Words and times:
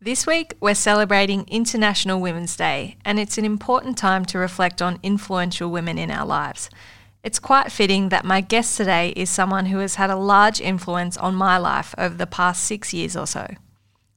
This 0.00 0.28
week, 0.28 0.54
we're 0.60 0.76
celebrating 0.76 1.44
International 1.48 2.20
Women's 2.20 2.56
Day, 2.56 2.98
and 3.04 3.18
it's 3.18 3.36
an 3.36 3.44
important 3.44 3.98
time 3.98 4.24
to 4.26 4.38
reflect 4.38 4.80
on 4.80 5.00
influential 5.02 5.72
women 5.72 5.98
in 5.98 6.08
our 6.08 6.24
lives. 6.24 6.70
It's 7.24 7.40
quite 7.40 7.72
fitting 7.72 8.10
that 8.10 8.24
my 8.24 8.40
guest 8.40 8.76
today 8.76 9.12
is 9.16 9.28
someone 9.28 9.66
who 9.66 9.78
has 9.78 9.96
had 9.96 10.08
a 10.08 10.14
large 10.14 10.60
influence 10.60 11.16
on 11.16 11.34
my 11.34 11.58
life 11.58 11.96
over 11.98 12.14
the 12.14 12.28
past 12.28 12.62
six 12.62 12.94
years 12.94 13.16
or 13.16 13.26
so. 13.26 13.48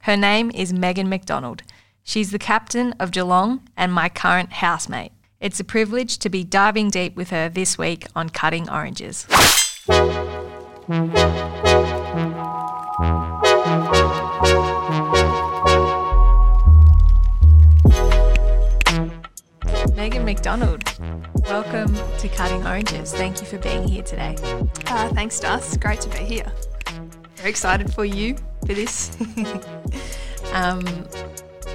Her 0.02 0.16
name 0.16 0.52
is 0.54 0.72
Meghan 0.72 1.08
McDonald. 1.08 1.63
She's 2.04 2.29
the 2.29 2.38
captain 2.38 2.94
of 3.00 3.10
Geelong 3.10 3.68
and 3.76 3.92
my 3.92 4.08
current 4.08 4.54
housemate. 4.54 5.13
It's 5.40 5.60
a 5.60 5.63
privilege 5.63 6.20
to 6.20 6.29
be 6.29 6.44
diving 6.44 6.92
deep 6.92 7.16
with 7.16 7.32
her 7.32 7.50
this 7.50 7.79
week 7.79 8.06
on 8.16 8.29
Cutting 8.29 8.70
Oranges. 8.70 9.26
Meghan 20.02 20.26
McDonald, 20.26 20.84
welcome 21.48 21.94
to 22.18 22.28
Cutting 22.28 22.66
Oranges. 22.66 23.14
Thank 23.14 23.40
you 23.40 23.46
for 23.46 23.60
being 23.60 23.88
here 23.88 24.02
today. 24.02 24.36
Uh, 24.88 25.10
thanks, 25.10 25.40
Das. 25.40 25.77
Great 25.77 26.02
to 26.02 26.10
be 26.10 26.18
here. 26.18 26.52
Very 27.36 27.52
excited 27.52 27.94
for 27.94 28.04
you 28.04 28.36
for 28.66 28.74
this. 28.74 29.16
Um, 30.54 30.82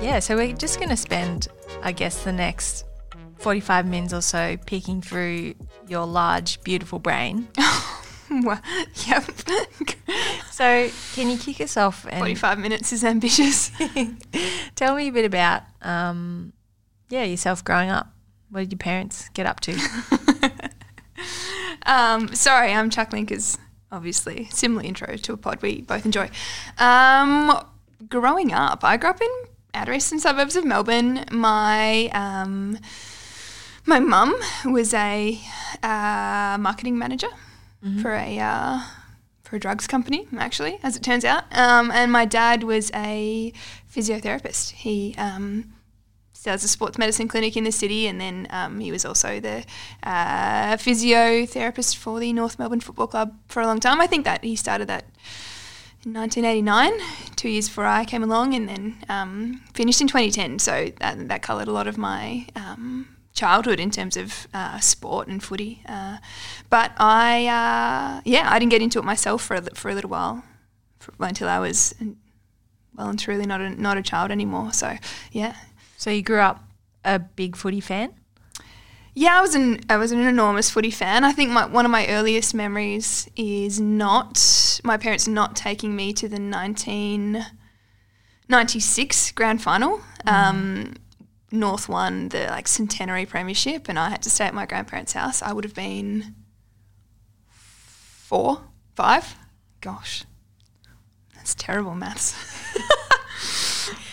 yeah, 0.02 0.18
so 0.18 0.36
we're 0.36 0.52
just 0.52 0.78
going 0.78 0.90
to 0.90 0.98
spend, 0.98 1.48
I 1.82 1.92
guess, 1.92 2.24
the 2.24 2.32
next 2.32 2.84
45 3.38 3.86
minutes 3.86 4.12
or 4.12 4.20
so 4.20 4.58
peeking 4.66 5.00
through 5.00 5.54
your 5.86 6.04
large, 6.04 6.60
beautiful 6.62 6.98
brain. 6.98 7.48
Well, 8.28 8.60
yep. 9.06 9.24
So, 10.50 10.90
can 11.14 11.30
you 11.30 11.38
kick 11.38 11.60
us 11.60 11.76
off 11.76 12.04
and 12.10 12.18
45 12.18 12.58
minutes 12.58 12.92
is 12.92 13.04
ambitious. 13.04 13.70
tell 14.74 14.96
me 14.96 15.08
a 15.08 15.12
bit 15.12 15.24
about, 15.24 15.62
um, 15.80 16.52
yeah, 17.08 17.22
yourself 17.22 17.64
growing 17.64 17.88
up? 17.88 18.15
What 18.50 18.60
did 18.60 18.72
your 18.72 18.78
parents 18.78 19.28
get 19.30 19.46
up 19.46 19.60
to? 19.60 19.76
Um, 21.86 22.34
sorry, 22.34 22.72
I'm 22.72 22.90
chuckling 22.90 23.24
because 23.24 23.58
obviously, 23.90 24.48
similar 24.50 24.82
intro 24.82 25.16
to 25.16 25.32
a 25.32 25.36
pod 25.36 25.62
we 25.62 25.82
both 25.82 26.04
enjoy. 26.04 26.28
Um, 26.78 27.64
growing 28.08 28.52
up, 28.52 28.84
I 28.84 28.96
grew 28.96 29.10
up 29.10 29.22
in 29.22 29.28
outer 29.72 29.92
eastern 29.92 30.18
suburbs 30.18 30.56
of 30.56 30.64
Melbourne. 30.64 31.24
My 31.30 32.08
um, 32.08 32.78
my 33.86 34.00
mum 34.00 34.34
was 34.64 34.92
a 34.92 35.40
uh, 35.82 36.58
marketing 36.60 36.98
manager 36.98 37.28
for 38.02 38.14
a 38.14 38.38
uh, 38.40 38.80
for 39.44 39.54
a 39.54 39.60
drugs 39.60 39.86
company, 39.86 40.26
actually, 40.36 40.80
as 40.82 40.96
it 40.96 41.04
turns 41.04 41.24
out. 41.24 41.44
Um, 41.56 41.92
and 41.92 42.10
my 42.10 42.24
dad 42.24 42.64
was 42.64 42.90
a 42.92 43.52
physiotherapist. 43.88 44.72
He 44.72 45.14
um, 45.16 45.72
does 46.46 46.64
a 46.64 46.68
sports 46.68 46.96
medicine 46.96 47.28
clinic 47.28 47.56
in 47.56 47.64
the 47.64 47.72
city, 47.72 48.06
and 48.06 48.20
then 48.20 48.46
um, 48.50 48.80
he 48.80 48.90
was 48.90 49.04
also 49.04 49.40
the 49.40 49.64
uh, 50.02 50.76
physiotherapist 50.76 51.96
for 51.96 52.20
the 52.20 52.32
North 52.32 52.58
Melbourne 52.58 52.80
Football 52.80 53.08
Club 53.08 53.34
for 53.48 53.60
a 53.60 53.66
long 53.66 53.80
time. 53.80 54.00
I 54.00 54.06
think 54.06 54.24
that 54.24 54.42
he 54.42 54.56
started 54.56 54.88
that 54.88 55.04
in 56.04 56.14
1989, 56.14 57.34
two 57.34 57.48
years 57.48 57.68
before 57.68 57.84
I 57.84 58.04
came 58.04 58.22
along, 58.22 58.54
and 58.54 58.68
then 58.68 58.96
um, 59.08 59.60
finished 59.74 60.00
in 60.00 60.06
2010. 60.06 60.60
So 60.60 60.92
that, 61.00 61.28
that 61.28 61.42
coloured 61.42 61.68
a 61.68 61.72
lot 61.72 61.88
of 61.88 61.98
my 61.98 62.46
um, 62.54 63.08
childhood 63.34 63.80
in 63.80 63.90
terms 63.90 64.16
of 64.16 64.46
uh, 64.54 64.78
sport 64.78 65.26
and 65.26 65.42
footy. 65.42 65.82
Uh, 65.86 66.18
but 66.70 66.92
I, 66.96 67.48
uh, 67.48 68.20
yeah, 68.24 68.48
I 68.48 68.58
didn't 68.60 68.70
get 68.70 68.82
into 68.82 69.00
it 69.00 69.04
myself 69.04 69.42
for 69.42 69.56
a, 69.56 69.62
for 69.74 69.90
a 69.90 69.94
little 69.94 70.10
while, 70.10 70.44
for, 71.00 71.12
until 71.18 71.48
I 71.48 71.58
was 71.58 71.92
well 72.96 73.08
and 73.08 73.18
truly 73.18 73.46
not 73.46 73.60
a, 73.60 73.70
not 73.70 73.98
a 73.98 74.02
child 74.02 74.30
anymore. 74.30 74.72
So 74.72 74.96
yeah, 75.32 75.56
so, 75.96 76.10
you 76.10 76.22
grew 76.22 76.40
up 76.40 76.62
a 77.04 77.18
big 77.18 77.56
footy 77.56 77.80
fan? 77.80 78.14
Yeah, 79.18 79.38
I 79.38 79.40
was 79.40 79.54
an 79.54 79.80
I 79.88 79.96
was 79.96 80.12
an 80.12 80.20
enormous 80.20 80.68
footy 80.68 80.90
fan. 80.90 81.24
I 81.24 81.32
think 81.32 81.50
my 81.50 81.64
one 81.64 81.86
of 81.86 81.90
my 81.90 82.06
earliest 82.08 82.54
memories 82.54 83.30
is 83.34 83.80
not 83.80 84.78
my 84.84 84.98
parents 84.98 85.26
not 85.26 85.56
taking 85.56 85.96
me 85.96 86.12
to 86.12 86.28
the 86.28 86.38
1996 86.38 89.32
grand 89.32 89.62
final. 89.62 90.02
Um, 90.26 90.96
North 91.50 91.88
won 91.88 92.28
the 92.28 92.48
like 92.48 92.68
centenary 92.68 93.24
premiership, 93.24 93.88
and 93.88 93.98
I 93.98 94.10
had 94.10 94.20
to 94.22 94.28
stay 94.28 94.44
at 94.44 94.52
my 94.52 94.66
grandparents' 94.66 95.14
house. 95.14 95.40
I 95.40 95.54
would 95.54 95.64
have 95.64 95.74
been 95.74 96.34
four, 97.48 98.64
five. 98.94 99.34
Gosh, 99.80 100.24
that's 101.34 101.54
terrible 101.54 101.94
maths. 101.94 102.34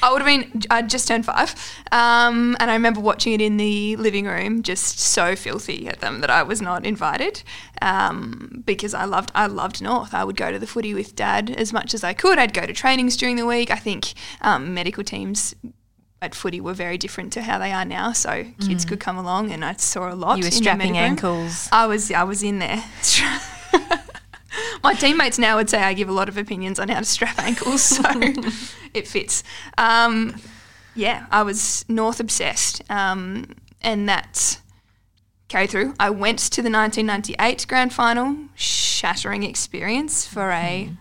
I 0.03 0.11
would 0.11 0.21
have 0.21 0.27
been, 0.27 0.61
I'd 0.69 0.89
just 0.89 1.07
turned 1.07 1.25
five. 1.25 1.55
Um, 1.93 2.57
and 2.59 2.69
I 2.69 2.73
remember 2.73 2.99
watching 2.99 3.31
it 3.31 3.39
in 3.39 3.55
the 3.55 3.95
living 3.95 4.25
room, 4.25 4.61
just 4.61 4.99
so 4.99 5.33
filthy 5.33 5.87
at 5.87 6.01
them 6.01 6.19
that 6.19 6.29
I 6.29 6.43
was 6.43 6.61
not 6.61 6.85
invited 6.85 7.41
um, 7.81 8.63
because 8.65 8.93
I 8.93 9.05
loved, 9.05 9.31
I 9.33 9.47
loved 9.47 9.81
North. 9.81 10.13
I 10.13 10.25
would 10.25 10.35
go 10.35 10.51
to 10.51 10.59
the 10.59 10.67
footy 10.67 10.93
with 10.93 11.15
dad 11.15 11.49
as 11.51 11.71
much 11.71 11.93
as 11.93 12.03
I 12.03 12.13
could. 12.13 12.37
I'd 12.37 12.53
go 12.53 12.65
to 12.65 12.73
trainings 12.73 13.15
during 13.15 13.37
the 13.37 13.45
week. 13.45 13.71
I 13.71 13.77
think 13.77 14.13
um, 14.41 14.73
medical 14.73 15.05
teams 15.05 15.55
at 16.21 16.35
footy 16.35 16.59
were 16.59 16.73
very 16.73 16.97
different 16.97 17.31
to 17.33 17.41
how 17.41 17.57
they 17.57 17.71
are 17.71 17.85
now. 17.85 18.11
So 18.11 18.45
kids 18.59 18.83
could 18.83 18.99
come 18.99 19.17
along 19.17 19.51
and 19.51 19.63
I 19.63 19.73
saw 19.73 20.11
a 20.11 20.15
lot. 20.15 20.37
You 20.37 20.43
were 20.43 20.47
in 20.47 20.51
strapping 20.51 20.97
ankles. 20.97 21.69
I 21.71 21.87
was, 21.87 22.11
I 22.11 22.23
was 22.23 22.43
in 22.43 22.59
there. 22.59 22.83
My 24.83 24.93
teammates 24.93 25.39
now 25.39 25.57
would 25.57 25.69
say 25.69 25.79
I 25.79 25.93
give 25.93 26.09
a 26.09 26.13
lot 26.13 26.29
of 26.29 26.37
opinions 26.37 26.79
on 26.79 26.89
how 26.89 26.99
to 26.99 27.05
strap 27.05 27.39
ankles, 27.39 27.81
so 27.81 28.03
it 28.93 29.07
fits. 29.07 29.43
Um, 29.77 30.35
yeah, 30.95 31.25
I 31.31 31.43
was 31.43 31.85
North 31.87 32.19
obsessed, 32.19 32.83
um, 32.89 33.47
and 33.81 34.07
that 34.09 34.59
carried 35.47 35.69
through. 35.69 35.93
I 35.99 36.09
went 36.09 36.39
to 36.39 36.61
the 36.61 36.69
1998 36.69 37.65
grand 37.67 37.93
final, 37.93 38.37
shattering 38.55 39.43
experience 39.43 40.25
for 40.25 40.51
a 40.51 40.91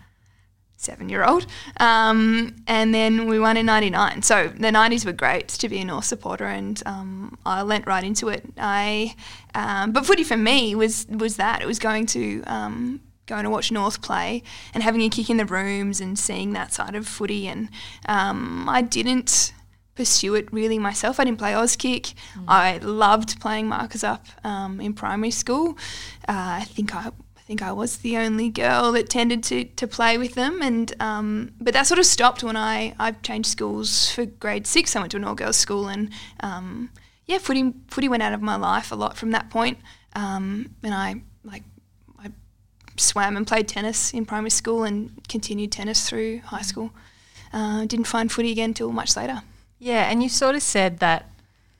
seven-year-old, 0.76 1.46
um, 1.78 2.56
and 2.66 2.92
then 2.94 3.26
we 3.26 3.38
won 3.38 3.56
in 3.56 3.66
'99. 3.66 4.22
So 4.22 4.48
the 4.48 4.68
'90s 4.68 5.06
were 5.06 5.12
great 5.12 5.48
to 5.48 5.68
be 5.68 5.78
a 5.78 5.84
North 5.84 6.04
supporter, 6.04 6.46
and 6.46 6.82
um, 6.86 7.38
I 7.46 7.62
lent 7.62 7.86
right 7.86 8.04
into 8.04 8.28
it. 8.28 8.44
I, 8.58 9.14
um, 9.54 9.92
but 9.92 10.04
footy 10.04 10.24
for 10.24 10.36
me 10.36 10.74
was 10.74 11.06
was 11.08 11.36
that 11.36 11.62
it 11.62 11.66
was 11.66 11.78
going 11.78 12.06
to 12.06 12.42
um, 12.46 13.00
going 13.26 13.44
to 13.44 13.50
watch 13.50 13.70
North 13.70 14.02
play 14.02 14.42
and 14.74 14.82
having 14.82 15.02
a 15.02 15.08
kick 15.08 15.30
in 15.30 15.36
the 15.36 15.46
rooms 15.46 16.00
and 16.00 16.18
seeing 16.18 16.52
that 16.52 16.72
side 16.72 16.94
of 16.94 17.06
footy. 17.06 17.46
And 17.46 17.68
um, 18.06 18.68
I 18.68 18.82
didn't 18.82 19.52
pursue 19.94 20.34
it 20.34 20.52
really 20.52 20.78
myself. 20.78 21.20
I 21.20 21.24
didn't 21.24 21.38
play 21.38 21.52
Auskick. 21.52 22.14
I 22.48 22.78
loved 22.78 23.40
playing 23.40 23.68
markers 23.68 24.02
up 24.02 24.26
um, 24.44 24.80
in 24.80 24.94
primary 24.94 25.30
school. 25.30 25.78
Uh, 26.28 26.60
I 26.60 26.64
think 26.64 26.94
I. 26.94 27.10
I 27.34 27.44
think 27.44 27.60
I 27.60 27.72
was 27.72 27.98
the 27.98 28.16
only 28.18 28.50
girl 28.50 28.92
that 28.92 29.08
tended 29.08 29.42
to, 29.42 29.64
to 29.64 29.88
play 29.88 30.16
with 30.16 30.34
them, 30.34 30.62
and 30.62 30.94
um, 31.00 31.50
but 31.60 31.74
that 31.74 31.88
sort 31.88 31.98
of 31.98 32.06
stopped 32.06 32.44
when 32.44 32.56
I, 32.56 32.94
I 33.00 33.10
changed 33.10 33.48
schools 33.50 34.12
for 34.12 34.26
grade 34.26 34.64
six. 34.64 34.94
I 34.94 35.00
went 35.00 35.10
to 35.10 35.16
an 35.16 35.24
all 35.24 35.34
girls 35.34 35.56
school, 35.56 35.88
and 35.88 36.08
um, 36.38 36.90
yeah, 37.26 37.38
footy 37.38 37.74
footy 37.88 38.08
went 38.08 38.22
out 38.22 38.32
of 38.32 38.42
my 38.42 38.54
life 38.54 38.92
a 38.92 38.94
lot 38.94 39.16
from 39.16 39.32
that 39.32 39.50
point. 39.50 39.78
Um, 40.14 40.76
and 40.84 40.94
I 40.94 41.16
like 41.42 41.64
swam 42.96 43.36
and 43.36 43.46
played 43.46 43.68
tennis 43.68 44.12
in 44.12 44.24
primary 44.26 44.50
school 44.50 44.84
and 44.84 45.10
continued 45.28 45.72
tennis 45.72 46.08
through 46.08 46.40
high 46.40 46.62
school. 46.62 46.92
Uh, 47.52 47.84
didn't 47.84 48.06
find 48.06 48.30
footy 48.32 48.50
again 48.50 48.72
till 48.74 48.92
much 48.92 49.16
later. 49.16 49.42
Yeah, 49.78 50.10
and 50.10 50.22
you 50.22 50.28
sort 50.28 50.54
of 50.54 50.62
said 50.62 50.98
that 51.00 51.28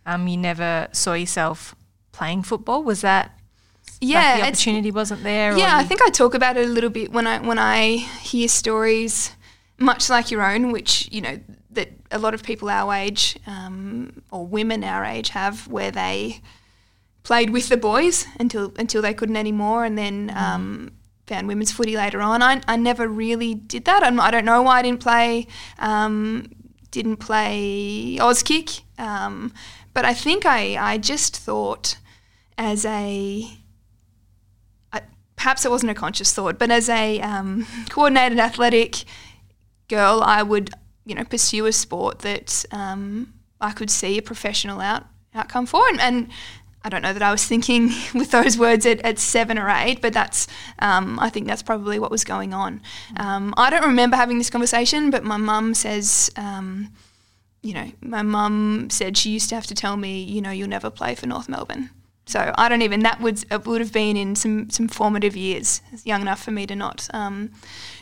um, 0.05 0.27
you 0.29 0.37
never 0.37 0.89
saw 0.93 1.15
yourself 1.15 1.75
playing 2.13 2.43
football. 2.43 2.83
Was 2.83 3.01
that 3.03 3.39
Yeah, 4.01 4.19
like 4.19 4.37
the 4.41 4.47
opportunity 4.49 4.91
wasn't 4.91 5.23
there? 5.23 5.57
Yeah, 5.57 5.77
I 5.77 5.85
think 5.85 6.03
I 6.03 6.11
talk 6.11 6.35
about 6.35 6.57
it 6.57 6.67
a 6.67 6.69
little 6.69 6.91
bit 6.91 7.13
when 7.13 7.27
I 7.27 7.39
when 7.39 7.59
I 7.59 7.97
hear 8.23 8.49
stories, 8.49 9.33
much 9.79 10.11
like 10.11 10.31
your 10.31 10.43
own, 10.43 10.73
which 10.73 11.09
you 11.11 11.21
know 11.21 11.39
that 11.71 11.91
a 12.11 12.19
lot 12.19 12.35
of 12.35 12.43
people 12.43 12.69
our 12.69 12.93
age 12.93 13.39
um, 13.47 14.23
or 14.31 14.47
women 14.47 14.85
our 14.85 15.05
age 15.05 15.31
have, 15.31 15.69
where 15.69 15.91
they 15.91 16.41
played 17.23 17.51
with 17.51 17.69
the 17.69 17.77
boys 17.77 18.27
until 18.39 18.73
until 18.77 19.01
they 19.01 19.15
couldn't 19.15 19.37
anymore, 19.37 19.85
and 19.85 19.97
then 19.97 20.33
um, 20.37 20.91
found 21.27 21.49
women's 21.49 21.73
footy 21.73 21.97
later 21.97 22.21
on. 22.21 22.43
I, 22.43 22.61
I 22.67 22.77
never 22.77 23.09
really 23.09 23.55
did 23.55 23.85
that. 23.85 24.03
I'm, 24.03 24.19
I 24.21 24.31
don't 24.31 24.45
know 24.45 24.63
why 24.63 24.79
I 24.79 24.83
didn't 24.83 25.01
play. 25.01 25.47
Um, 25.79 26.51
didn't 26.91 27.17
play 27.17 28.19
Auskick, 28.21 28.83
um, 28.99 29.53
but 29.95 30.05
I 30.05 30.13
think 30.15 30.45
I 30.45 30.77
I 30.77 30.99
just 30.99 31.37
thought 31.37 31.97
as 32.59 32.85
a 32.85 33.49
I- 34.93 35.01
perhaps 35.37 35.65
it 35.65 35.71
wasn't 35.71 35.91
a 35.91 35.95
conscious 35.95 36.33
thought, 36.35 36.59
but 36.59 36.71
as 36.71 36.89
a 36.89 37.21
um, 37.21 37.67
coordinated 37.89 38.39
athletic 38.39 39.05
girl, 39.89 40.23
I 40.23 40.43
would, 40.43 40.71
you 41.07 41.15
know, 41.15 41.25
pursue 41.25 41.65
a 41.67 41.73
sport 41.73 42.21
that 42.21 42.65
um, 42.73 43.33
I 43.61 43.73
could 43.73 43.91
see 43.91 44.19
a 44.19 44.23
professional 44.23 44.81
out 44.81 45.07
outcome 45.35 45.65
for, 45.65 45.83
and, 45.89 46.01
and 46.01 46.29
I 46.85 46.89
don't 46.89 47.03
know 47.03 47.13
that 47.13 47.23
I 47.23 47.31
was 47.31 47.45
thinking 47.45 47.91
with 48.15 48.31
those 48.31 48.59
words 48.59 48.87
at, 48.87 49.01
at 49.03 49.19
seven 49.19 49.59
or 49.59 49.69
eight, 49.69 50.01
but 50.01 50.13
that's 50.13 50.47
um, 50.79 51.19
I 51.21 51.31
think 51.31 51.47
that's 51.47 51.63
probably 51.63 51.99
what 51.99 52.11
was 52.11 52.25
going 52.25 52.53
on. 52.53 52.81
Um, 53.17 53.55
I 53.57 53.71
don't 53.71 53.85
remember 53.85 54.17
having 54.17 54.39
this 54.39 54.51
conversation, 54.51 55.11
but 55.11 55.25
my 55.25 55.37
mum 55.37 55.75
says, 55.75 56.31
um, 56.37 56.91
you 57.63 57.75
know, 57.75 57.93
my 58.01 58.23
mum 58.23 58.89
said 58.91 59.17
she 59.17 59.31
used 59.31 59.49
to 59.51 59.55
have 59.55 59.67
to 59.67 59.75
tell 59.75 59.97
me, 59.97 60.23
you 60.23 60.41
know, 60.41 60.51
you'll 60.51 60.69
never 60.69 60.91
play 60.91 61.15
for 61.15 61.27
North 61.27 61.49
Melbourne. 61.49 61.91
So 62.27 62.55
I 62.57 62.69
don't 62.69 62.83
even 62.83 63.01
that 63.01 63.21
would 63.21 63.45
it 63.51 63.67
would 63.67 63.81
have 63.81 63.93
been 63.93 64.17
in 64.17 64.37
some 64.37 64.71
some 64.71 64.89
formative 64.89 65.37
years, 65.37 65.83
young 66.05 66.23
enough 66.23 66.43
for 66.43 66.51
me 66.51 66.67
to 66.67 66.77
not 66.77 67.09
um, 67.13 67.51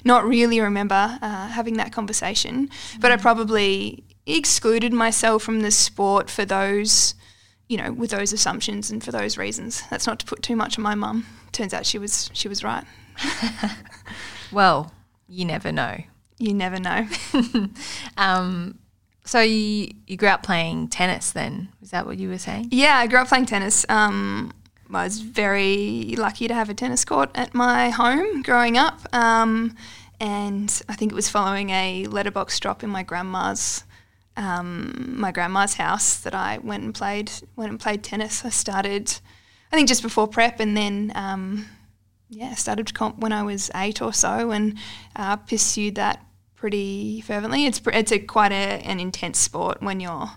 not 0.05 0.25
really 0.25 0.61
remember 0.61 1.19
uh, 1.23 1.49
having 1.49 1.75
that 1.79 1.93
conversation. 1.93 2.69
But 3.01 3.13
I 3.13 3.17
probably 3.17 4.05
excluded 4.27 4.93
myself 4.93 5.43
from 5.43 5.61
the 5.61 5.71
sport 5.71 6.31
for 6.31 6.45
those, 6.45 7.15
you 7.71 7.77
know, 7.77 7.93
with 7.93 8.11
those 8.11 8.33
assumptions 8.33 8.91
and 8.91 9.03
for 9.03 9.13
those 9.13 9.39
reasons. 9.39 9.85
That's 9.91 10.07
not 10.07 10.19
to 10.19 10.27
put 10.27 10.43
too 10.43 10.57
much 10.57 10.77
on 10.77 10.83
my 10.83 10.97
mum. 10.97 11.27
Turns 11.53 11.73
out 11.73 11.87
she 11.87 11.99
was 11.99 12.29
she 12.33 12.49
was 12.49 12.65
right. 12.65 12.85
Well, 14.53 14.93
you 15.29 15.45
never 15.45 15.71
know. 15.71 15.99
You 16.39 16.55
never 16.55 16.79
know. 16.81 17.07
Um, 18.17 18.79
so 19.25 19.41
you 19.41 19.93
you 20.07 20.17
grew 20.17 20.29
up 20.29 20.43
playing 20.43 20.89
tennis 20.89 21.31
then? 21.31 21.69
Is 21.83 21.91
that 21.91 22.05
what 22.07 22.19
you 22.19 22.29
were 22.29 22.39
saying? 22.39 22.69
Yeah, 22.73 22.97
I 22.97 23.07
grew 23.07 23.21
up 23.21 23.29
playing 23.29 23.47
tennis. 23.47 23.87
Um, 23.89 24.53
I 24.93 25.05
was 25.05 25.21
very 25.21 26.15
lucky 26.19 26.49
to 26.49 26.55
have 26.55 26.69
a 26.69 26.75
tennis 26.75 27.05
court 27.05 27.31
at 27.35 27.55
my 27.55 27.91
home 27.91 28.43
growing 28.43 28.77
up. 28.77 29.01
Um, 29.15 29.77
and 30.19 30.83
I 30.89 30.97
think 30.97 31.13
it 31.13 31.15
was 31.15 31.29
following 31.29 31.71
a 31.71 32.07
letterbox 32.07 32.59
drop 32.59 32.83
in 32.83 32.91
my 32.91 33.03
grandma's 33.05 33.85
um, 34.37 35.15
my 35.19 35.33
grandma's 35.33 35.75
house 35.75 36.17
that 36.21 36.35
I 36.35 36.59
went 36.59 36.83
and 36.85 36.95
played 36.95 37.31
went 37.57 37.71
and 37.71 37.81
played 37.81 38.03
tennis. 38.03 38.45
I 38.45 38.49
started, 38.51 39.13
I 39.73 39.77
think, 39.77 39.89
just 39.89 40.03
before 40.03 40.27
prep, 40.29 40.61
and 40.61 40.77
then 40.77 41.13
um, 41.15 41.67
yeah, 42.29 42.55
started 42.55 42.87
to 42.89 42.93
comp 42.95 43.19
when 43.19 43.33
I 43.33 43.43
was 43.43 43.71
eight 43.75 44.01
or 44.01 44.13
so, 44.13 44.51
and 44.51 44.77
uh, 45.17 45.37
pursued 45.37 45.97
that 45.97 46.25
pretty 46.55 47.21
fervently. 47.23 47.67
It's 47.67 47.81
it's 47.87 48.13
a 48.13 48.19
quite 48.19 48.53
a, 48.53 48.55
an 48.85 49.01
intense 49.01 49.39
sport 49.39 49.83
when 49.83 50.01
you're. 50.01 50.31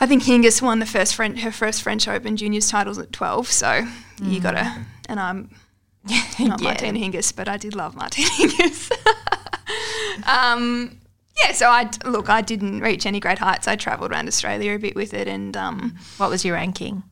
I 0.00 0.06
think 0.06 0.22
Hingis 0.22 0.62
won 0.62 0.78
the 0.78 0.86
first 0.86 1.16
French, 1.16 1.40
her 1.40 1.50
first 1.50 1.82
French 1.82 2.06
Open 2.06 2.36
juniors 2.36 2.70
titles 2.70 2.98
at 2.98 3.10
twelve, 3.12 3.48
so 3.48 3.84
you 4.22 4.40
gotta. 4.40 4.84
And 5.08 5.18
I'm 5.18 5.50
not 6.38 6.38
Yeah. 6.38 6.68
Martina 6.68 6.98
Hingis, 7.00 7.34
but 7.34 7.48
I 7.48 7.56
did 7.56 7.74
love 7.74 7.96
Martina 7.96 8.28
Hingis. 8.38 8.92
um, 10.28 11.00
yeah, 11.42 11.52
so 11.52 11.68
I 11.68 11.90
look, 12.04 12.28
I 12.28 12.40
didn't 12.40 12.80
reach 12.80 13.06
any 13.06 13.20
great 13.20 13.38
heights. 13.38 13.68
I 13.68 13.76
travelled 13.76 14.12
around 14.12 14.28
Australia 14.28 14.74
a 14.74 14.78
bit 14.78 14.94
with 14.94 15.14
it, 15.14 15.28
and 15.28 15.56
um, 15.56 15.96
What 16.16 16.30
was 16.30 16.44
your 16.44 16.54
ranking? 16.54 17.02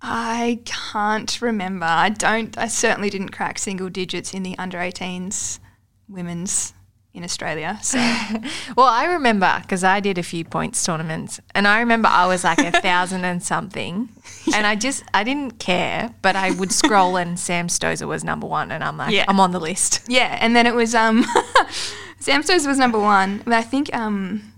I 0.00 0.60
can't 0.64 1.40
remember. 1.40 1.86
I 1.86 2.08
don't. 2.08 2.56
I 2.58 2.66
certainly 2.66 3.08
didn't 3.08 3.30
crack 3.30 3.58
single 3.58 3.88
digits 3.88 4.34
in 4.34 4.42
the 4.42 4.58
under 4.58 4.78
18s 4.78 5.60
women's 6.08 6.74
in 7.14 7.24
Australia. 7.24 7.78
So 7.82 7.98
Well, 8.76 8.86
I 8.86 9.04
remember 9.04 9.58
because 9.62 9.84
I 9.84 10.00
did 10.00 10.16
a 10.18 10.22
few 10.22 10.44
points 10.44 10.82
tournaments, 10.84 11.40
and 11.54 11.68
I 11.68 11.80
remember 11.80 12.08
I 12.08 12.26
was 12.26 12.42
like 12.44 12.58
a 12.58 12.72
thousand 12.80 13.24
and 13.24 13.42
something, 13.42 14.08
and 14.54 14.66
I 14.66 14.74
just 14.76 15.04
I 15.12 15.22
didn't 15.24 15.58
care, 15.58 16.14
but 16.22 16.36
I 16.36 16.50
would 16.52 16.72
scroll 16.72 17.16
and 17.16 17.38
Sam 17.38 17.68
Stosur 17.68 18.06
was 18.08 18.24
number 18.24 18.46
one, 18.46 18.70
and 18.72 18.82
I'm 18.82 18.96
like, 18.96 19.12
Yeah. 19.14 19.26
I'm 19.28 19.40
on 19.40 19.50
the 19.52 19.60
list. 19.60 20.00
yeah, 20.08 20.38
and 20.40 20.56
then 20.56 20.66
it 20.66 20.74
was 20.74 20.94
um, 20.94 21.24
Sam 22.18 22.42
Stowes 22.42 22.66
was 22.66 22.78
number 22.78 22.98
one, 22.98 23.42
but 23.44 23.52
I 23.52 23.62
think 23.62 23.94
um, 23.94 24.52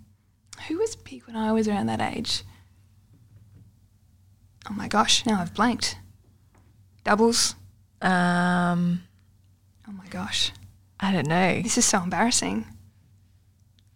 who 0.69 0.79
was 0.79 0.95
big 0.97 1.25
when 1.27 1.37
I 1.37 1.51
was 1.53 1.67
around 1.69 1.87
that 1.87 2.01
age? 2.01 2.43
Oh 4.71 4.73
my 4.75 4.89
gosh, 4.89 5.27
now 5.27 5.41
I've 5.41 5.53
blanked. 5.55 5.97
Doubles. 7.05 7.55
Um, 8.01 9.03
Oh 9.87 9.93
my 9.93 10.07
gosh, 10.09 10.51
I 11.05 11.13
don't 11.13 11.27
know, 11.29 11.61
this 11.63 11.77
is 11.77 11.85
so 11.85 12.03
embarrassing. 12.03 12.65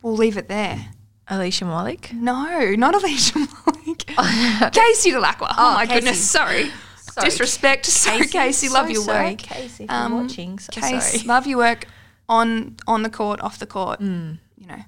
We'll 0.02 0.16
leave 0.16 0.36
it 0.36 0.48
there. 0.48 0.90
Alicia 1.28 1.64
Molik. 1.64 2.12
No, 2.12 2.74
not 2.76 2.94
Alicia 2.94 3.38
Molik. 3.38 4.04
Casey 4.72 5.10
Dellacqua. 5.12 5.48
Oh, 5.50 5.54
Oh, 5.58 5.74
my 5.74 5.86
Casey. 5.86 5.94
goodness, 6.00 6.30
sorry. 6.30 6.70
Sorry. 6.96 7.24
Disrespect. 7.30 7.86
Sorry, 7.86 8.26
Casey. 8.26 8.68
Love 8.68 8.86
so 8.86 8.92
your 8.92 9.02
sorry, 9.02 9.30
work. 9.30 9.38
Casey. 9.38 9.84
If 9.84 9.90
Um, 9.90 10.22
watching, 10.22 10.58
so 10.58 10.70
Case, 10.72 11.12
sorry. 11.12 11.24
love 11.34 11.46
your 11.46 11.58
work 11.58 11.86
on 12.28 12.76
on 12.86 13.02
the 13.02 13.10
court, 13.10 13.40
off 13.40 13.58
the 13.58 13.66
court. 13.66 14.00
Mm. 14.00 14.38
You 14.56 14.66
know, 14.66 14.82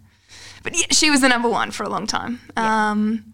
but 0.62 0.76
yeah, 0.78 0.86
she 0.90 1.10
was 1.10 1.20
the 1.22 1.28
number 1.28 1.48
one 1.48 1.70
for 1.70 1.82
a 1.84 1.88
long 1.88 2.06
time. 2.06 2.40
Um, 2.56 3.32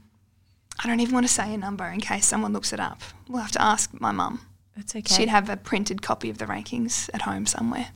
I 0.83 0.87
don't 0.89 1.01
even 1.01 1.15
want 1.15 1.27
to 1.27 1.33
say 1.33 1.53
a 1.53 1.59
number 1.59 1.85
in 1.87 2.01
case 2.01 2.25
someone 2.27 2.53
looks 2.53 2.73
it 2.73 2.81
up. 2.81 3.01
We'll 3.29 3.43
have 3.43 3.53
to 3.53 3.63
ask 3.63 3.91
my 4.01 4.13
mum. 4.13 4.41
It's 4.77 4.95
okay. 4.95 5.15
She'd 5.15 5.29
have 5.29 5.49
a 5.51 5.57
printed 5.57 6.03
copy 6.03 6.31
of 6.31 6.39
the 6.39 6.45
rankings 6.47 7.11
at 7.15 7.23
home 7.23 7.47
somewhere. 7.47 7.89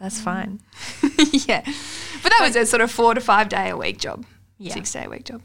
That's 0.00 0.20
fine. 0.20 0.60
yeah, 1.32 1.62
but 1.64 2.30
that 2.30 2.40
was 2.40 2.54
a 2.56 2.64
sort 2.66 2.82
of 2.82 2.90
four 2.90 3.14
to 3.14 3.20
five 3.20 3.48
day 3.48 3.70
a 3.70 3.76
week 3.76 3.98
job, 3.98 4.24
Yeah. 4.58 4.74
six 4.74 4.92
day 4.92 5.04
a 5.04 5.10
week 5.10 5.24
job. 5.24 5.42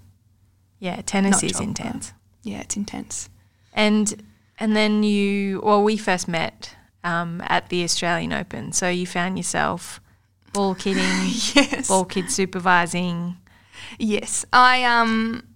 Yeah, 0.79 1.01
tennis 1.01 1.41
Not 1.41 1.43
is 1.43 1.51
job, 1.53 1.61
intense. 1.63 2.13
Yeah, 2.43 2.59
it's 2.61 2.75
intense. 2.77 3.29
And 3.73 4.23
and 4.59 4.75
then 4.75 5.01
you 5.03 5.61
well, 5.63 5.83
we 5.83 5.97
first 5.97 6.27
met 6.27 6.75
um, 7.03 7.41
at 7.47 7.69
the 7.69 7.83
Australian 7.83 8.31
Open. 8.33 8.71
So 8.73 8.89
you 8.89 9.07
found 9.07 9.37
yourself 9.37 9.99
ball 10.53 10.75
kidding, 10.83 11.03
Yes. 11.55 11.87
ball 11.87 12.05
kid 12.05 12.29
supervising. 12.31 13.37
Yes, 13.97 14.45
I 14.53 14.83
um, 14.83 15.47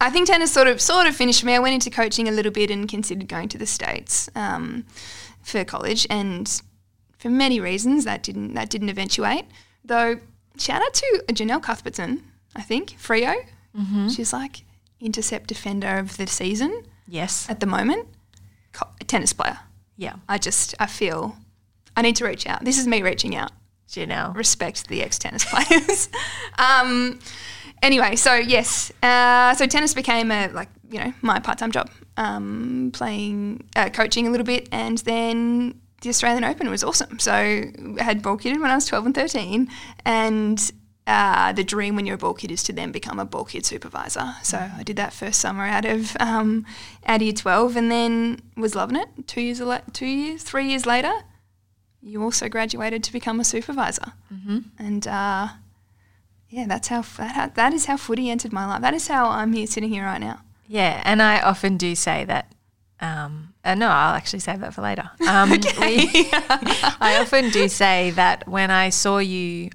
I 0.00 0.08
think 0.10 0.26
tennis 0.26 0.50
sort 0.52 0.68
of 0.68 0.80
sort 0.80 1.06
of 1.06 1.14
finished 1.14 1.44
me. 1.44 1.54
I 1.54 1.58
went 1.58 1.74
into 1.74 1.90
coaching 1.90 2.28
a 2.28 2.32
little 2.32 2.52
bit 2.52 2.70
and 2.70 2.88
considered 2.88 3.28
going 3.28 3.48
to 3.50 3.58
the 3.58 3.66
states 3.66 4.30
um, 4.34 4.84
for 5.42 5.64
college, 5.64 6.06
and 6.08 6.62
for 7.22 7.30
many 7.30 7.60
reasons 7.60 8.04
that 8.04 8.22
didn't 8.22 8.54
that 8.54 8.68
didn't 8.70 8.88
eventuate. 8.90 9.44
Though 9.84 10.18
shout 10.58 10.82
out 10.82 10.94
to 10.94 11.24
Janelle 11.28 11.62
Cuthbertson, 11.62 12.22
I 12.56 12.62
think 12.62 12.90
Freo. 13.06 13.34
She's 14.14 14.32
like 14.32 14.64
intercept 15.00 15.46
defender 15.48 15.98
of 15.98 16.16
the 16.18 16.26
season 16.26 16.84
Yes. 17.08 17.48
at 17.48 17.60
the 17.60 17.66
moment. 17.66 18.06
Co- 18.72 18.88
tennis 19.06 19.32
player. 19.32 19.58
Yeah. 19.96 20.16
I 20.28 20.36
just 20.38 20.74
I 20.78 20.86
feel 20.86 21.36
I 21.96 22.02
need 22.02 22.16
to 22.16 22.24
reach 22.26 22.46
out. 22.46 22.64
This 22.64 22.78
is 22.78 22.86
me 22.86 23.02
reaching 23.02 23.34
out 23.36 23.52
Janelle. 23.88 24.34
respect 24.36 24.88
the 24.88 25.02
ex 25.02 25.18
tennis 25.18 25.44
players. 25.52 26.08
um, 26.58 27.18
anyway, 27.82 28.16
so 28.16 28.34
yes, 28.34 28.92
uh, 29.02 29.54
so 29.54 29.66
tennis 29.66 29.94
became 29.94 30.30
a 30.30 30.48
like 30.48 30.68
you 30.90 30.98
know 30.98 31.12
my 31.22 31.38
part 31.40 31.58
time 31.58 31.72
job, 31.72 31.88
um, 32.16 32.90
playing 32.92 33.64
uh, 33.76 33.88
coaching 33.90 34.26
a 34.26 34.30
little 34.30 34.46
bit, 34.46 34.68
and 34.72 34.98
then 34.98 35.80
the 36.02 36.10
Australian 36.10 36.44
Open 36.44 36.68
was 36.68 36.84
awesome. 36.84 37.18
So 37.18 37.32
I 37.32 37.72
had 37.98 38.22
ball 38.22 38.36
kidded 38.36 38.60
when 38.60 38.70
I 38.70 38.74
was 38.74 38.86
twelve 38.86 39.06
and 39.06 39.14
thirteen, 39.14 39.68
and. 40.04 40.70
Uh, 41.04 41.52
the 41.52 41.64
dream 41.64 41.96
when 41.96 42.06
you're 42.06 42.14
a 42.14 42.18
ball 42.18 42.32
kid 42.32 42.52
is 42.52 42.62
to 42.62 42.72
then 42.72 42.92
become 42.92 43.18
a 43.18 43.24
ball 43.24 43.44
kid 43.44 43.66
supervisor. 43.66 44.36
So 44.44 44.56
I 44.56 44.84
did 44.84 44.94
that 44.98 45.12
first 45.12 45.40
summer 45.40 45.64
out 45.64 45.84
of 45.84 46.16
um, 46.20 46.64
out 47.04 47.16
of 47.16 47.22
year 47.22 47.32
twelve, 47.32 47.74
and 47.74 47.90
then 47.90 48.40
was 48.56 48.76
loving 48.76 48.94
it. 48.94 49.08
Two 49.26 49.40
years, 49.40 49.60
two 49.92 50.06
years, 50.06 50.44
three 50.44 50.68
years 50.68 50.86
later, 50.86 51.12
you 52.00 52.22
also 52.22 52.48
graduated 52.48 53.02
to 53.02 53.12
become 53.12 53.40
a 53.40 53.44
supervisor. 53.44 54.12
Mm-hmm. 54.32 54.58
And 54.78 55.08
uh, 55.08 55.48
yeah, 56.48 56.66
that's 56.68 56.86
how 56.86 57.02
that, 57.18 57.56
that 57.56 57.72
is 57.72 57.86
how 57.86 57.96
footy 57.96 58.30
entered 58.30 58.52
my 58.52 58.64
life. 58.64 58.80
That 58.80 58.94
is 58.94 59.08
how 59.08 59.28
I'm 59.28 59.52
here 59.52 59.66
sitting 59.66 59.90
here 59.90 60.04
right 60.04 60.20
now. 60.20 60.42
Yeah, 60.68 61.02
and 61.04 61.20
I 61.20 61.40
often 61.40 61.78
do 61.78 61.96
say 61.96 62.24
that. 62.26 62.51
Um, 63.02 63.52
uh, 63.64 63.74
no, 63.74 63.88
I'll 63.88 64.14
actually 64.14 64.38
save 64.38 64.60
that 64.60 64.72
for 64.74 64.80
later. 64.82 65.10
Um, 65.28 65.50
we- 65.50 65.58
I 67.00 67.18
often 67.20 67.50
do 67.50 67.68
say 67.68 68.10
that 68.12 68.46
when 68.48 68.70
I 68.70 68.88
saw 68.90 69.18
you, 69.18 69.70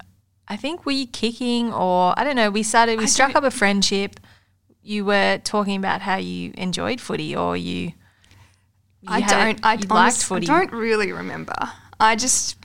I 0.48 0.56
think 0.56 0.86
were 0.86 0.94
you 0.94 1.06
kicking 1.08 1.74
or 1.74 2.18
I 2.18 2.24
don't 2.24 2.36
know. 2.38 2.50
We 2.50 2.64
started. 2.64 2.98
We 2.98 3.04
I 3.04 3.08
struck 3.08 3.36
up 3.36 3.44
a 3.44 3.52
friendship. 3.52 4.20
You 4.82 5.04
were 5.04 5.40
talking 5.44 5.76
about 5.76 6.02
how 6.02 6.16
you 6.16 6.54
enjoyed 6.58 7.02
footy, 7.02 7.36
or 7.36 7.58
you. 7.58 7.88
you 9.02 9.08
I 9.08 9.20
had 9.20 9.30
don't. 9.30 9.60
I 9.64 9.76
liked 9.94 10.24
footy. 10.24 10.48
don't 10.48 10.72
really 10.72 11.12
remember. 11.12 11.56
I 12.00 12.16
just 12.16 12.56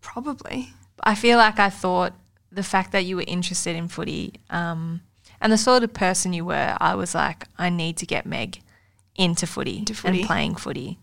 probably. 0.00 0.68
I 1.02 1.14
feel 1.14 1.38
like 1.38 1.58
I 1.58 1.70
thought 1.70 2.12
the 2.50 2.62
fact 2.62 2.92
that 2.92 3.04
you 3.04 3.16
were 3.16 3.24
interested 3.26 3.76
in 3.76 3.88
footy 3.88 4.34
um, 4.50 5.00
and 5.40 5.52
the 5.52 5.58
sort 5.58 5.82
of 5.82 5.92
person 5.92 6.32
you 6.32 6.44
were, 6.44 6.76
I 6.80 6.94
was 6.94 7.14
like, 7.14 7.46
I 7.58 7.68
need 7.70 7.96
to 7.98 8.06
get 8.06 8.24
Meg 8.26 8.60
into 9.18 9.46
footy, 9.46 9.78
Into 9.78 9.94
footy. 9.94 10.18
and 10.20 10.26
playing 10.26 10.56
footy. 10.56 10.98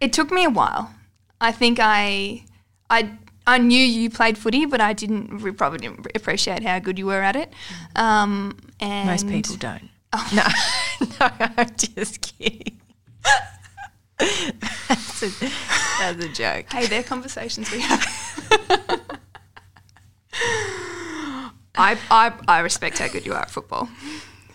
It 0.00 0.12
took 0.12 0.30
me 0.30 0.44
a 0.44 0.50
while. 0.50 0.94
I 1.40 1.52
think 1.52 1.78
I, 1.80 2.44
I, 2.90 3.10
I 3.46 3.58
knew 3.58 3.78
you 3.78 4.10
played 4.10 4.36
footy, 4.38 4.66
but 4.66 4.80
I 4.80 4.92
didn't 4.92 5.38
re- 5.42 5.52
probably 5.52 5.78
didn't 5.78 6.06
appreciate 6.14 6.62
how 6.62 6.78
good 6.78 6.98
you 6.98 7.06
were 7.06 7.22
at 7.22 7.36
it. 7.36 7.52
Um, 7.96 8.56
and 8.80 9.08
Most 9.08 9.28
people 9.28 9.56
don't. 9.56 9.88
Oh. 10.12 10.30
No, 11.00 11.06
no, 11.20 11.28
I'm 11.58 11.70
just 11.76 12.20
kidding. 12.20 12.80
that's, 14.18 15.22
a, 15.24 15.28
that's 15.98 16.24
a 16.24 16.28
joke. 16.28 16.72
Hey, 16.72 16.86
they're 16.86 17.02
conversations 17.02 17.70
we 17.72 17.80
have. 17.80 18.06
I, 21.76 21.98
I, 22.10 22.32
I 22.46 22.60
respect 22.60 22.98
how 22.98 23.08
good 23.08 23.26
you 23.26 23.32
are 23.32 23.40
at 23.40 23.50
football. 23.50 23.88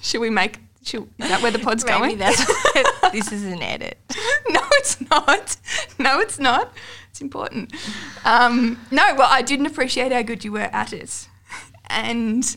Should 0.01 0.21
we 0.21 0.29
make 0.29 0.59
Is 0.81 1.03
that 1.19 1.41
where 1.41 1.51
the 1.51 1.59
pod's 1.59 1.85
Maybe 1.85 1.97
going? 1.97 2.17
that's 2.17 2.45
this 3.11 3.31
is 3.31 3.43
an 3.43 3.61
edit. 3.61 3.97
no, 4.49 4.61
it's 4.73 5.09
not. 5.09 5.57
No, 5.97 6.19
it's 6.19 6.39
not. 6.39 6.73
It's 7.09 7.21
important. 7.21 7.73
Um, 8.25 8.79
no, 8.91 9.13
well, 9.17 9.27
I 9.29 9.41
didn't 9.41 9.65
appreciate 9.65 10.11
how 10.11 10.21
good 10.21 10.43
you 10.43 10.51
were 10.51 10.69
at 10.71 10.93
it. 10.93 11.27
And 11.89 12.55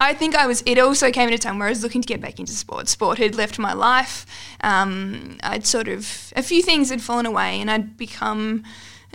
I 0.00 0.14
think 0.14 0.34
I 0.36 0.46
was, 0.46 0.62
it 0.66 0.78
also 0.78 1.10
came 1.10 1.28
at 1.28 1.34
a 1.34 1.38
time 1.38 1.58
where 1.58 1.66
I 1.66 1.70
was 1.70 1.82
looking 1.82 2.00
to 2.00 2.06
get 2.06 2.20
back 2.20 2.38
into 2.38 2.52
sport. 2.52 2.88
Sport 2.88 3.18
had 3.18 3.34
left 3.34 3.58
my 3.58 3.72
life. 3.72 4.24
Um, 4.62 5.38
I'd 5.42 5.66
sort 5.66 5.88
of, 5.88 6.32
a 6.36 6.42
few 6.42 6.62
things 6.62 6.90
had 6.90 7.02
fallen 7.02 7.26
away 7.26 7.60
and 7.60 7.70
I'd 7.70 7.96
become, 7.96 8.62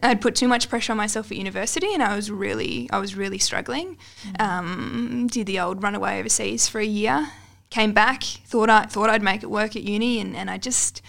I'd 0.02 0.22
put 0.22 0.36
too 0.36 0.48
much 0.48 0.70
pressure 0.70 0.92
on 0.92 0.98
myself 0.98 1.32
at 1.32 1.38
university 1.38 1.94
and 1.94 2.04
I 2.04 2.16
was 2.16 2.30
really, 2.30 2.90
I 2.92 3.00
was 3.00 3.16
really 3.16 3.40
struggling. 3.40 3.98
Um, 4.40 5.28
did 5.32 5.48
the 5.48 5.60
old 5.60 5.82
runaway 5.82 6.20
overseas 6.20 6.68
for 6.68 6.80
a 6.80 6.86
year. 6.86 7.30
Came 7.74 7.92
back, 7.92 8.22
thought 8.22 8.70
I 8.70 8.86
thought 8.86 9.10
I'd 9.10 9.24
make 9.24 9.42
it 9.42 9.50
work 9.50 9.76
at 9.76 9.82
uni, 9.82 10.20
and, 10.20 10.36
and 10.36 10.48
I 10.48 10.60
just 10.60 11.02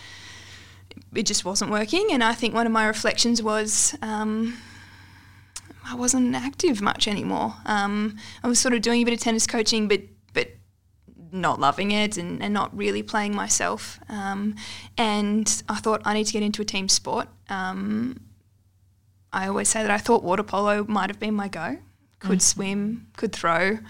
it 1.15 1.25
just 1.25 1.45
wasn't 1.45 1.71
working. 1.71 2.09
And 2.11 2.25
I 2.25 2.33
think 2.33 2.55
one 2.55 2.65
of 2.65 2.73
my 2.73 2.87
reflections 2.87 3.43
was 3.43 3.95
um, 4.01 4.57
I 5.85 5.95
wasn't 5.95 6.35
active 6.35 6.81
much 6.81 7.07
anymore. 7.07 7.57
Um, 7.67 8.17
I 8.43 8.49
was 8.49 8.59
sort 8.59 8.73
of 8.73 8.81
doing 8.81 9.03
a 9.03 9.05
bit 9.05 9.13
of 9.13 9.21
tennis 9.21 9.47
coaching, 9.47 9.89
but 9.89 10.05
but 10.33 10.53
not 11.33 11.61
loving 11.61 11.91
it 11.91 12.17
and, 12.17 12.43
and 12.43 12.55
not 12.55 12.75
really 12.75 13.03
playing 13.03 13.35
myself. 13.35 14.01
Um, 14.09 14.57
and 14.97 15.63
I 15.69 15.77
thought 15.77 16.01
I 16.07 16.15
need 16.15 16.25
to 16.25 16.33
get 16.33 16.43
into 16.43 16.63
a 16.63 16.65
team 16.65 16.89
sport. 16.89 17.29
Um, 17.51 18.23
I 19.35 19.49
always 19.49 19.69
say 19.69 19.83
that 19.83 19.91
I 19.91 19.99
thought 19.99 20.23
water 20.23 20.43
polo 20.43 20.85
might 20.85 21.11
have 21.11 21.21
been 21.21 21.35
my 21.35 21.49
go. 21.49 21.77
Could 22.21 22.41
swim, 22.41 23.09
could 23.19 23.35
throw. 23.35 23.81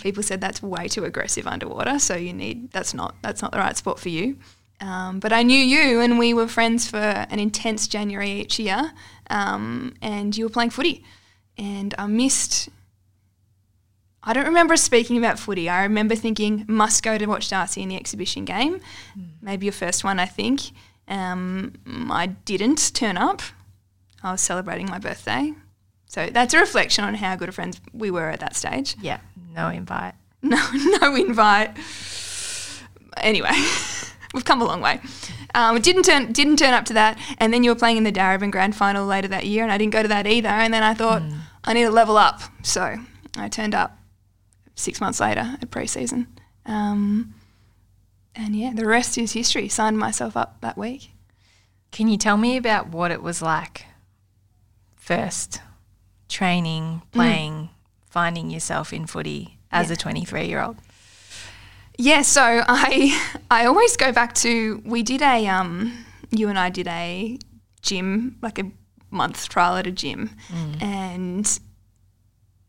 People 0.00 0.22
said 0.22 0.40
that's 0.40 0.62
way 0.62 0.88
too 0.88 1.04
aggressive 1.04 1.46
underwater, 1.46 1.98
so 1.98 2.14
you 2.14 2.32
need 2.32 2.70
that's 2.72 2.94
not 2.94 3.16
that's 3.22 3.42
not 3.42 3.52
the 3.52 3.58
right 3.58 3.76
sport 3.76 3.98
for 3.98 4.08
you. 4.08 4.36
Um, 4.80 5.20
but 5.20 5.32
I 5.32 5.42
knew 5.42 5.58
you, 5.58 6.00
and 6.00 6.18
we 6.18 6.34
were 6.34 6.48
friends 6.48 6.88
for 6.88 6.96
an 6.96 7.38
intense 7.38 7.88
January 7.88 8.32
each 8.32 8.58
year. 8.58 8.92
Um, 9.30 9.94
and 10.02 10.36
you 10.36 10.44
were 10.44 10.50
playing 10.50 10.70
footy, 10.70 11.04
and 11.56 11.94
I 11.96 12.06
missed. 12.06 12.68
I 14.22 14.32
don't 14.32 14.46
remember 14.46 14.76
speaking 14.76 15.18
about 15.18 15.38
footy. 15.38 15.68
I 15.68 15.82
remember 15.82 16.14
thinking 16.14 16.64
must 16.66 17.02
go 17.02 17.18
to 17.18 17.26
watch 17.26 17.50
Darcy 17.50 17.82
in 17.82 17.90
the 17.90 17.96
exhibition 17.96 18.44
game, 18.44 18.80
maybe 19.42 19.66
your 19.66 19.72
first 19.72 20.02
one, 20.02 20.18
I 20.18 20.26
think. 20.26 20.70
Um, 21.08 21.74
I 22.10 22.26
didn't 22.26 22.94
turn 22.94 23.18
up. 23.18 23.42
I 24.22 24.32
was 24.32 24.40
celebrating 24.40 24.86
my 24.86 24.98
birthday, 24.98 25.52
so 26.14 26.28
that's 26.30 26.54
a 26.54 26.60
reflection 26.60 27.02
on 27.02 27.14
how 27.16 27.34
good 27.34 27.48
of 27.48 27.56
friends 27.56 27.80
we 27.92 28.08
were 28.08 28.30
at 28.30 28.38
that 28.38 28.54
stage. 28.54 28.94
Yeah, 29.02 29.18
no 29.52 29.68
invite. 29.68 30.14
No, 30.44 30.58
no 31.00 31.16
invite. 31.16 31.74
Anyway, 33.16 33.50
we've 34.34 34.44
come 34.44 34.60
a 34.60 34.64
long 34.64 34.82
way. 34.82 35.00
Um, 35.54 35.80
didn't 35.80 36.02
turn 36.02 36.32
didn't 36.32 36.58
turn 36.58 36.74
up 36.74 36.84
to 36.84 36.92
that, 36.92 37.18
and 37.38 37.52
then 37.52 37.64
you 37.64 37.70
were 37.70 37.74
playing 37.74 37.96
in 37.96 38.04
the 38.04 38.12
Darebin 38.12 38.52
Grand 38.52 38.76
Final 38.76 39.06
later 39.06 39.26
that 39.28 39.46
year, 39.46 39.62
and 39.64 39.72
I 39.72 39.78
didn't 39.78 39.92
go 39.94 40.02
to 40.02 40.08
that 40.08 40.26
either. 40.26 40.50
And 40.50 40.72
then 40.72 40.82
I 40.82 40.92
thought 40.92 41.22
I 41.64 41.72
need 41.72 41.84
to 41.84 41.90
level 41.90 42.18
up, 42.18 42.42
so 42.62 42.96
I 43.38 43.48
turned 43.48 43.74
up 43.74 43.98
six 44.76 45.00
months 45.00 45.18
later 45.18 45.56
at 45.60 45.70
preseason. 45.70 46.26
Um, 46.66 47.34
and 48.36 48.54
yeah, 48.54 48.72
the 48.74 48.86
rest 48.86 49.16
is 49.16 49.32
history. 49.32 49.68
Signed 49.68 49.98
myself 49.98 50.36
up 50.36 50.60
that 50.60 50.76
week. 50.76 51.10
Can 51.90 52.06
you 52.06 52.18
tell 52.18 52.36
me 52.36 52.58
about 52.58 52.90
what 52.90 53.10
it 53.10 53.22
was 53.22 53.40
like 53.40 53.86
first 54.94 55.60
training, 56.28 57.02
playing, 57.12 57.70
finding 58.10 58.50
yourself 58.50 58.92
in 58.92 59.06
footy 59.06 59.58
as 59.70 59.90
a 59.90 59.96
23 59.96 60.46
year 60.46 60.62
old? 60.62 60.76
Yeah, 61.98 62.22
so 62.22 62.42
I 62.66 63.18
I 63.50 63.66
always 63.66 63.96
go 63.96 64.10
back 64.12 64.34
to 64.36 64.82
we 64.84 65.02
did 65.02 65.22
a 65.22 65.46
um 65.46 66.04
you 66.30 66.48
and 66.48 66.58
I 66.58 66.68
did 66.70 66.88
a 66.88 67.38
gym 67.82 68.36
like 68.42 68.58
a 68.58 68.70
month 69.10 69.48
trial 69.48 69.76
at 69.76 69.86
a 69.86 69.92
gym, 69.92 70.30
and 70.80 71.46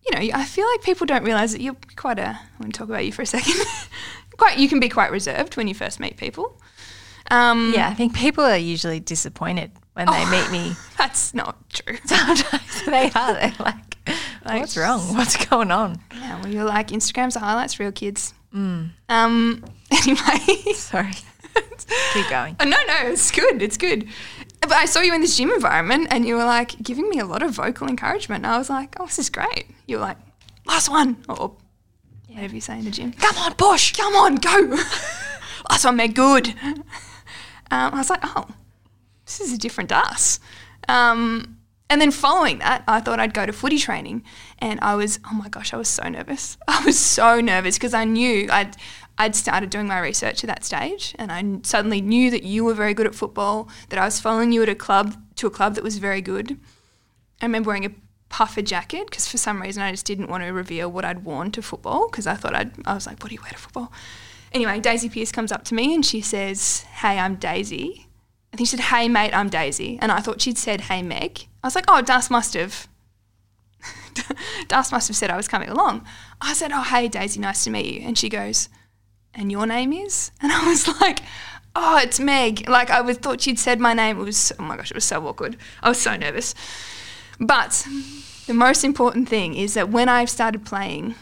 you 0.05 0.11
know 0.13 0.37
I 0.37 0.45
feel 0.45 0.67
like 0.73 0.83
people 0.83 1.07
don't 1.07 1.23
realize 1.23 1.53
that 1.53 1.61
you're 1.61 1.75
quite 1.95 2.19
a. 2.19 2.27
I 2.29 2.39
want 2.59 2.73
to 2.73 2.77
talk 2.77 2.89
about 2.89 3.03
you 3.05 3.11
for 3.11 3.23
a 3.23 3.25
second. 3.25 3.55
quite 4.37 4.59
you 4.59 4.69
can 4.69 4.79
be 4.79 4.89
quite 4.89 5.11
reserved 5.11 5.57
when 5.57 5.67
you 5.67 5.73
first 5.73 5.99
meet 5.99 6.17
people. 6.17 6.59
Um, 7.31 7.71
Yeah, 7.73 7.89
I 7.89 7.95
think 7.95 8.13
people 8.15 8.43
are 8.43 8.57
usually 8.57 8.99
disappointed 8.99 9.71
when 9.95 10.07
they 10.07 10.25
meet 10.29 10.51
me. 10.51 10.75
that's 10.97 11.33
not 11.33 11.57
true. 11.69 11.97
Sometimes 12.05 12.85
they 12.85 13.11
are. 13.15 13.33
They're 13.33 13.53
like, 13.59 13.97
what's 14.43 14.77
wrong? 14.77 15.01
What's 15.15 15.43
going 15.47 15.71
on? 15.71 15.99
Yeah, 16.13 16.41
well, 16.41 16.51
you're 16.51 16.65
like 16.65 16.89
Instagram's 16.89 17.33
the 17.33 17.39
highlights, 17.39 17.79
reel 17.79 17.91
kids. 17.91 18.33
Um. 18.53 18.93
Anyway. 19.91 20.73
Sorry. 20.73 21.13
Keep 22.13 22.29
going. 22.29 22.55
Oh, 22.59 22.65
no, 22.65 22.75
no, 22.87 22.95
it's 23.11 23.31
good. 23.31 23.61
It's 23.61 23.77
good. 23.77 24.07
But 24.61 24.73
I 24.73 24.85
saw 24.85 24.99
you 24.99 25.13
in 25.13 25.21
this 25.21 25.37
gym 25.37 25.51
environment 25.51 26.07
and 26.09 26.25
you 26.25 26.35
were 26.35 26.43
like 26.43 26.81
giving 26.81 27.07
me 27.07 27.19
a 27.19 27.25
lot 27.25 27.43
of 27.43 27.51
vocal 27.51 27.87
encouragement. 27.87 28.45
I 28.45 28.57
was 28.57 28.69
like, 28.69 28.95
oh, 28.99 29.05
this 29.05 29.19
is 29.19 29.29
great. 29.29 29.67
You 29.87 29.97
were 29.97 30.01
like, 30.01 30.17
last 30.65 30.89
one. 30.89 31.23
Or 31.29 31.55
whatever 32.27 32.55
you 32.55 32.61
say 32.61 32.79
in 32.79 32.85
the 32.85 32.91
gym. 32.91 33.13
Come 33.13 33.37
on, 33.37 33.53
push. 33.53 33.93
Come 33.95 34.15
on, 34.15 34.35
go. 34.35 34.75
last 35.69 35.85
one, 35.85 35.95
Meg, 35.95 36.15
good. 36.15 36.49
Um, 36.65 36.83
I 37.71 37.97
was 37.97 38.09
like, 38.09 38.21
oh, 38.23 38.47
this 39.25 39.39
is 39.39 39.53
a 39.53 39.57
different 39.57 39.91
us. 39.91 40.39
Um, 40.87 41.57
and 41.89 42.01
then 42.01 42.11
following 42.11 42.59
that, 42.59 42.83
I 42.87 42.99
thought 42.99 43.19
I'd 43.19 43.33
go 43.33 43.45
to 43.45 43.53
footy 43.53 43.77
training, 43.77 44.23
and 44.59 44.79
I 44.81 44.95
was, 44.95 45.19
oh 45.29 45.33
my 45.33 45.49
gosh, 45.49 45.73
I 45.73 45.77
was 45.77 45.87
so 45.87 46.07
nervous. 46.09 46.57
I 46.67 46.83
was 46.83 46.97
so 46.97 47.39
nervous 47.39 47.75
because 47.75 47.93
I 47.93 48.05
knew 48.05 48.47
I'd, 48.51 48.75
I'd 49.17 49.35
started 49.35 49.69
doing 49.69 49.87
my 49.87 49.99
research 49.99 50.43
at 50.43 50.47
that 50.47 50.63
stage, 50.63 51.15
and 51.19 51.31
I 51.31 51.59
suddenly 51.63 52.01
knew 52.01 52.31
that 52.31 52.43
you 52.43 52.65
were 52.65 52.73
very 52.73 52.93
good 52.93 53.05
at 53.05 53.13
football, 53.13 53.69
that 53.89 53.99
I 53.99 54.05
was 54.05 54.19
following 54.19 54.51
you 54.51 54.63
at 54.63 54.69
a 54.69 54.75
club 54.75 55.15
to 55.35 55.47
a 55.47 55.51
club 55.51 55.75
that 55.75 55.83
was 55.83 55.99
very 55.99 56.21
good. 56.21 56.57
I 57.41 57.45
remember 57.45 57.67
wearing 57.67 57.85
a 57.85 57.91
puffer 58.29 58.61
jacket 58.61 59.05
because 59.09 59.27
for 59.27 59.37
some 59.37 59.61
reason 59.61 59.83
I 59.83 59.91
just 59.91 60.05
didn't 60.05 60.29
want 60.29 60.43
to 60.43 60.49
reveal 60.49 60.91
what 60.91 61.05
I'd 61.05 61.23
worn 61.23 61.51
to 61.51 61.61
football 61.61 62.09
because 62.09 62.25
I 62.25 62.33
thought 62.33 62.55
I'd, 62.55 62.71
I 62.85 62.93
was 62.93 63.05
like, 63.05 63.21
what 63.21 63.29
do 63.29 63.35
you 63.35 63.41
wear 63.41 63.51
to 63.51 63.57
football? 63.57 63.93
Anyway, 64.51 64.79
Daisy 64.79 65.09
Pearce 65.09 65.31
comes 65.31 65.51
up 65.51 65.63
to 65.65 65.75
me 65.75 65.93
and 65.93 66.05
she 66.05 66.21
says, 66.21 66.81
hey, 66.81 67.19
I'm 67.19 67.35
Daisy. 67.35 68.04
I 68.55 68.57
think 68.57 68.69
she 68.69 68.77
said, 68.77 68.85
hey, 68.85 69.09
mate, 69.09 69.35
I'm 69.35 69.49
Daisy. 69.49 69.99
And 70.01 70.13
I 70.13 70.21
thought 70.21 70.39
she'd 70.39 70.57
said, 70.57 70.79
hey, 70.79 71.01
Meg. 71.01 71.45
I 71.61 71.67
was 71.67 71.75
like, 71.75 71.83
oh, 71.89 72.01
Das 72.01 72.29
must 72.29 72.53
have. 72.53 72.87
Das 74.69 74.93
must 74.93 75.09
have 75.09 75.17
said 75.17 75.29
I 75.29 75.35
was 75.35 75.49
coming 75.49 75.67
along. 75.67 76.07
I 76.39 76.53
said, 76.53 76.71
oh, 76.73 76.83
hey, 76.83 77.09
Daisy, 77.09 77.41
nice 77.41 77.65
to 77.65 77.69
meet 77.69 77.85
you. 77.85 78.07
And 78.07 78.17
she 78.17 78.29
goes, 78.29 78.69
and 79.33 79.51
your 79.51 79.67
name 79.67 79.91
is? 79.91 80.31
And 80.41 80.53
I 80.53 80.69
was 80.69 80.87
like, 81.01 81.19
oh, 81.75 81.97
it's 81.97 82.17
Meg. 82.17 82.69
Like, 82.69 82.89
I 82.89 83.01
was, 83.01 83.17
thought 83.17 83.41
she'd 83.41 83.59
said 83.59 83.81
my 83.81 83.93
name. 83.93 84.17
It 84.21 84.23
was, 84.23 84.53
oh 84.57 84.63
my 84.63 84.77
gosh, 84.77 84.89
it 84.89 84.95
was 84.95 85.03
so 85.03 85.27
awkward. 85.27 85.57
I 85.83 85.89
was 85.89 85.99
so 85.99 86.15
nervous. 86.15 86.55
But 87.41 87.85
the 88.47 88.53
most 88.53 88.85
important 88.85 89.27
thing 89.27 89.55
is 89.55 89.73
that 89.73 89.89
when 89.89 90.07
I 90.07 90.23
started 90.23 90.65
playing, 90.65 91.15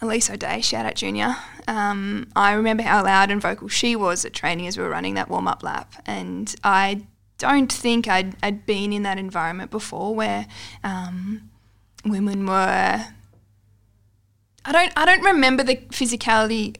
Elise 0.00 0.30
O'Dea, 0.30 0.60
shout 0.62 0.86
out 0.86 0.94
Junior, 0.94 1.36
um, 1.66 2.28
I 2.36 2.52
remember 2.52 2.84
how 2.84 3.02
loud 3.02 3.30
and 3.30 3.42
vocal 3.42 3.68
she 3.68 3.96
was 3.96 4.24
at 4.24 4.32
training 4.32 4.66
as 4.66 4.78
we 4.78 4.84
were 4.84 4.90
running 4.90 5.14
that 5.14 5.28
warm 5.28 5.48
up 5.48 5.62
lap. 5.62 5.92
And 6.06 6.54
I 6.62 7.02
don't 7.38 7.72
think 7.72 8.06
I'd, 8.06 8.36
I'd 8.42 8.64
been 8.64 8.92
in 8.92 9.02
that 9.02 9.18
environment 9.18 9.70
before 9.70 10.14
where 10.14 10.46
um, 10.84 11.50
women 12.04 12.46
were. 12.46 13.06
I 14.64 14.72
don't, 14.72 14.92
I 14.96 15.04
don't 15.04 15.24
remember 15.24 15.62
the 15.62 15.76
physicality 15.76 16.76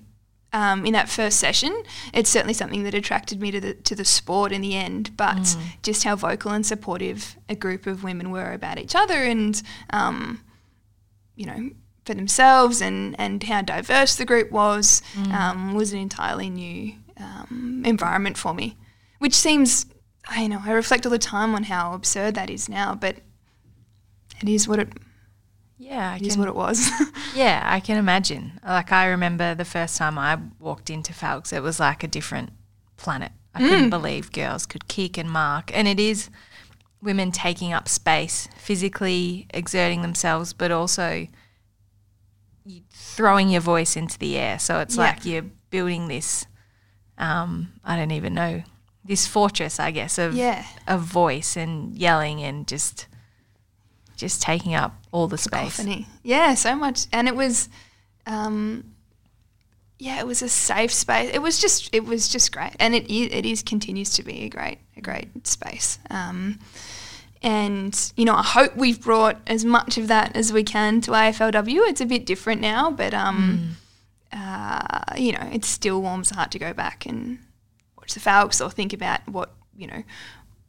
um, 0.53 0.87
in 0.87 0.93
that 0.93 1.09
first 1.09 1.39
session. 1.39 1.83
It's 2.13 2.31
certainly 2.31 2.55
something 2.55 2.83
that 2.85 2.95
attracted 2.95 3.41
me 3.41 3.51
to 3.51 3.61
the 3.61 3.75
to 3.75 3.95
the 3.95 4.05
sport 4.05 4.53
in 4.53 4.63
the 4.63 4.75
end. 4.75 5.17
But 5.17 5.57
just 5.83 6.05
how 6.05 6.17
vocal 6.17 6.53
and 6.53 6.65
supportive 6.65 7.37
a 7.49 7.55
group 7.55 7.87
of 7.87 8.03
women 8.05 8.31
were 8.31 8.53
about 8.53 8.79
each 8.79 8.95
other, 8.95 9.23
and 9.23 9.61
um, 9.91 10.41
you 11.37 11.47
know, 11.47 11.71
for 12.09 12.15
themselves, 12.15 12.81
and 12.81 13.15
and 13.21 13.43
how 13.45 13.61
diverse 13.63 14.17
the 14.17 14.25
group 14.25 14.51
was, 14.51 15.03
um, 15.33 15.75
was 15.75 15.93
an 15.93 15.99
entirely 16.01 16.49
new 16.51 16.95
um, 17.19 17.83
environment 17.85 18.37
for 18.39 18.55
me. 18.55 18.77
Which 19.19 19.35
seems, 19.35 19.85
I 20.27 20.47
know, 20.47 20.61
I 20.65 20.73
reflect 20.73 21.05
all 21.05 21.13
the 21.13 21.19
time 21.19 21.55
on 21.55 21.65
how 21.65 21.93
absurd 21.93 22.35
that 22.35 22.49
is 22.51 22.69
now, 22.69 22.95
but 22.95 23.17
it 24.41 24.49
is 24.49 24.67
what 24.67 24.79
it, 24.79 24.89
Yeah, 25.77 26.13
I 26.13 26.17
it 26.17 26.23
is 26.23 26.33
can, 26.33 26.41
what 26.41 26.49
it 26.49 26.55
was. 26.55 26.89
yeah, 27.35 27.63
I 27.65 27.81
can 27.81 27.99
imagine. 27.99 28.59
Like 28.65 28.91
I 28.91 29.07
remember 29.07 29.55
the 29.55 29.65
first 29.65 29.97
time 29.99 30.19
I 30.19 30.39
walked 30.59 30.89
into 30.89 31.13
Falks, 31.13 31.53
it 31.53 31.63
was 31.63 31.79
like 31.79 32.03
a 32.03 32.09
different 32.09 32.51
planet. 32.97 33.33
I 33.55 33.61
couldn't 33.61 33.91
believe 33.91 34.31
girls 34.33 34.67
could 34.67 34.87
kick 34.89 35.19
and 35.19 35.29
mark, 35.29 35.77
and 35.77 35.89
it 35.89 35.99
is 36.01 36.31
women 37.03 37.33
taking 37.33 37.73
up 37.73 37.89
space, 37.89 38.49
physically 38.57 39.47
exerting 39.51 40.03
themselves, 40.03 40.53
but 40.53 40.71
also 40.71 41.27
you 42.69 42.83
throwing 42.91 43.49
your 43.51 43.61
voice 43.61 43.97
into 43.97 44.19
the 44.19 44.37
air. 44.37 44.59
So 44.59 44.81
it's 44.81 44.97
Yeah. 44.97 45.03
like 45.03 45.25
you're 45.25 45.47
building 45.71 46.09
this. 46.09 46.47
Um, 47.17 47.73
I 47.85 47.97
don't 47.97 48.11
even 48.13 48.35
know 48.35 48.63
this 49.05 49.27
fortress, 49.27 49.81
I 49.81 49.91
guess, 49.91 50.19
of 50.19 50.35
Yeah. 50.35 50.65
of 50.87 51.03
voice 51.03 51.57
and 51.57 51.97
yelling 51.97 52.43
and 52.43 52.67
just 52.69 53.07
just 54.17 54.43
taking 54.43 54.75
up 54.75 55.01
all 55.13 55.29
the 55.29 55.39
space. 55.39 55.81
Yeah, 56.25 56.55
so 56.55 56.75
much. 56.75 57.07
And 57.13 57.29
it 57.29 57.37
was, 57.37 57.69
um, 58.27 58.93
yeah, 60.01 60.19
it 60.19 60.27
was 60.27 60.43
a 60.43 60.49
safe 60.49 60.93
space. 60.93 61.31
It 61.33 61.41
was 61.41 61.61
just 61.61 61.89
it 61.95 62.05
was 62.05 62.29
just 62.29 62.53
great, 62.53 62.73
and 62.81 62.95
it 62.95 63.09
is, 63.11 63.29
it 63.33 63.47
is 63.47 63.63
continues 63.63 64.11
to 64.11 64.23
be 64.23 64.43
a 64.43 64.49
great 64.49 64.79
a 64.97 65.01
great 65.01 65.47
space. 65.47 65.99
Um, 66.11 66.59
and 67.43 68.13
you 68.17 68.25
know, 68.25 68.35
I 68.35 68.43
hope 68.43 68.77
we've 68.77 69.01
brought 69.01 69.41
as 69.47 69.65
much 69.65 69.99
of 69.99 70.09
that 70.09 70.35
as 70.37 70.53
we 70.53 70.65
can 70.65 71.01
to 71.03 71.13
AFLW. 71.13 71.89
It's 71.89 72.01
a 72.01 72.07
bit 72.07 72.27
different 72.27 72.61
now, 72.61 72.91
but 72.91 73.15
um, 73.15 73.77
mm. 74.33 74.39
uh, 74.39 75.15
you 75.17 75.33
know, 75.33 75.49
it 75.53 75.65
still 75.65 76.03
warms 76.03 76.31
the 76.31 76.37
heart 76.37 76.51
to 76.53 76.59
go 76.59 76.73
back 76.73 77.07
and 77.07 77.39
watch 77.97 78.15
the 78.15 78.21
Falcons 78.21 78.61
or 78.61 78.71
think 78.71 78.93
about 78.93 79.27
what 79.29 79.55
you 79.77 79.87
know 79.87 80.03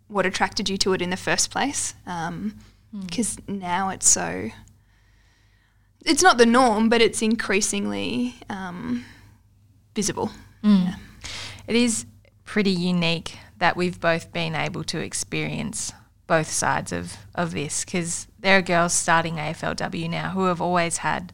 what 0.07 0.25
attracted 0.25 0.69
you 0.69 0.77
to 0.77 0.93
it 0.93 1.01
in 1.01 1.09
the 1.09 1.17
first 1.17 1.51
place. 1.51 1.93
Because 2.03 2.27
um, 2.27 2.53
mm. 2.91 3.47
now 3.47 3.89
it's 3.89 4.07
so 4.07 4.49
it's 6.05 6.23
not 6.23 6.38
the 6.38 6.45
norm, 6.45 6.89
but 6.89 7.01
it's 7.01 7.21
increasingly 7.21 8.35
um, 8.49 9.05
visible. 9.95 10.31
Mm. 10.63 10.85
Yeah. 10.85 10.95
It 11.67 11.75
is 11.75 12.05
pretty 12.45 12.71
unique 12.71 13.38
that 13.57 13.75
we've 13.75 13.99
both 13.99 14.31
been 14.31 14.55
able 14.55 14.83
to 14.85 14.99
experience 14.99 15.93
both 16.29 16.50
sides 16.50 16.93
of, 16.93 17.17
of 17.33 17.51
this 17.51 17.83
because 17.83 18.27
there 18.39 18.57
are 18.57 18.62
girls 18.62 18.93
starting 18.93 19.36
AFLW 19.36 20.09
now 20.09 20.29
who 20.29 20.45
have 20.45 20.62
always 20.62 20.98
had, 20.98 21.33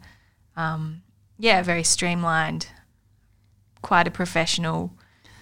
um, 0.56 1.04
yeah, 1.38 1.60
a 1.60 1.64
very 1.64 1.84
streamlined, 1.84 2.68
quite 3.82 4.08
a 4.08 4.12
professional 4.12 4.94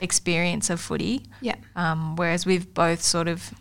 experience 0.01 0.71
of 0.71 0.81
footy. 0.81 1.27
Yeah. 1.39 1.55
Um, 1.75 2.15
whereas 2.15 2.47
we've 2.47 2.73
both 2.73 3.03
sort 3.03 3.27
of 3.27 3.53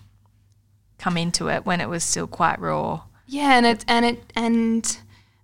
come 0.98 1.18
into 1.18 1.48
it 1.48 1.66
when 1.66 1.80
it 1.82 1.90
was 1.90 2.02
still 2.02 2.26
quite 2.26 2.58
raw. 2.58 3.02
Yeah, 3.26 3.56
and 3.56 3.66
it 3.66 3.84
and 3.86 4.06
it 4.06 4.32
and 4.34 4.98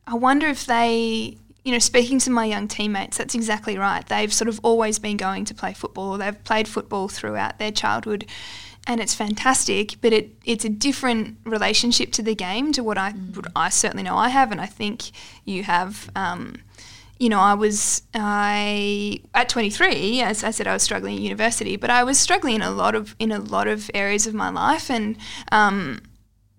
I 0.07 0.15
wonder 0.15 0.47
if 0.47 0.65
they 0.65 1.37
you 1.69 1.73
know, 1.73 1.79
speaking 1.79 2.19
to 2.21 2.31
my 2.31 2.47
young 2.47 2.67
teammates, 2.67 3.19
that's 3.19 3.35
exactly 3.35 3.77
right. 3.77 4.07
They've 4.07 4.33
sort 4.33 4.49
of 4.49 4.59
always 4.63 4.99
been 4.99 5.19
going 5.19 5.45
to 5.45 5.55
play 5.55 5.75
football, 5.75 6.13
or 6.13 6.19
they've 6.19 6.45
played 6.45 6.67
football 6.67 7.09
throughout 7.09 7.59
their 7.59 7.71
childhood, 7.71 8.25
and 8.89 9.01
it's 9.01 9.15
fantastic. 9.15 10.01
But 10.01 10.13
it 10.13 10.31
it's 10.45 10.65
a 10.65 10.69
different 10.69 11.37
relationship 11.45 12.11
to 12.13 12.23
the 12.23 12.35
game 12.35 12.73
to 12.73 12.83
what 12.83 12.99
I 12.99 13.13
mm. 13.13 13.37
what 13.37 13.47
I 13.55 13.69
certainly 13.69 14.03
know 14.03 14.17
I 14.17 14.31
have, 14.31 14.51
and 14.51 14.61
I 14.61 14.67
think 14.67 15.11
you 15.45 15.63
have. 15.63 16.11
Um, 16.17 16.57
you 17.21 17.29
know, 17.29 17.41
I 17.41 17.55
was 17.55 18.03
I 18.15 19.21
at 19.35 19.49
23, 19.49 20.21
as 20.21 20.45
I 20.45 20.53
said, 20.53 20.69
I 20.69 20.73
was 20.73 20.85
struggling 20.85 21.17
at 21.17 21.21
university, 21.21 21.75
but 21.75 21.91
I 21.91 22.05
was 22.05 22.17
struggling 22.17 22.55
in 22.55 22.63
a 22.63 22.71
lot 22.71 22.95
of 22.95 23.17
in 23.19 23.33
a 23.33 23.41
lot 23.41 23.67
of 23.67 23.91
areas 23.93 24.29
of 24.29 24.35
my 24.35 24.51
life, 24.51 24.89
and 24.89 25.17
um, 25.51 26.01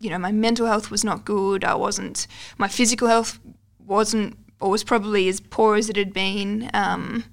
you 0.01 0.09
know, 0.09 0.19
my 0.19 0.33
mental 0.33 0.67
health 0.67 0.91
was 0.91 1.03
not 1.03 1.23
good. 1.23 1.63
I 1.63 1.75
wasn't. 1.75 2.27
My 2.57 2.67
physical 2.67 3.07
health 3.07 3.39
wasn't 3.85 4.37
or 4.59 4.69
was 4.69 4.83
probably 4.83 5.29
as 5.29 5.39
poor 5.39 5.77
as 5.77 5.89
it 5.89 5.95
had 5.95 6.11
been 6.11 6.69
um, 6.73 7.23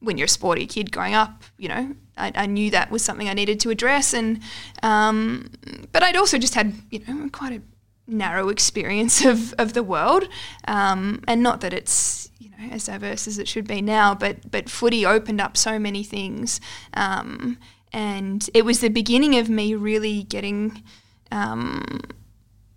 when 0.00 0.16
you're 0.16 0.24
a 0.24 0.28
sporty 0.28 0.66
kid 0.66 0.90
growing 0.90 1.14
up. 1.14 1.42
You 1.58 1.68
know, 1.68 1.96
I, 2.16 2.32
I 2.34 2.46
knew 2.46 2.70
that 2.70 2.90
was 2.90 3.04
something 3.04 3.28
I 3.28 3.34
needed 3.34 3.60
to 3.60 3.70
address, 3.70 4.12
and 4.12 4.40
um, 4.82 5.50
but 5.92 6.02
I'd 6.02 6.16
also 6.16 6.38
just 6.38 6.54
had 6.54 6.74
you 6.90 7.00
know 7.06 7.28
quite 7.30 7.52
a 7.52 7.62
narrow 8.06 8.48
experience 8.48 9.24
of, 9.24 9.54
of 9.54 9.72
the 9.72 9.82
world, 9.82 10.28
um, 10.68 11.22
and 11.26 11.42
not 11.42 11.60
that 11.62 11.72
it's 11.72 12.30
you 12.38 12.50
know 12.50 12.72
as 12.72 12.86
diverse 12.86 13.26
as 13.26 13.38
it 13.38 13.48
should 13.48 13.66
be 13.66 13.80
now, 13.80 14.14
but 14.14 14.50
but 14.50 14.68
footy 14.68 15.04
opened 15.04 15.40
up 15.40 15.56
so 15.56 15.78
many 15.78 16.02
things, 16.02 16.60
um, 16.94 17.58
and 17.92 18.48
it 18.54 18.64
was 18.64 18.80
the 18.80 18.88
beginning 18.88 19.38
of 19.38 19.48
me 19.48 19.74
really 19.74 20.24
getting, 20.24 20.82
um, 21.30 22.00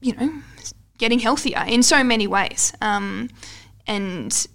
you 0.02 0.14
know, 0.14 0.32
getting 0.98 1.20
healthier 1.20 1.64
in 1.68 1.84
so 1.84 2.04
many 2.04 2.28
ways. 2.28 2.74
Um, 2.82 3.30
and 3.88 4.48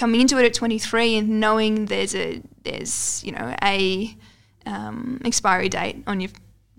coming 0.00 0.22
into 0.22 0.38
it 0.38 0.46
at 0.46 0.54
23 0.54 1.18
and 1.18 1.40
knowing 1.40 1.84
there's 1.84 2.14
a 2.14 2.40
there's 2.64 3.22
you 3.22 3.32
know 3.32 3.54
a 3.62 4.16
um, 4.64 5.20
expiry 5.26 5.68
date 5.68 6.02
on 6.06 6.20
your 6.20 6.30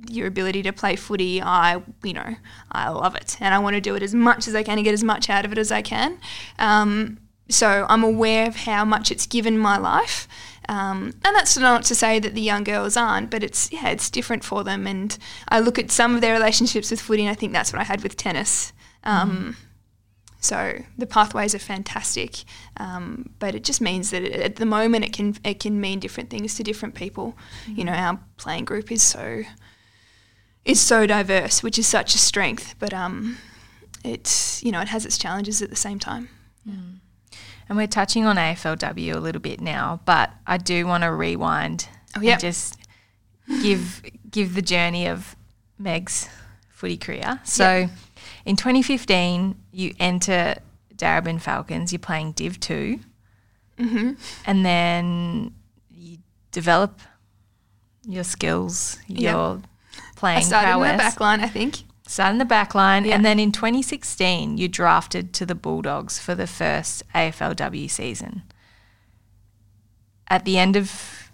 your 0.10 0.26
ability 0.26 0.64
to 0.64 0.74
play 0.74 0.96
footy, 0.96 1.40
I 1.40 1.84
you 2.04 2.14
know 2.14 2.36
I 2.72 2.90
love 2.90 3.16
it 3.16 3.38
and 3.40 3.54
I 3.54 3.60
want 3.60 3.76
to 3.76 3.82
do 3.82 3.94
it 3.96 4.02
as 4.02 4.16
much 4.16 4.48
as 4.48 4.56
I 4.56 4.64
can 4.64 4.80
and 4.80 4.84
get 4.84 4.96
as 4.96 5.04
much 5.04 5.30
out 5.30 5.46
of 5.46 5.52
it 5.52 5.60
as 5.60 5.72
I 5.72 5.84
can. 5.84 6.18
Um, 6.58 7.20
so 7.48 7.86
I'm 7.88 8.04
aware 8.04 8.48
of 8.48 8.56
how 8.56 8.84
much 8.86 9.12
it's 9.12 9.28
given 9.28 9.58
my 9.58 9.78
life. 9.78 10.28
Um, 10.68 11.14
and 11.26 11.36
that's 11.36 11.58
not 11.58 11.84
to 11.84 11.96
say 11.96 12.18
that 12.18 12.34
the 12.34 12.42
young 12.42 12.64
girls 12.64 12.98
aren't, 12.98 13.30
but 13.30 13.44
it's 13.44 13.72
yeah, 13.72 13.90
it's 13.90 14.10
different 14.10 14.44
for 14.44 14.64
them. 14.64 14.88
And 14.88 15.16
I 15.48 15.60
look 15.60 15.78
at 15.78 15.92
some 15.92 16.16
of 16.16 16.22
their 16.22 16.34
relationships 16.34 16.90
with 16.90 17.02
footy, 17.02 17.22
and 17.22 17.30
I 17.30 17.36
think 17.36 17.54
that's 17.54 17.72
what 17.72 17.82
I 17.82 17.86
had 17.86 18.02
with 18.02 18.18
tennis. 18.18 18.74
Um, 19.04 19.30
mm-hmm. 19.30 19.52
So 20.42 20.82
the 20.98 21.06
pathways 21.06 21.54
are 21.54 21.60
fantastic, 21.60 22.44
um, 22.78 23.30
but 23.38 23.54
it 23.54 23.64
just 23.64 23.80
means 23.80 24.10
that 24.10 24.24
it, 24.24 24.34
at 24.34 24.56
the 24.56 24.66
moment 24.66 25.06
it 25.06 25.14
can 25.14 25.36
it 25.44 25.60
can 25.60 25.80
mean 25.80 26.00
different 26.00 26.32
things 26.32 26.56
to 26.56 26.64
different 26.64 26.96
people. 26.96 27.38
Mm-hmm. 27.66 27.80
You 27.80 27.86
know, 27.86 27.94
our 27.94 28.20
playing 28.38 28.66
group 28.66 28.92
is 28.92 29.04
so 29.04 29.44
is 30.66 30.82
so 30.82 31.06
diverse, 31.06 31.62
which 31.62 31.78
is 31.78 31.86
such 31.86 32.16
a 32.16 32.18
strength. 32.18 32.74
But 32.80 32.92
um, 32.92 33.38
it's 34.04 34.64
you 34.64 34.72
know 34.72 34.82
it 34.82 34.88
has 34.88 35.06
its 35.06 35.20
challenges 35.20 35.62
at 35.62 35.70
the 35.70 35.76
same 35.76 36.00
time. 36.00 36.30
Mm. 36.68 36.98
And 37.70 37.78
we're 37.78 37.88
touching 37.88 38.26
on 38.26 38.36
AFLW 38.36 39.16
a 39.16 39.20
little 39.20 39.40
bit 39.40 39.62
now, 39.62 40.02
but 40.06 40.32
I 40.48 40.58
do 40.58 40.88
want 40.88 41.04
to 41.04 41.14
rewind 41.14 41.88
oh, 42.18 42.22
yep. 42.22 42.34
and 42.34 42.42
just 42.42 42.78
give 43.62 44.02
give 44.30 44.56
the 44.56 44.64
journey 44.64 45.06
of 45.08 45.36
Meg's 45.78 46.28
footy 46.82 46.98
career. 46.98 47.40
So. 47.44 47.64
Yep 47.64 47.90
in 48.46 48.56
2015, 48.56 49.56
you 49.72 49.94
enter 50.00 50.56
Darebin 50.96 51.40
Falcons. 51.40 51.92
You're 51.92 52.00
playing 52.00 52.34
Div 52.34 52.60
2. 52.60 53.00
Mm-hmm. 53.80 54.12
And 54.46 54.66
then 54.66 55.54
you 55.90 56.18
develop 56.52 57.00
your 58.08 58.24
skills, 58.24 58.98
your 59.08 59.56
yep. 59.56 59.70
playing 60.16 60.40
I 60.40 60.42
started 60.42 60.68
prowess. 60.68 60.92
in 60.92 60.98
the 60.98 61.04
back 61.04 61.20
line, 61.20 61.40
I 61.42 61.48
think. 61.48 61.84
Started 62.08 62.34
in 62.34 62.38
the 62.40 62.46
back 62.46 62.76
line. 62.76 63.06
And 63.06 63.24
then 63.24 63.40
in 63.40 63.52
2016, 63.52 64.58
you 64.58 64.68
drafted 64.68 65.34
to 65.34 65.46
the 65.46 65.56
Bulldogs 65.56 66.20
for 66.20 66.36
the 66.36 66.48
first 66.48 67.04
AFLW 67.14 67.90
season. 67.90 68.44
At 70.28 70.46
the 70.46 70.58
end 70.58 70.76
of 70.76 71.32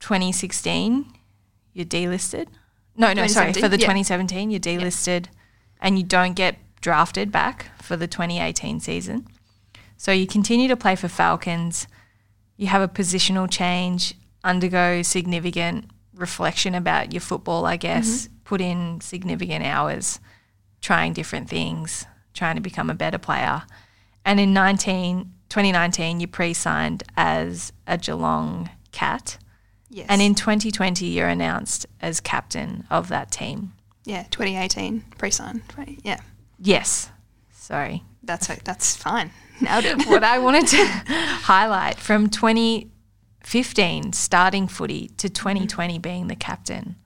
2016, 0.00 1.06
you're 1.72 1.86
delisted. 1.86 2.48
No, 2.96 3.12
no, 3.12 3.26
sorry. 3.26 3.52
For 3.52 3.68
the 3.68 3.78
2017, 3.78 4.50
you're 4.50 4.60
delisted 4.60 5.26
and 5.80 5.98
you 5.98 6.04
don't 6.04 6.34
get 6.34 6.56
drafted 6.80 7.32
back 7.32 7.66
for 7.80 7.96
the 7.96 8.06
2018 8.06 8.80
season. 8.80 9.26
So 9.96 10.12
you 10.12 10.26
continue 10.26 10.68
to 10.68 10.76
play 10.76 10.96
for 10.96 11.08
Falcons. 11.08 11.86
You 12.56 12.66
have 12.66 12.82
a 12.82 12.88
positional 12.88 13.50
change, 13.50 14.14
undergo 14.44 15.02
significant 15.02 15.86
reflection 16.14 16.74
about 16.74 17.12
your 17.12 17.20
football, 17.20 17.64
I 17.64 17.76
guess, 17.76 18.26
mm-hmm. 18.26 18.34
put 18.44 18.60
in 18.60 19.00
significant 19.00 19.64
hours 19.64 20.20
trying 20.82 21.12
different 21.12 21.48
things, 21.48 22.04
trying 22.34 22.56
to 22.56 22.60
become 22.60 22.90
a 22.90 22.94
better 22.94 23.18
player. 23.18 23.62
And 24.24 24.38
in 24.38 24.52
19, 24.52 25.32
2019, 25.48 26.20
you 26.20 26.26
pre 26.26 26.52
signed 26.52 27.04
as 27.16 27.72
a 27.86 27.96
Geelong 27.96 28.68
Cat. 28.90 29.38
Yes. 29.92 30.06
And 30.08 30.22
in 30.22 30.34
2020, 30.34 31.04
you're 31.04 31.28
announced 31.28 31.84
as 32.00 32.18
captain 32.18 32.86
of 32.90 33.08
that 33.08 33.30
team. 33.30 33.74
Yeah, 34.04 34.22
2018 34.30 35.04
pre-sign. 35.18 35.62
20, 35.68 35.98
yeah. 36.02 36.20
Yes. 36.58 37.10
Sorry. 37.50 38.02
That's 38.22 38.46
that's 38.64 38.96
fine. 38.96 39.30
Nailed 39.60 39.84
it. 39.84 40.06
what 40.06 40.24
I 40.24 40.38
wanted 40.38 40.66
to 40.68 40.84
highlight 41.06 41.98
from 41.98 42.30
2015 42.30 44.12
starting 44.14 44.66
footy 44.66 45.08
to 45.18 45.28
2020 45.28 45.98
being 45.98 46.28
the 46.28 46.36
captain, 46.36 46.96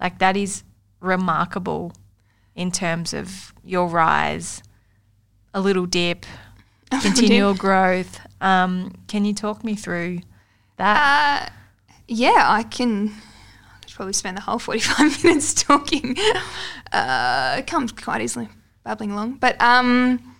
like 0.00 0.18
that 0.18 0.36
is 0.36 0.64
remarkable 1.00 1.92
in 2.56 2.72
terms 2.72 3.14
of 3.14 3.54
your 3.64 3.86
rise, 3.86 4.62
a 5.54 5.60
little 5.60 5.86
dip, 5.86 6.26
continual 7.02 7.54
growth. 7.54 8.20
Um, 8.40 8.94
can 9.06 9.24
you 9.24 9.32
talk 9.32 9.62
me 9.62 9.76
through 9.76 10.20
that? 10.76 11.48
Uh, 11.48 11.52
yeah, 12.12 12.44
I 12.46 12.62
can 12.62 13.12
probably 13.94 14.12
spend 14.12 14.36
the 14.36 14.42
whole 14.42 14.58
45 14.58 15.24
minutes 15.24 15.54
talking. 15.54 16.16
Uh, 16.92 17.56
it 17.58 17.66
comes 17.66 17.92
quite 17.92 18.20
easily, 18.20 18.48
babbling 18.84 19.12
along. 19.12 19.34
But 19.34 19.60
um, 19.60 20.34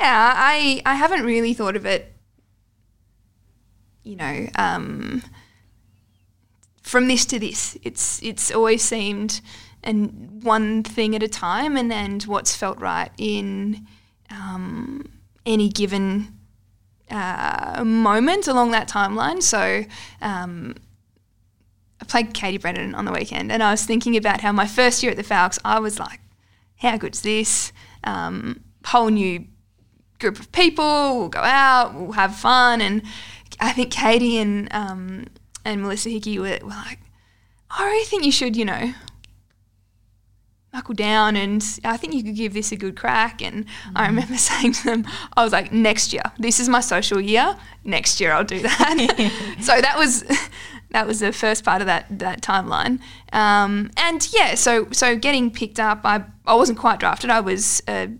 yeah, 0.00 0.32
I, 0.36 0.82
I 0.84 0.94
haven't 0.94 1.24
really 1.24 1.54
thought 1.54 1.76
of 1.76 1.86
it, 1.86 2.12
you 4.02 4.16
know, 4.16 4.46
um, 4.56 5.22
from 6.82 7.08
this 7.08 7.24
to 7.26 7.38
this. 7.38 7.76
It's, 7.82 8.22
it's 8.22 8.50
always 8.50 8.82
seemed 8.82 9.40
and 9.82 10.42
one 10.42 10.82
thing 10.82 11.14
at 11.16 11.22
a 11.22 11.28
time 11.28 11.76
and, 11.76 11.92
and 11.92 12.22
what's 12.24 12.54
felt 12.54 12.78
right 12.80 13.10
in 13.18 13.86
um, 14.30 15.10
any 15.44 15.68
given 15.68 16.38
uh, 17.12 17.84
moment 17.84 18.48
along 18.48 18.70
that 18.72 18.88
timeline. 18.88 19.42
So, 19.42 19.84
um, 20.20 20.74
I 22.00 22.04
played 22.04 22.34
Katie 22.34 22.58
Brennan 22.58 22.96
on 22.96 23.04
the 23.04 23.12
weekend, 23.12 23.52
and 23.52 23.62
I 23.62 23.70
was 23.70 23.84
thinking 23.84 24.16
about 24.16 24.40
how 24.40 24.50
my 24.50 24.66
first 24.66 25.02
year 25.02 25.12
at 25.12 25.16
the 25.16 25.22
Falcons, 25.22 25.60
I 25.64 25.78
was 25.78 26.00
like, 26.00 26.20
how 26.78 26.96
good's 26.96 27.20
this? 27.20 27.72
Um, 28.02 28.64
whole 28.84 29.08
new 29.08 29.46
group 30.18 30.40
of 30.40 30.50
people, 30.50 31.18
we'll 31.18 31.28
go 31.28 31.40
out, 31.40 31.94
we'll 31.94 32.12
have 32.12 32.34
fun, 32.34 32.80
and 32.80 33.02
I 33.60 33.72
think 33.72 33.92
Katie 33.92 34.38
and 34.38 34.68
um, 34.74 35.26
and 35.64 35.82
Melissa 35.82 36.08
Hickey 36.08 36.38
were, 36.38 36.58
were 36.62 36.70
like, 36.70 36.98
I 37.70 37.84
really 37.84 38.04
think 38.04 38.24
you 38.24 38.32
should, 38.32 38.56
you 38.56 38.64
know, 38.64 38.94
knuckle 40.72 40.94
down 40.94 41.36
and 41.36 41.62
I 41.84 41.96
think 41.96 42.14
you 42.14 42.24
could 42.24 42.34
give 42.34 42.54
this 42.54 42.72
a 42.72 42.76
good 42.76 42.96
crack. 42.96 43.42
And 43.42 43.66
mm. 43.66 43.92
I 43.94 44.06
remember 44.06 44.36
saying 44.38 44.72
to 44.74 44.84
them, 44.84 45.06
I 45.36 45.44
was 45.44 45.52
like, 45.52 45.72
next 45.72 46.12
year, 46.12 46.22
this 46.38 46.58
is 46.60 46.68
my 46.68 46.80
social 46.80 47.20
year. 47.20 47.56
Next 47.84 48.20
year, 48.20 48.32
I'll 48.32 48.44
do 48.44 48.60
that. 48.60 49.56
so 49.60 49.80
that 49.80 49.98
was 49.98 50.24
that 50.90 51.06
was 51.06 51.20
the 51.20 51.32
first 51.32 51.64
part 51.64 51.80
of 51.80 51.86
that 51.86 52.06
that 52.18 52.42
timeline. 52.42 53.00
Um, 53.32 53.90
and 53.96 54.26
yeah, 54.32 54.54
so 54.54 54.88
so 54.92 55.16
getting 55.16 55.50
picked 55.50 55.80
up, 55.80 56.00
I 56.04 56.24
I 56.46 56.54
wasn't 56.54 56.78
quite 56.78 57.00
drafted. 57.00 57.30
I 57.30 57.40
was 57.40 57.82
a, 57.88 58.10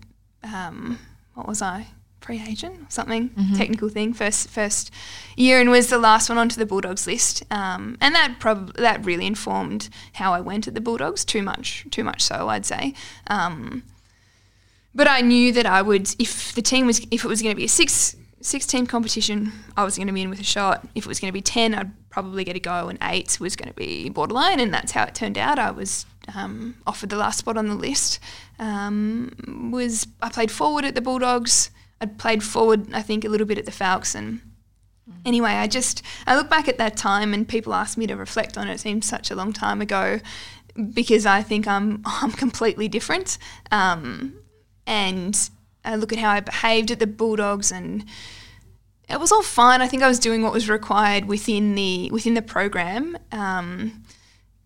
um, 0.43 0.99
what 1.33 1.47
was 1.47 1.61
I? 1.61 1.87
Free 2.23 2.41
agent 2.47 2.75
or 2.79 2.85
something 2.89 3.29
mm-hmm. 3.29 3.55
technical 3.55 3.89
thing 3.89 4.13
first 4.13 4.49
first 4.49 4.91
year 5.35 5.59
and 5.59 5.69
was 5.69 5.89
the 5.89 5.97
last 5.97 6.29
one 6.29 6.37
onto 6.37 6.55
the 6.55 6.65
Bulldogs 6.65 7.05
list. 7.05 7.43
Um, 7.51 7.97
and 7.99 8.15
that 8.15 8.37
probably 8.39 8.81
that 8.81 9.05
really 9.05 9.27
informed 9.27 9.89
how 10.13 10.33
I 10.33 10.39
went 10.39 10.67
at 10.67 10.73
the 10.73 10.81
Bulldogs 10.81 11.25
too 11.25 11.43
much 11.43 11.85
too 11.91 12.03
much 12.03 12.21
so 12.21 12.47
I'd 12.47 12.65
say. 12.65 12.93
Um, 13.27 13.83
but 14.95 15.07
I 15.07 15.21
knew 15.21 15.51
that 15.51 15.65
I 15.65 15.81
would 15.81 16.15
if 16.17 16.53
the 16.53 16.61
team 16.61 16.85
was 16.85 17.05
if 17.11 17.25
it 17.25 17.27
was 17.27 17.41
going 17.41 17.53
to 17.53 17.57
be 17.57 17.65
a 17.65 17.69
six 17.69 18.15
six 18.41 18.65
team 18.65 18.87
competition 18.87 19.51
I 19.75 19.83
was 19.83 19.97
going 19.97 20.07
to 20.07 20.13
be 20.13 20.21
in 20.21 20.29
with 20.29 20.39
a 20.39 20.45
shot. 20.45 20.87
If 20.95 21.05
it 21.05 21.09
was 21.09 21.19
going 21.19 21.29
to 21.29 21.33
be 21.33 21.41
10 21.41 21.75
I'd 21.75 22.09
probably 22.09 22.45
get 22.45 22.55
a 22.55 22.59
go 22.59 22.87
and 22.87 22.97
eight 23.01 23.37
was 23.39 23.57
going 23.57 23.69
to 23.69 23.75
be 23.75 24.09
borderline 24.09 24.61
and 24.61 24.73
that's 24.73 24.93
how 24.93 25.03
it 25.03 25.15
turned 25.15 25.37
out. 25.37 25.59
I 25.59 25.71
was 25.71 26.05
um, 26.33 26.75
offered 26.87 27.09
the 27.09 27.17
last 27.17 27.39
spot 27.39 27.57
on 27.57 27.67
the 27.67 27.75
list. 27.75 28.19
Um, 28.59 29.71
was 29.73 30.07
I 30.21 30.29
played 30.29 30.51
forward 30.51 30.85
at 30.85 30.95
the 30.95 31.01
Bulldogs 31.01 31.69
I'd 32.03 32.19
played 32.19 32.43
forward, 32.43 32.93
I 32.93 33.01
think, 33.01 33.23
a 33.23 33.29
little 33.29 33.47
bit 33.47 33.57
at 33.57 33.65
the 33.65 33.71
Falcons. 33.71 34.15
And 34.15 34.41
anyway, 35.25 35.51
I 35.51 35.67
just 35.67 36.03
I 36.27 36.35
look 36.35 36.49
back 36.49 36.67
at 36.67 36.77
that 36.77 36.97
time, 36.97 37.33
and 37.33 37.47
people 37.47 37.73
ask 37.73 37.97
me 37.97 38.05
to 38.07 38.15
reflect 38.15 38.57
on 38.57 38.67
it. 38.67 38.73
It 38.73 38.79
seems 38.81 39.05
such 39.05 39.31
a 39.31 39.35
long 39.35 39.53
time 39.53 39.81
ago 39.81 40.19
because 40.93 41.25
I 41.25 41.41
think 41.41 41.65
I'm 41.65 42.01
I'm 42.05 42.33
completely 42.33 42.89
different. 42.89 43.37
Um, 43.71 44.35
and 44.85 45.49
I 45.85 45.95
look 45.95 46.11
at 46.11 46.19
how 46.19 46.29
I 46.29 46.41
behaved 46.41 46.91
at 46.91 46.99
the 46.99 47.07
Bulldogs, 47.07 47.71
and 47.71 48.03
it 49.09 49.17
was 49.17 49.31
all 49.31 49.43
fine. 49.43 49.81
I 49.81 49.87
think 49.87 50.03
I 50.03 50.09
was 50.09 50.19
doing 50.19 50.43
what 50.43 50.51
was 50.51 50.69
required 50.69 51.25
within 51.25 51.75
the 51.75 52.11
within 52.11 52.33
the 52.33 52.41
program. 52.41 53.17
Um, 53.31 54.03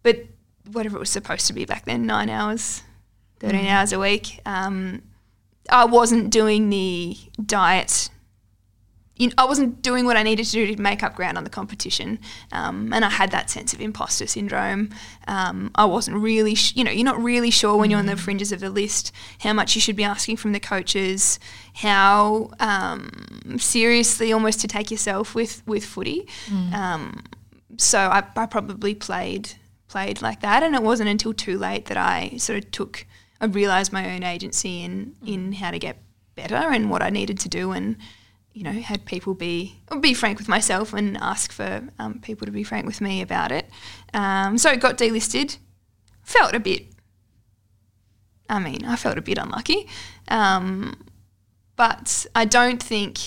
but 0.01 0.25
whatever 0.71 0.97
it 0.97 0.99
was 0.99 1.11
supposed 1.11 1.45
to 1.47 1.53
be 1.53 1.65
back 1.65 1.85
then, 1.85 2.07
nine 2.07 2.31
hours, 2.31 2.81
thirteen 3.39 3.65
mm. 3.65 3.71
hours 3.71 3.93
a 3.93 3.99
week. 3.99 4.39
Um, 4.43 5.03
I 5.69 5.85
wasn't 5.85 6.29
doing 6.29 6.69
the 6.69 7.17
diet. 7.45 8.09
You 9.15 9.27
know, 9.27 9.33
I 9.39 9.45
wasn't 9.45 9.81
doing 9.81 10.05
what 10.05 10.15
I 10.15 10.21
needed 10.21 10.45
to 10.45 10.51
do 10.51 10.75
to 10.75 10.81
make 10.81 11.01
up 11.01 11.15
ground 11.15 11.39
on 11.39 11.43
the 11.43 11.49
competition, 11.49 12.19
um, 12.51 12.93
and 12.93 13.03
I 13.03 13.09
had 13.09 13.31
that 13.31 13.49
sense 13.49 13.73
of 13.73 13.81
imposter 13.81 14.27
syndrome. 14.27 14.91
Um, 15.27 15.71
I 15.73 15.85
wasn't 15.85 16.17
really, 16.17 16.53
sh- 16.53 16.75
you 16.75 16.83
know, 16.83 16.91
you're 16.91 17.03
not 17.03 17.19
really 17.21 17.49
sure 17.49 17.75
when 17.77 17.89
you're 17.89 17.99
on 17.99 18.05
the 18.05 18.13
mm. 18.13 18.19
fringes 18.19 18.51
of 18.51 18.59
the 18.59 18.69
list 18.69 19.11
how 19.39 19.53
much 19.53 19.73
you 19.73 19.81
should 19.81 19.95
be 19.95 20.03
asking 20.03 20.37
from 20.37 20.51
the 20.51 20.59
coaches, 20.59 21.39
how 21.73 22.51
um, 22.59 23.57
seriously 23.57 24.31
almost 24.31 24.61
to 24.61 24.67
take 24.67 24.91
yourself 24.91 25.33
with 25.33 25.63
with 25.65 25.83
footy. 25.83 26.27
Mm. 26.47 26.73
Um, 26.73 27.23
so 27.77 27.99
I, 27.99 28.23
I 28.35 28.45
probably 28.45 28.93
played 28.93 29.53
played 29.87 30.21
like 30.21 30.41
that, 30.41 30.61
and 30.63 30.75
it 30.75 30.83
wasn't 30.83 31.09
until 31.09 31.33
too 31.33 31.57
late 31.57 31.85
that 31.85 31.97
I 31.97 32.37
sort 32.37 32.63
of 32.63 32.71
took 32.71 33.05
I 33.39 33.45
realised 33.45 33.93
my 33.93 34.13
own 34.15 34.23
agency 34.23 34.83
in 34.83 35.15
in 35.25 35.53
how 35.53 35.71
to 35.71 35.79
get 35.79 35.97
better 36.35 36.55
and 36.55 36.89
what 36.89 37.01
I 37.01 37.09
needed 37.09 37.39
to 37.39 37.49
do, 37.49 37.71
and 37.71 37.97
you 38.53 38.63
know 38.63 38.71
had 38.71 39.05
people 39.05 39.33
be 39.33 39.81
be 39.99 40.13
frank 40.13 40.37
with 40.37 40.47
myself 40.47 40.93
and 40.93 41.17
ask 41.17 41.51
for 41.51 41.83
um, 41.99 42.19
people 42.19 42.45
to 42.45 42.51
be 42.51 42.63
frank 42.63 42.85
with 42.85 43.01
me 43.01 43.21
about 43.21 43.51
it. 43.51 43.69
Um, 44.13 44.57
so 44.57 44.71
it 44.71 44.79
got 44.79 44.97
delisted. 44.97 45.57
Felt 46.23 46.53
a 46.53 46.59
bit. 46.59 46.87
I 48.49 48.59
mean, 48.59 48.85
I 48.85 48.95
felt 48.95 49.17
a 49.17 49.21
bit 49.21 49.37
unlucky, 49.37 49.87
um, 50.29 50.95
but 51.75 52.25
I 52.35 52.45
don't 52.45 52.81
think. 52.81 53.19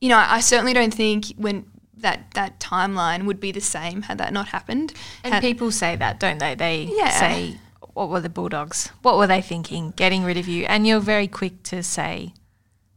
You 0.00 0.10
know, 0.10 0.18
I 0.18 0.40
certainly 0.40 0.74
don't 0.74 0.92
think 0.92 1.28
when 1.38 1.64
that 1.96 2.30
that 2.34 2.60
timeline 2.60 3.24
would 3.24 3.40
be 3.40 3.50
the 3.50 3.60
same 3.60 4.02
had 4.02 4.18
that 4.18 4.32
not 4.32 4.48
happened. 4.48 4.92
And 5.24 5.34
had, 5.34 5.40
people 5.40 5.70
say 5.70 5.96
that, 5.96 6.20
don't 6.20 6.38
they? 6.38 6.54
They 6.54 6.90
yeah. 6.92 7.18
say 7.18 7.58
what 7.94 8.08
were 8.10 8.20
the 8.20 8.28
Bulldogs? 8.28 8.90
What 9.02 9.16
were 9.16 9.26
they 9.26 9.40
thinking? 9.40 9.92
Getting 9.96 10.24
rid 10.24 10.36
of 10.36 10.46
you, 10.46 10.64
and 10.64 10.86
you're 10.86 11.00
very 11.00 11.28
quick 11.28 11.62
to 11.64 11.82
say 11.82 12.34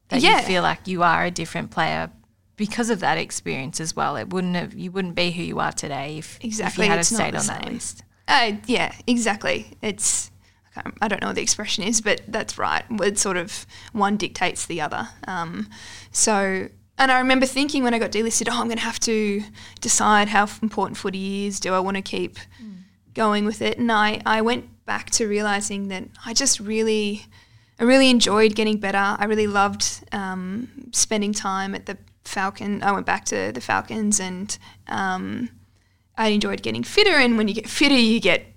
that 0.09 0.21
yeah. 0.21 0.41
you 0.41 0.45
feel 0.45 0.63
like 0.63 0.87
you 0.87 1.03
are 1.03 1.25
a 1.25 1.31
different 1.31 1.71
player 1.71 2.09
because 2.55 2.89
of 2.89 2.99
that 2.99 3.17
experience 3.17 3.79
as 3.79 3.95
well. 3.95 4.17
It 4.17 4.31
wouldn't 4.31 4.55
have 4.55 4.73
you 4.73 4.91
wouldn't 4.91 5.15
be 5.15 5.31
who 5.31 5.43
you 5.43 5.59
are 5.59 5.71
today 5.71 6.17
if, 6.17 6.43
exactly. 6.43 6.85
if 6.85 6.87
you 6.87 6.91
had 6.91 6.99
it's 6.99 7.15
stayed 7.15 7.35
on 7.35 7.41
same. 7.41 7.61
that 7.61 7.71
list. 7.71 8.03
Uh, 8.27 8.53
yeah, 8.65 8.93
exactly. 9.05 9.77
It's 9.81 10.31
I 11.01 11.07
don't 11.07 11.21
know 11.21 11.27
what 11.27 11.35
the 11.35 11.41
expression 11.41 11.83
is, 11.83 12.01
but 12.01 12.21
that's 12.27 12.57
right. 12.57 12.83
It's 12.89 13.21
sort 13.21 13.37
of 13.37 13.65
one 13.93 14.17
dictates 14.17 14.65
the 14.65 14.81
other. 14.81 15.09
Um, 15.27 15.69
so, 16.11 16.69
and 16.97 17.11
I 17.11 17.19
remember 17.19 17.45
thinking 17.45 17.83
when 17.83 17.93
I 17.93 17.99
got 17.99 18.11
delisted, 18.11 18.47
oh, 18.51 18.59
I'm 18.59 18.67
going 18.67 18.77
to 18.77 18.83
have 18.83 18.99
to 19.01 19.43
decide 19.81 20.27
how 20.27 20.47
important 20.61 20.97
footy 20.97 21.47
is. 21.47 21.59
Do 21.59 21.73
I 21.73 21.79
want 21.79 21.97
to 21.97 22.03
keep 22.03 22.37
mm. 22.61 22.77
going 23.13 23.45
with 23.45 23.61
it? 23.61 23.77
And 23.77 23.91
I, 23.91 24.21
I 24.25 24.41
went 24.41 24.69
back 24.87 25.11
to 25.11 25.27
realizing 25.27 25.89
that 25.89 26.05
I 26.25 26.33
just 26.33 26.59
really, 26.59 27.25
I 27.79 27.83
really 27.83 28.09
enjoyed 28.09 28.55
getting 28.55 28.79
better. 28.79 28.97
I 28.97 29.25
really 29.25 29.45
loved 29.45 30.03
um, 30.11 30.89
spending 30.91 31.33
time 31.33 31.75
at 31.75 31.85
the 31.85 31.99
Falcon. 32.25 32.81
I 32.81 32.91
went 32.91 33.05
back 33.05 33.25
to 33.25 33.51
the 33.51 33.61
Falcons 33.61 34.19
and 34.19 34.57
um, 34.87 35.49
I 36.17 36.29
enjoyed 36.29 36.63
getting 36.63 36.83
fitter. 36.83 37.13
And 37.13 37.37
when 37.37 37.47
you 37.47 37.53
get 37.53 37.69
fitter, 37.69 37.95
you 37.95 38.19
get 38.19 38.47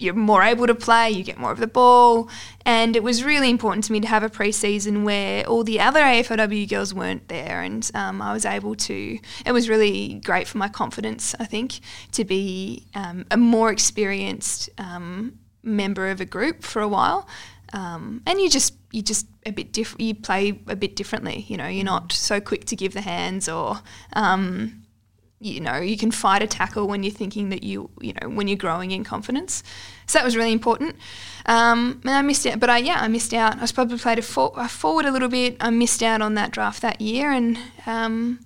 you're 0.00 0.14
more 0.14 0.42
able 0.42 0.66
to 0.66 0.74
play, 0.74 1.10
you 1.10 1.22
get 1.22 1.38
more 1.38 1.52
of 1.52 1.58
the 1.58 1.66
ball. 1.66 2.28
And 2.64 2.96
it 2.96 3.02
was 3.02 3.22
really 3.22 3.50
important 3.50 3.84
to 3.84 3.92
me 3.92 4.00
to 4.00 4.08
have 4.08 4.22
a 4.22 4.30
preseason 4.30 5.04
where 5.04 5.46
all 5.46 5.62
the 5.62 5.78
other 5.78 6.00
AFLW 6.00 6.68
girls 6.68 6.94
weren't 6.94 7.28
there. 7.28 7.60
And 7.60 7.88
um, 7.94 8.22
I 8.22 8.32
was 8.32 8.44
able 8.44 8.74
to, 8.76 9.18
it 9.44 9.52
was 9.52 9.68
really 9.68 10.20
great 10.24 10.48
for 10.48 10.58
my 10.58 10.68
confidence, 10.68 11.34
I 11.38 11.44
think, 11.44 11.80
to 12.12 12.24
be 12.24 12.86
um, 12.94 13.26
a 13.30 13.36
more 13.36 13.70
experienced 13.70 14.70
um, 14.78 15.38
member 15.62 16.08
of 16.08 16.20
a 16.20 16.24
group 16.24 16.62
for 16.62 16.82
a 16.82 16.88
while. 16.88 17.28
Um, 17.72 18.22
and 18.26 18.40
you 18.40 18.50
just 18.50 18.74
you 18.90 19.02
just 19.02 19.26
a 19.46 19.52
bit 19.52 19.72
different. 19.72 20.00
You 20.00 20.14
play 20.14 20.60
a 20.66 20.76
bit 20.76 20.96
differently. 20.96 21.44
You 21.48 21.56
know, 21.56 21.68
you're 21.68 21.84
not 21.84 22.12
so 22.12 22.40
quick 22.40 22.64
to 22.66 22.76
give 22.76 22.94
the 22.94 23.00
hands, 23.00 23.48
or 23.48 23.80
um, 24.14 24.82
you 25.38 25.60
know, 25.60 25.76
you 25.76 25.96
can 25.96 26.10
fight 26.10 26.42
a 26.42 26.46
tackle 26.46 26.88
when 26.88 27.04
you're 27.04 27.12
thinking 27.12 27.50
that 27.50 27.62
you 27.62 27.90
you 28.00 28.12
know 28.14 28.28
when 28.28 28.48
you're 28.48 28.56
growing 28.56 28.90
in 28.90 29.04
confidence. 29.04 29.62
So 30.06 30.18
that 30.18 30.24
was 30.24 30.36
really 30.36 30.52
important. 30.52 30.96
Um, 31.46 32.00
and 32.04 32.10
I 32.10 32.22
missed 32.22 32.44
out, 32.46 32.58
but 32.58 32.70
I 32.70 32.78
yeah 32.78 32.98
I 33.00 33.06
missed 33.06 33.32
out. 33.32 33.58
I 33.58 33.60
was 33.60 33.72
probably 33.72 33.98
played 33.98 34.18
a, 34.18 34.22
for, 34.22 34.52
a 34.56 34.68
forward 34.68 35.04
a 35.04 35.12
little 35.12 35.28
bit. 35.28 35.56
I 35.60 35.70
missed 35.70 36.02
out 36.02 36.20
on 36.20 36.34
that 36.34 36.50
draft 36.50 36.82
that 36.82 37.00
year, 37.00 37.30
and 37.30 37.56
um, 37.86 38.40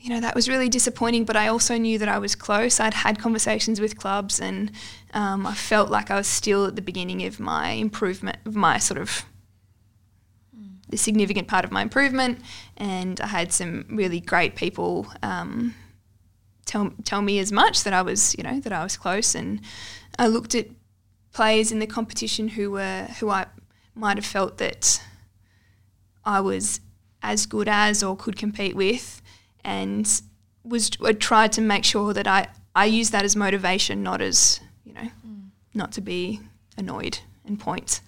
you 0.00 0.14
know, 0.14 0.20
that 0.20 0.34
was 0.34 0.48
really 0.48 0.68
disappointing, 0.68 1.24
but 1.24 1.36
I 1.36 1.48
also 1.48 1.76
knew 1.76 1.98
that 1.98 2.08
I 2.08 2.18
was 2.18 2.34
close. 2.34 2.80
I'd 2.80 2.94
had 2.94 3.18
conversations 3.18 3.80
with 3.80 3.98
clubs 3.98 4.40
and 4.40 4.70
um, 5.14 5.46
I 5.46 5.54
felt 5.54 5.90
like 5.90 6.10
I 6.10 6.16
was 6.16 6.26
still 6.26 6.66
at 6.66 6.76
the 6.76 6.82
beginning 6.82 7.24
of 7.24 7.40
my 7.40 7.70
improvement, 7.70 8.38
of 8.44 8.54
my 8.54 8.78
sort 8.78 9.00
of 9.00 9.24
the 10.88 10.96
significant 10.96 11.48
part 11.48 11.64
of 11.64 11.72
my 11.72 11.82
improvement. 11.82 12.40
And 12.76 13.20
I 13.20 13.26
had 13.26 13.52
some 13.52 13.84
really 13.90 14.20
great 14.20 14.56
people 14.56 15.06
um, 15.22 15.74
tell, 16.64 16.92
tell 17.04 17.22
me 17.22 17.38
as 17.38 17.52
much 17.52 17.84
that 17.84 17.92
I 17.92 18.02
was, 18.02 18.34
you 18.38 18.44
know, 18.44 18.60
that 18.60 18.72
I 18.72 18.82
was 18.82 18.96
close. 18.96 19.34
And 19.34 19.60
I 20.18 20.26
looked 20.26 20.54
at 20.54 20.68
players 21.32 21.70
in 21.70 21.78
the 21.78 21.86
competition 21.86 22.48
who 22.48 22.70
were, 22.70 23.08
who 23.20 23.28
I 23.30 23.46
might 23.94 24.16
have 24.16 24.26
felt 24.26 24.58
that 24.58 25.02
I 26.24 26.40
was 26.40 26.80
as 27.22 27.46
good 27.46 27.68
as 27.68 28.02
or 28.02 28.16
could 28.16 28.36
compete 28.36 28.76
with 28.76 29.20
and 29.64 30.22
was 30.64 30.90
I 31.04 31.12
tried 31.12 31.52
to 31.52 31.60
make 31.60 31.84
sure 31.84 32.12
that 32.12 32.26
I 32.26 32.48
I 32.74 32.84
use 32.84 33.10
that 33.10 33.24
as 33.24 33.34
motivation, 33.34 34.02
not 34.02 34.20
as. 34.20 34.60
Not 35.78 35.92
to 35.92 36.00
be 36.00 36.40
annoyed 36.76 37.20
and 37.46 37.58
point 37.58 38.00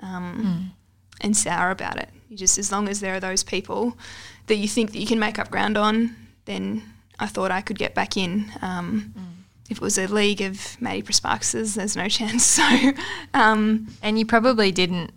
um, 0.00 0.72
mm. 0.72 1.24
and 1.24 1.36
sour 1.36 1.70
about 1.70 1.98
it. 1.98 2.08
You 2.28 2.36
just 2.36 2.56
as 2.56 2.70
long 2.70 2.88
as 2.88 3.00
there 3.00 3.14
are 3.14 3.20
those 3.20 3.42
people 3.42 3.98
that 4.46 4.56
you 4.56 4.68
think 4.68 4.92
that 4.92 4.98
you 4.98 5.06
can 5.06 5.18
make 5.18 5.38
up 5.38 5.50
ground 5.50 5.76
on, 5.76 6.14
then 6.44 6.82
I 7.18 7.26
thought 7.26 7.50
I 7.50 7.62
could 7.62 7.78
get 7.78 7.94
back 7.94 8.16
in. 8.16 8.46
Um, 8.62 9.12
mm. 9.18 9.22
If 9.68 9.78
it 9.78 9.82
was 9.82 9.98
a 9.98 10.06
league 10.06 10.40
of 10.40 10.80
Maddie 10.80 11.02
Prespakises, 11.02 11.74
there's 11.74 11.96
no 11.96 12.08
chance. 12.08 12.44
So, 12.56 12.92
um, 13.34 13.88
and 14.02 14.18
you 14.18 14.24
probably 14.24 14.70
didn't 14.70 15.10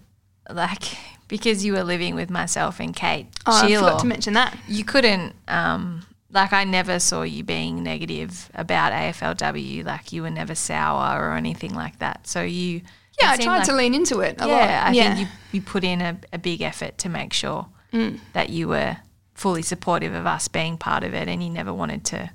like 0.49 0.97
because 1.27 1.63
you 1.63 1.73
were 1.73 1.83
living 1.83 2.15
with 2.15 2.31
myself 2.31 2.79
and 2.79 2.95
Kate. 2.95 3.27
Oh, 3.45 3.51
Shierlaw, 3.63 3.77
I 3.77 3.79
forgot 3.79 3.99
to 3.99 4.07
mention 4.07 4.33
that. 4.33 4.57
You 4.67 4.83
couldn't, 4.83 5.35
um, 5.47 6.03
like, 6.31 6.53
I 6.53 6.63
never 6.63 6.99
saw 6.99 7.23
you 7.23 7.43
being 7.43 7.83
negative 7.83 8.49
about 8.53 8.93
AFLW. 8.93 9.83
Like, 9.85 10.11
you 10.11 10.21
were 10.21 10.29
never 10.29 10.55
sour 10.55 11.29
or 11.29 11.33
anything 11.33 11.73
like 11.73 11.99
that. 11.99 12.27
So 12.27 12.41
you. 12.41 12.81
Yeah, 13.19 13.31
I 13.31 13.37
tried 13.37 13.57
like, 13.57 13.65
to 13.67 13.75
lean 13.75 13.93
into 13.93 14.21
it 14.21 14.35
a 14.39 14.47
yeah, 14.47 14.53
lot. 14.53 14.61
I 14.61 14.91
yeah. 14.91 15.15
think 15.15 15.27
you, 15.27 15.33
you 15.51 15.61
put 15.61 15.83
in 15.83 16.01
a, 16.01 16.17
a 16.31 16.37
big 16.37 16.61
effort 16.61 16.97
to 16.99 17.09
make 17.09 17.33
sure 17.33 17.67
mm. 17.91 18.17
that 18.33 18.49
you 18.49 18.69
were 18.69 18.97
fully 19.33 19.61
supportive 19.61 20.13
of 20.13 20.25
us 20.25 20.47
being 20.47 20.77
part 20.77 21.03
of 21.03 21.13
it, 21.13 21.27
and 21.27 21.43
you 21.43 21.49
never 21.49 21.73
wanted 21.73 22.05
to 22.05 22.29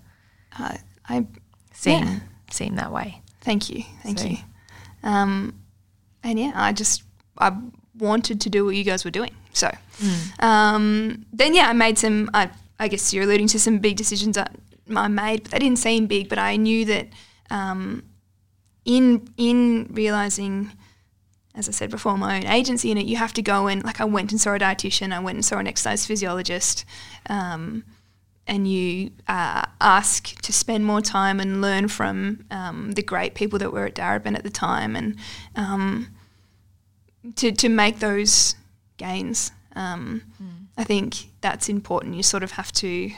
Uh, 0.58 0.76
I 1.08 1.26
seem 1.72 2.04
Yeah. 2.04 2.18
seem 2.50 2.76
that 2.76 2.92
way. 2.92 3.22
thank 3.40 3.68
you, 3.70 3.84
thank 4.02 4.18
So- 4.18 4.26
you. 4.26 4.38
Um, 5.02 5.54
and 6.22 6.38
yeah, 6.38 6.52
I 6.54 6.72
just 6.72 7.02
I 7.38 7.52
wanted 7.98 8.40
to 8.42 8.50
do 8.50 8.64
what 8.64 8.74
you 8.74 8.84
guys 8.84 9.04
were 9.04 9.10
doing. 9.10 9.34
So 9.52 9.70
um, 10.40 11.24
then 11.32 11.54
yeah, 11.54 11.68
I 11.68 11.72
made 11.72 11.98
some. 11.98 12.30
I 12.34 12.50
I 12.84 12.88
guess 12.88 13.12
you're 13.12 13.24
alluding 13.24 13.48
to 13.48 13.58
some 13.58 13.78
big 13.78 13.96
decisions 13.96 14.36
that 14.36 14.54
I 14.94 15.08
made, 15.08 15.42
but 15.42 15.52
they 15.52 15.58
didn't 15.58 15.78
seem 15.78 16.06
big. 16.06 16.28
But 16.28 16.38
I 16.38 16.56
knew 16.56 16.84
that 16.84 17.08
um, 17.50 18.04
in 18.84 19.28
in 19.36 19.88
realizing. 19.90 20.72
As 21.56 21.68
I 21.68 21.72
said 21.72 21.88
before, 21.88 22.18
my 22.18 22.38
own 22.38 22.46
agency 22.46 22.90
in 22.90 22.98
it, 22.98 23.06
you 23.06 23.14
have 23.16 23.32
to 23.34 23.40
go 23.40 23.68
and 23.68 23.84
like 23.84 24.00
I 24.00 24.04
went 24.04 24.32
and 24.32 24.40
saw 24.40 24.54
a 24.54 24.58
dietitian, 24.58 25.12
I 25.12 25.20
went 25.20 25.36
and 25.36 25.44
saw 25.44 25.58
an 25.58 25.68
exercise 25.68 26.04
physiologist, 26.04 26.84
um, 27.30 27.84
and 28.48 28.66
you 28.66 29.12
uh, 29.28 29.62
ask 29.80 30.34
to 30.42 30.52
spend 30.52 30.84
more 30.84 31.00
time 31.00 31.38
and 31.38 31.60
learn 31.60 31.86
from 31.86 32.44
um, 32.50 32.90
the 32.92 33.04
great 33.04 33.36
people 33.36 33.60
that 33.60 33.72
were 33.72 33.86
at 33.86 33.94
Darebin 33.94 34.34
at 34.36 34.42
the 34.42 34.50
time, 34.50 34.96
and 34.96 35.16
um, 35.54 36.08
to 37.36 37.52
to 37.52 37.68
make 37.68 38.00
those 38.00 38.56
gains. 38.96 39.52
Um, 39.76 40.22
I 40.76 40.84
think 40.84 41.30
that's 41.40 41.68
important. 41.68 42.14
You 42.14 42.22
sort 42.22 42.42
of 42.42 42.52
have 42.52 42.72
to. 42.72 43.10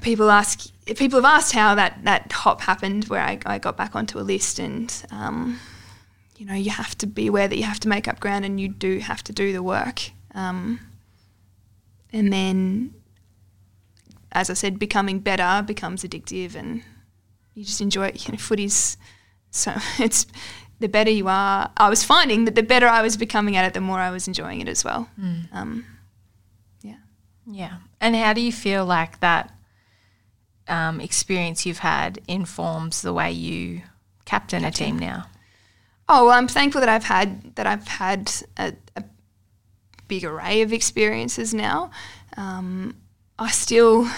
People 0.00 0.30
ask. 0.30 0.70
People 0.86 1.20
have 1.20 1.30
asked 1.30 1.52
how 1.52 1.74
that, 1.74 2.02
that 2.04 2.32
hop 2.32 2.62
happened, 2.62 3.04
where 3.04 3.20
I, 3.20 3.38
I 3.44 3.58
got 3.58 3.76
back 3.76 3.94
onto 3.94 4.18
a 4.18 4.24
list, 4.24 4.58
and 4.58 4.90
um, 5.10 5.60
you 6.38 6.46
know 6.46 6.54
you 6.54 6.70
have 6.70 6.96
to 6.98 7.06
be 7.06 7.26
aware 7.26 7.46
that 7.46 7.56
you 7.56 7.64
have 7.64 7.80
to 7.80 7.88
make 7.88 8.08
up 8.08 8.18
ground, 8.18 8.46
and 8.46 8.58
you 8.58 8.68
do 8.68 9.00
have 9.00 9.22
to 9.24 9.32
do 9.32 9.52
the 9.52 9.62
work. 9.62 10.10
Um, 10.34 10.80
and 12.10 12.32
then 12.32 12.94
as 14.32 14.48
I 14.48 14.54
said, 14.54 14.78
becoming 14.78 15.18
better 15.18 15.62
becomes 15.62 16.02
addictive, 16.02 16.54
and 16.54 16.82
you 17.54 17.64
just 17.64 17.82
enjoy 17.82 18.06
it. 18.06 18.26
You 18.26 18.32
know, 18.32 18.38
footy's 18.38 18.96
so 19.50 19.74
it's 19.98 20.26
the 20.82 20.88
better 20.88 21.10
you 21.10 21.28
are. 21.28 21.70
I 21.76 21.88
was 21.88 22.04
finding 22.04 22.44
that 22.44 22.54
the 22.54 22.62
better 22.62 22.86
I 22.86 23.00
was 23.00 23.16
becoming 23.16 23.56
at 23.56 23.64
it, 23.64 23.72
the 23.72 23.80
more 23.80 23.98
I 23.98 24.10
was 24.10 24.28
enjoying 24.28 24.60
it 24.60 24.68
as 24.68 24.84
well. 24.84 25.08
Um, 25.52 25.86
yeah. 26.82 26.96
Yeah. 27.46 27.76
And 28.00 28.14
how 28.14 28.34
do 28.34 28.40
you 28.40 28.52
feel 28.52 28.84
like 28.84 29.20
that 29.20 29.54
um, 30.68 31.00
experience 31.00 31.64
you've 31.64 31.78
had 31.78 32.20
informs 32.28 33.00
the 33.02 33.12
way 33.12 33.32
you 33.32 33.82
captain, 34.24 34.64
a 34.64 34.70
team 34.70 34.98
now? 34.98 35.24
Oh 36.08 36.26
well, 36.26 36.34
I'm 36.34 36.48
thankful 36.48 36.80
that 36.80 36.88
I've 36.88 37.04
had 37.04 37.54
that 37.54 37.66
I've 37.66 37.88
had 37.88 38.30
a, 38.58 38.74
a 38.96 39.04
big 40.08 40.24
array 40.24 40.62
of 40.62 40.72
experiences 40.72 41.54
now. 41.54 41.90
Um, 42.36 42.96
I 43.38 43.50
still, 43.50 44.08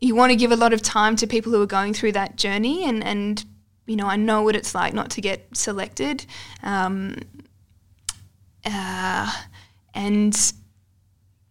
you 0.00 0.14
want 0.14 0.30
to 0.30 0.36
give 0.36 0.52
a 0.52 0.56
lot 0.56 0.72
of 0.72 0.82
time 0.82 1.16
to 1.16 1.26
people 1.26 1.50
who 1.50 1.60
are 1.62 1.66
going 1.66 1.94
through 1.94 2.12
that 2.12 2.36
journey, 2.36 2.84
and 2.84 3.02
and 3.02 3.44
you 3.86 3.96
know 3.96 4.06
I 4.06 4.16
know 4.16 4.42
what 4.42 4.56
it's 4.56 4.74
like 4.74 4.94
not 4.94 5.10
to 5.10 5.20
get 5.20 5.56
selected, 5.56 6.26
um, 6.62 7.16
uh, 8.64 9.32
and 9.94 10.52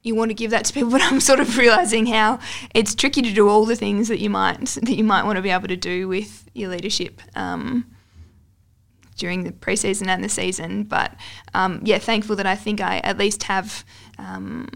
you 0.04 0.16
want 0.16 0.30
to 0.30 0.36
give 0.36 0.52
that 0.52 0.66
to 0.66 0.74
people, 0.74 0.92
but 0.92 1.02
I'm 1.02 1.20
sort 1.20 1.40
of 1.40 1.58
realizing 1.58 2.06
how 2.06 2.40
it's 2.74 2.96
tricky 2.96 3.22
to 3.22 3.34
do 3.34 3.50
all 3.50 3.66
the 3.66 3.76
things 3.76 4.08
that 4.08 4.20
you 4.20 4.30
might 4.30 4.66
that 4.66 4.96
you 4.96 5.04
might 5.04 5.24
want 5.24 5.38
to 5.38 5.42
be 5.42 5.50
able 5.50 5.68
to 5.68 5.78
do 5.78 6.08
with 6.08 6.50
your 6.54 6.70
leadership. 6.70 7.22
Um, 7.36 7.86
during 9.18 9.44
the 9.44 9.52
preseason 9.52 10.08
and 10.08 10.24
the 10.24 10.30
season. 10.30 10.84
But 10.84 11.16
um, 11.54 11.82
yeah, 11.84 12.00
thankful 12.00 12.36
that 12.36 12.46
I 12.46 12.56
think 12.56 12.82
I 12.82 13.00
at 13.00 13.18
least 13.18 13.44
have 13.44 13.86
um, 14.18 14.68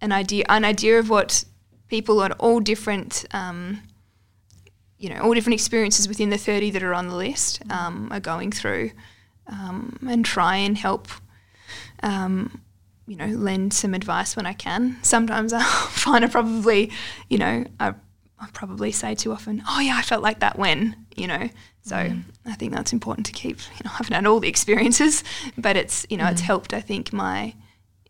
an 0.00 0.12
idea 0.12 0.44
an 0.48 0.64
idea 0.64 0.98
of 0.98 1.10
what 1.10 1.44
people 1.88 2.22
at 2.22 2.32
all 2.32 2.60
different 2.60 3.24
um, 3.32 3.80
you 5.00 5.08
know 5.08 5.20
all 5.20 5.34
different 5.34 5.54
experiences 5.54 6.06
within 6.06 6.30
the 6.30 6.38
30 6.38 6.70
that 6.70 6.82
are 6.82 6.94
on 6.94 7.08
the 7.08 7.16
list 7.16 7.60
um, 7.70 8.08
are 8.12 8.20
going 8.20 8.52
through 8.52 8.92
um, 9.48 9.98
and 10.08 10.24
try 10.24 10.56
and 10.56 10.78
help 10.78 11.08
um, 12.02 12.60
you 13.06 13.16
know 13.16 13.26
lend 13.26 13.72
some 13.72 13.94
advice 13.94 14.36
when 14.36 14.46
I 14.46 14.52
can 14.52 14.98
sometimes 15.02 15.52
I 15.54 15.62
find 15.62 16.24
I 16.24 16.28
probably 16.28 16.92
you 17.28 17.38
know 17.38 17.64
I, 17.80 17.94
I 18.38 18.46
probably 18.52 18.92
say 18.92 19.16
too 19.16 19.32
often 19.32 19.62
oh 19.68 19.80
yeah 19.80 19.96
I 19.96 20.02
felt 20.02 20.22
like 20.22 20.40
that 20.40 20.58
when 20.58 20.94
you 21.16 21.26
know 21.26 21.48
so 21.82 21.96
I 21.96 22.54
think 22.54 22.74
that's 22.74 22.92
important 22.92 23.26
to 23.26 23.32
keep. 23.32 23.58
You 23.58 23.84
know, 23.84 23.90
I 23.92 23.96
haven't 23.96 24.12
had 24.12 24.26
all 24.26 24.40
the 24.40 24.48
experiences, 24.48 25.24
but 25.58 25.76
it's 25.76 26.06
you 26.10 26.16
know 26.16 26.26
it's 26.26 26.40
helped. 26.40 26.74
I 26.74 26.80
think 26.80 27.12
my 27.12 27.54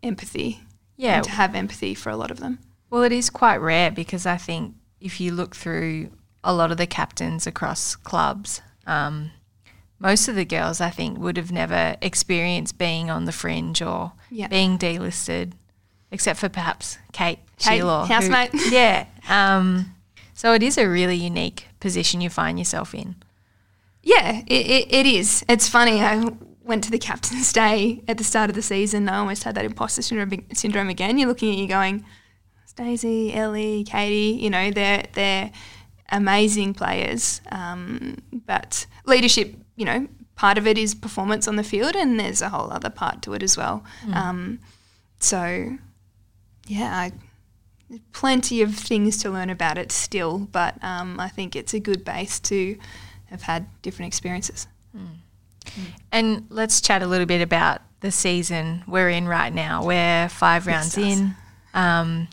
empathy. 0.02 0.60
Yeah. 0.96 1.16
and 1.16 1.24
to 1.24 1.30
have 1.30 1.54
empathy 1.54 1.94
for 1.94 2.10
a 2.10 2.16
lot 2.16 2.30
of 2.30 2.40
them. 2.40 2.58
Well, 2.90 3.04
it 3.04 3.12
is 3.12 3.30
quite 3.30 3.56
rare 3.56 3.90
because 3.90 4.26
I 4.26 4.36
think 4.36 4.74
if 5.00 5.18
you 5.18 5.32
look 5.32 5.56
through 5.56 6.10
a 6.44 6.52
lot 6.54 6.70
of 6.70 6.76
the 6.78 6.86
captains 6.86 7.46
across 7.46 7.96
clubs, 7.96 8.60
um, 8.86 9.30
most 9.98 10.28
of 10.28 10.34
the 10.34 10.44
girls 10.44 10.80
I 10.80 10.90
think 10.90 11.18
would 11.18 11.36
have 11.36 11.52
never 11.52 11.96
experienced 12.00 12.78
being 12.78 13.10
on 13.10 13.26
the 13.26 13.32
fringe 13.32 13.82
or 13.82 14.12
Yeah. 14.30 14.48
being 14.48 14.78
delisted, 14.78 15.52
except 16.10 16.38
for 16.40 16.48
perhaps 16.48 16.98
Kate, 17.12 17.38
Kate, 17.58 17.82
Shierlaw. 17.82 18.06
who- 18.06 18.12
housemate. 18.14 18.50
yeah. 18.70 19.06
Um, 19.28 19.94
so 20.34 20.54
it 20.54 20.62
is 20.62 20.78
a 20.78 20.88
really 20.88 21.16
unique 21.16 21.66
position 21.80 22.20
you 22.22 22.30
find 22.30 22.58
yourself 22.58 22.94
in. 22.94 23.16
Yeah, 24.02 24.40
it, 24.46 24.66
it, 24.66 24.92
it 24.94 25.06
is. 25.06 25.44
It's 25.46 25.68
funny. 25.68 26.00
I 26.00 26.24
went 26.62 26.82
to 26.84 26.90
the 26.90 26.98
captain's 26.98 27.52
day 27.52 28.02
at 28.08 28.16
the 28.16 28.24
start 28.24 28.48
of 28.48 28.56
the 28.56 28.62
season. 28.62 29.06
I 29.10 29.18
almost 29.18 29.44
had 29.44 29.54
that 29.56 29.66
imposter 29.66 30.00
syndrome, 30.00 30.46
syndrome 30.54 30.88
again. 30.88 31.18
You're 31.18 31.28
looking 31.28 31.52
at 31.52 31.58
you 31.58 31.68
going, 31.68 32.06
Stacey, 32.64 33.34
Ellie, 33.34 33.84
Katie. 33.84 34.38
You 34.40 34.48
know, 34.48 34.70
they're 34.70 35.04
they're 35.12 35.50
amazing 36.10 36.74
players. 36.74 37.40
Um, 37.50 38.18
but 38.46 38.86
leadership, 39.06 39.54
you 39.76 39.84
know, 39.84 40.08
part 40.36 40.58
of 40.58 40.66
it 40.66 40.78
is 40.78 40.94
performance 40.94 41.46
on 41.46 41.56
the 41.56 41.62
field, 41.64 41.94
and 41.94 42.18
there's 42.18 42.42
a 42.42 42.48
whole 42.48 42.70
other 42.70 42.90
part 42.90 43.22
to 43.22 43.34
it 43.34 43.42
as 43.42 43.56
well. 43.56 43.84
Um, 44.14 44.58
so, 45.18 45.76
yeah, 46.66 46.96
I, 46.96 47.12
plenty 48.12 48.62
of 48.62 48.74
things 48.74 49.18
to 49.18 49.30
learn 49.30 49.50
about 49.50 49.76
it 49.78 49.92
still, 49.92 50.38
but 50.38 50.82
um, 50.82 51.20
I 51.20 51.28
think 51.28 51.56
it's 51.56 51.74
a 51.74 51.80
good 51.80 52.04
base 52.04 52.40
to 52.40 52.78
have 53.26 53.42
had 53.42 53.66
different 53.82 54.08
experiences. 54.08 54.66
And 56.10 56.46
let's 56.48 56.80
chat 56.80 57.02
a 57.02 57.06
little 57.06 57.26
bit 57.26 57.42
about 57.42 57.82
the 58.00 58.10
season 58.10 58.82
we're 58.86 59.10
in 59.10 59.28
right 59.28 59.52
now. 59.52 59.84
We're 59.84 60.28
five 60.28 60.66
rounds 60.66 60.96
in. 60.96 61.36
Um, 61.74 62.28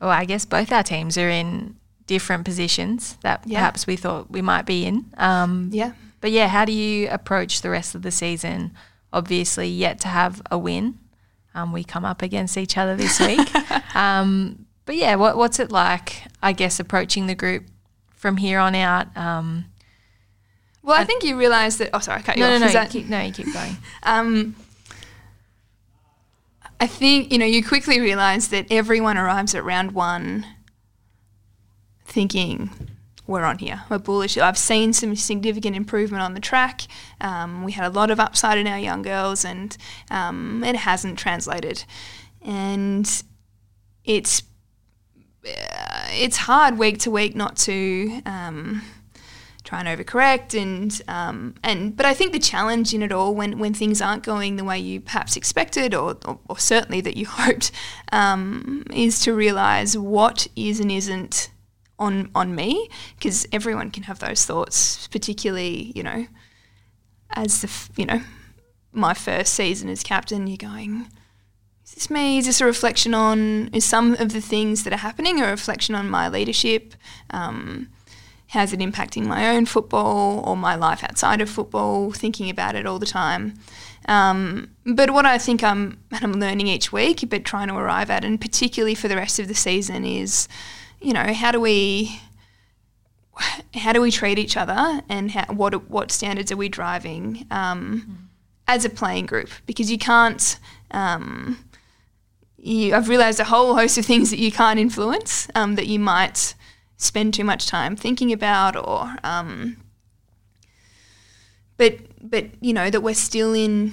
well, 0.00 0.10
I 0.10 0.24
guess 0.24 0.44
both 0.44 0.72
our 0.72 0.82
teams 0.82 1.16
are 1.16 1.30
in 1.30 1.76
different 2.06 2.44
positions 2.44 3.16
that 3.22 3.42
Yeah. 3.46 3.58
perhaps 3.60 3.86
we 3.86 3.96
thought 3.96 4.30
we 4.30 4.42
might 4.42 4.66
be 4.66 4.84
in. 4.86 5.06
Um, 5.16 5.70
Yeah. 5.72 5.92
but 6.20 6.30
yeah, 6.32 6.48
how 6.48 6.64
do 6.64 6.72
you 6.72 7.08
approach 7.10 7.60
the 7.62 7.70
rest 7.70 7.94
of 7.94 8.02
the 8.02 8.10
season? 8.10 8.72
Obviously, 9.12 9.68
yet 9.68 10.00
to 10.00 10.08
have 10.08 10.40
a 10.50 10.58
win. 10.58 10.98
Um, 11.54 11.70
we 11.72 11.84
come 11.84 12.04
up 12.04 12.22
against 12.22 12.56
each 12.56 12.76
other 12.78 12.96
this 12.96 13.20
week. 13.28 13.48
um, 13.94 14.66
but 14.84 14.96
yeah, 14.96 15.14
what, 15.16 15.36
what's 15.36 15.58
it 15.60 15.70
like, 15.70 16.22
I 16.42 16.52
guess, 16.52 16.80
approaching 16.80 17.26
the 17.26 17.34
group 17.34 17.64
from 18.16 18.36
here 18.38 18.58
on 18.58 18.74
out? 18.74 19.14
Um, 19.16 19.66
Well, 20.82 20.98
I 21.00 21.04
think 21.04 21.22
you 21.24 21.36
realise 21.38 21.76
that. 21.76 21.90
Oh, 21.92 21.98
sorry, 22.00 22.18
I 22.18 22.22
cut 22.22 22.36
you 22.36 22.42
no, 22.42 22.48
no, 22.50 22.54
off. 22.66 22.72
no, 22.74 22.80
Is 22.80 22.94
you 22.94 23.00
keep, 23.02 23.08
no, 23.10 23.20
you 23.20 23.32
keep 23.32 23.52
going. 23.52 23.76
um, 24.02 24.56
I 26.80 26.86
think 26.88 27.30
you 27.32 27.38
know 27.38 27.46
you 27.46 27.62
quickly 27.64 28.00
realise 28.00 28.48
that 28.48 28.66
everyone 28.70 29.16
arrives 29.16 29.54
at 29.54 29.64
round 29.64 29.92
one 29.92 30.44
thinking 32.12 32.70
we're 33.26 33.44
on 33.44 33.58
here, 33.58 33.82
we're 33.88 33.98
bullish. 33.98 34.36
I've 34.36 34.58
seen 34.58 34.92
some 34.92 35.16
significant 35.16 35.76
improvement 35.76 36.22
on 36.22 36.34
the 36.34 36.40
track. 36.40 36.82
Um, 37.20 37.64
we 37.64 37.72
had 37.72 37.84
a 37.84 37.94
lot 37.94 38.10
of 38.10 38.20
upside 38.20 38.58
in 38.58 38.66
our 38.66 38.78
young 38.78 39.02
girls, 39.02 39.44
and 39.44 39.76
um, 40.10 40.62
it 40.64 40.76
hasn't 40.76 41.18
translated. 41.18 41.84
And 42.42 43.08
it's 44.04 44.42
uh, 45.46 46.08
it's 46.10 46.36
hard 46.36 46.78
week 46.78 46.98
to 47.00 47.10
week 47.10 47.34
not 47.34 47.56
to. 47.58 48.20
Um, 48.26 48.82
try 49.64 49.78
and 49.80 49.88
overcorrect 49.88 50.60
and 50.60 51.00
um, 51.06 51.54
and 51.62 51.96
but 51.96 52.04
I 52.04 52.14
think 52.14 52.32
the 52.32 52.40
challenge 52.40 52.92
in 52.92 53.00
it 53.00 53.12
all 53.12 53.32
when, 53.32 53.60
when 53.60 53.72
things 53.72 54.02
aren't 54.02 54.24
going 54.24 54.56
the 54.56 54.64
way 54.64 54.76
you 54.78 55.00
perhaps 55.00 55.36
expected 55.36 55.94
or, 55.94 56.18
or, 56.26 56.40
or 56.48 56.58
certainly 56.58 57.00
that 57.00 57.16
you 57.16 57.26
hoped 57.30 57.70
um, 58.10 58.84
is 58.92 59.20
to 59.20 59.32
realize 59.32 59.96
what 59.96 60.48
is 60.56 60.80
and 60.80 60.90
isn't 60.90 61.48
on 61.98 62.30
on 62.34 62.54
me 62.54 62.88
because 63.16 63.46
everyone 63.52 63.90
can 63.90 64.04
have 64.04 64.18
those 64.18 64.44
thoughts 64.44 65.06
particularly 65.08 65.92
you 65.94 66.02
know 66.02 66.26
as 67.30 67.60
the 67.60 67.68
f- 67.68 67.90
you 67.96 68.06
know 68.06 68.20
my 68.92 69.14
first 69.14 69.54
season 69.54 69.88
as 69.88 70.02
captain 70.02 70.46
you're 70.46 70.56
going 70.56 71.06
is 71.84 71.94
this 71.94 72.10
me? 72.10 72.38
Is 72.38 72.46
this 72.46 72.60
a 72.60 72.64
reflection 72.64 73.12
on 73.12 73.68
is 73.72 73.84
some 73.84 74.14
of 74.14 74.32
the 74.32 74.40
things 74.40 74.84
that 74.84 74.92
are 74.92 74.98
happening 74.98 75.40
a 75.40 75.46
reflection 75.46 75.94
on 75.94 76.08
my 76.08 76.28
leadership? 76.28 76.94
Um, 77.30 77.88
how's 78.48 78.72
it 78.72 78.80
impacting 78.80 79.26
my 79.26 79.48
own 79.48 79.66
football 79.66 80.42
or 80.46 80.56
my 80.56 80.74
life 80.74 81.02
outside 81.02 81.40
of 81.40 81.48
football, 81.48 82.12
thinking 82.12 82.50
about 82.50 82.74
it 82.74 82.86
all 82.86 82.98
the 82.98 83.06
time. 83.06 83.54
Um, 84.08 84.70
but 84.84 85.10
what 85.10 85.26
I 85.26 85.38
think 85.38 85.64
I'm, 85.64 85.98
I'm 86.12 86.34
learning 86.34 86.66
each 86.66 86.92
week, 86.92 87.24
but 87.28 87.44
trying 87.44 87.68
to 87.68 87.76
arrive 87.76 88.10
at, 88.10 88.24
and 88.24 88.40
particularly 88.40 88.94
for 88.94 89.08
the 89.08 89.16
rest 89.16 89.38
of 89.38 89.48
the 89.48 89.54
season, 89.54 90.04
is, 90.04 90.48
you 91.02 91.12
know, 91.12 91.32
how 91.32 91.52
do 91.52 91.60
we, 91.60 92.20
how 93.74 93.92
do 93.92 94.00
we 94.00 94.10
treat 94.10 94.38
each 94.38 94.56
other, 94.56 95.02
and 95.08 95.30
how, 95.30 95.46
what 95.52 95.90
what 95.90 96.10
standards 96.10 96.52
are 96.52 96.56
we 96.56 96.68
driving 96.68 97.46
um, 97.50 98.04
mm. 98.06 98.16
as 98.66 98.84
a 98.84 98.90
playing 98.90 99.26
group? 99.26 99.50
Because 99.66 99.90
you 99.90 99.98
can't. 99.98 100.58
Um, 100.90 101.58
you, 102.58 102.94
I've 102.94 103.08
realised 103.08 103.40
a 103.40 103.44
whole 103.44 103.74
host 103.74 103.98
of 103.98 104.06
things 104.06 104.30
that 104.30 104.38
you 104.38 104.52
can't 104.52 104.78
influence 104.78 105.48
um, 105.56 105.74
that 105.74 105.88
you 105.88 105.98
might 105.98 106.54
spend 106.96 107.34
too 107.34 107.42
much 107.42 107.66
time 107.66 107.96
thinking 107.96 108.32
about, 108.32 108.76
or 108.76 109.16
um, 109.24 109.78
but 111.76 111.98
but 112.22 112.46
you 112.60 112.72
know 112.72 112.88
that 112.88 113.00
we're 113.00 113.14
still 113.14 113.52
in 113.52 113.92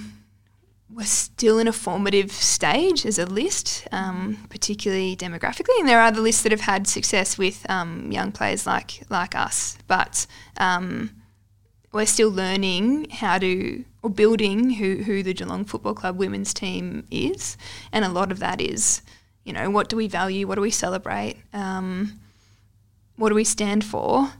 we're 0.92 1.04
still 1.04 1.58
in 1.58 1.68
a 1.68 1.72
formative 1.72 2.32
stage 2.32 3.06
as 3.06 3.18
a 3.18 3.26
list, 3.26 3.86
um, 3.92 4.46
particularly 4.48 5.16
demographically, 5.16 5.78
and 5.78 5.88
there 5.88 6.00
are 6.00 6.06
other 6.06 6.20
lists 6.20 6.42
that 6.42 6.52
have 6.52 6.62
had 6.62 6.86
success 6.86 7.38
with 7.38 7.68
um, 7.70 8.10
young 8.10 8.32
players 8.32 8.66
like 8.66 9.02
like 9.08 9.34
us, 9.34 9.78
but 9.86 10.26
um, 10.56 11.10
we're 11.92 12.06
still 12.06 12.30
learning 12.30 13.08
how 13.10 13.38
to 13.38 13.84
or 14.02 14.10
building 14.10 14.70
who 14.70 14.96
who 14.96 15.22
the 15.22 15.34
Geelong 15.34 15.64
Football 15.64 15.94
Club 15.94 16.18
women's 16.18 16.52
team 16.52 17.06
is, 17.10 17.56
and 17.92 18.04
a 18.04 18.08
lot 18.08 18.32
of 18.32 18.40
that 18.40 18.60
is, 18.60 19.02
you 19.44 19.52
know, 19.52 19.70
what 19.70 19.88
do 19.88 19.96
we 19.96 20.08
value, 20.08 20.46
what 20.46 20.56
do 20.56 20.60
we 20.60 20.70
celebrate, 20.70 21.36
um, 21.52 22.20
what 23.16 23.28
do 23.28 23.34
we 23.34 23.44
stand 23.44 23.84
for, 23.84 24.32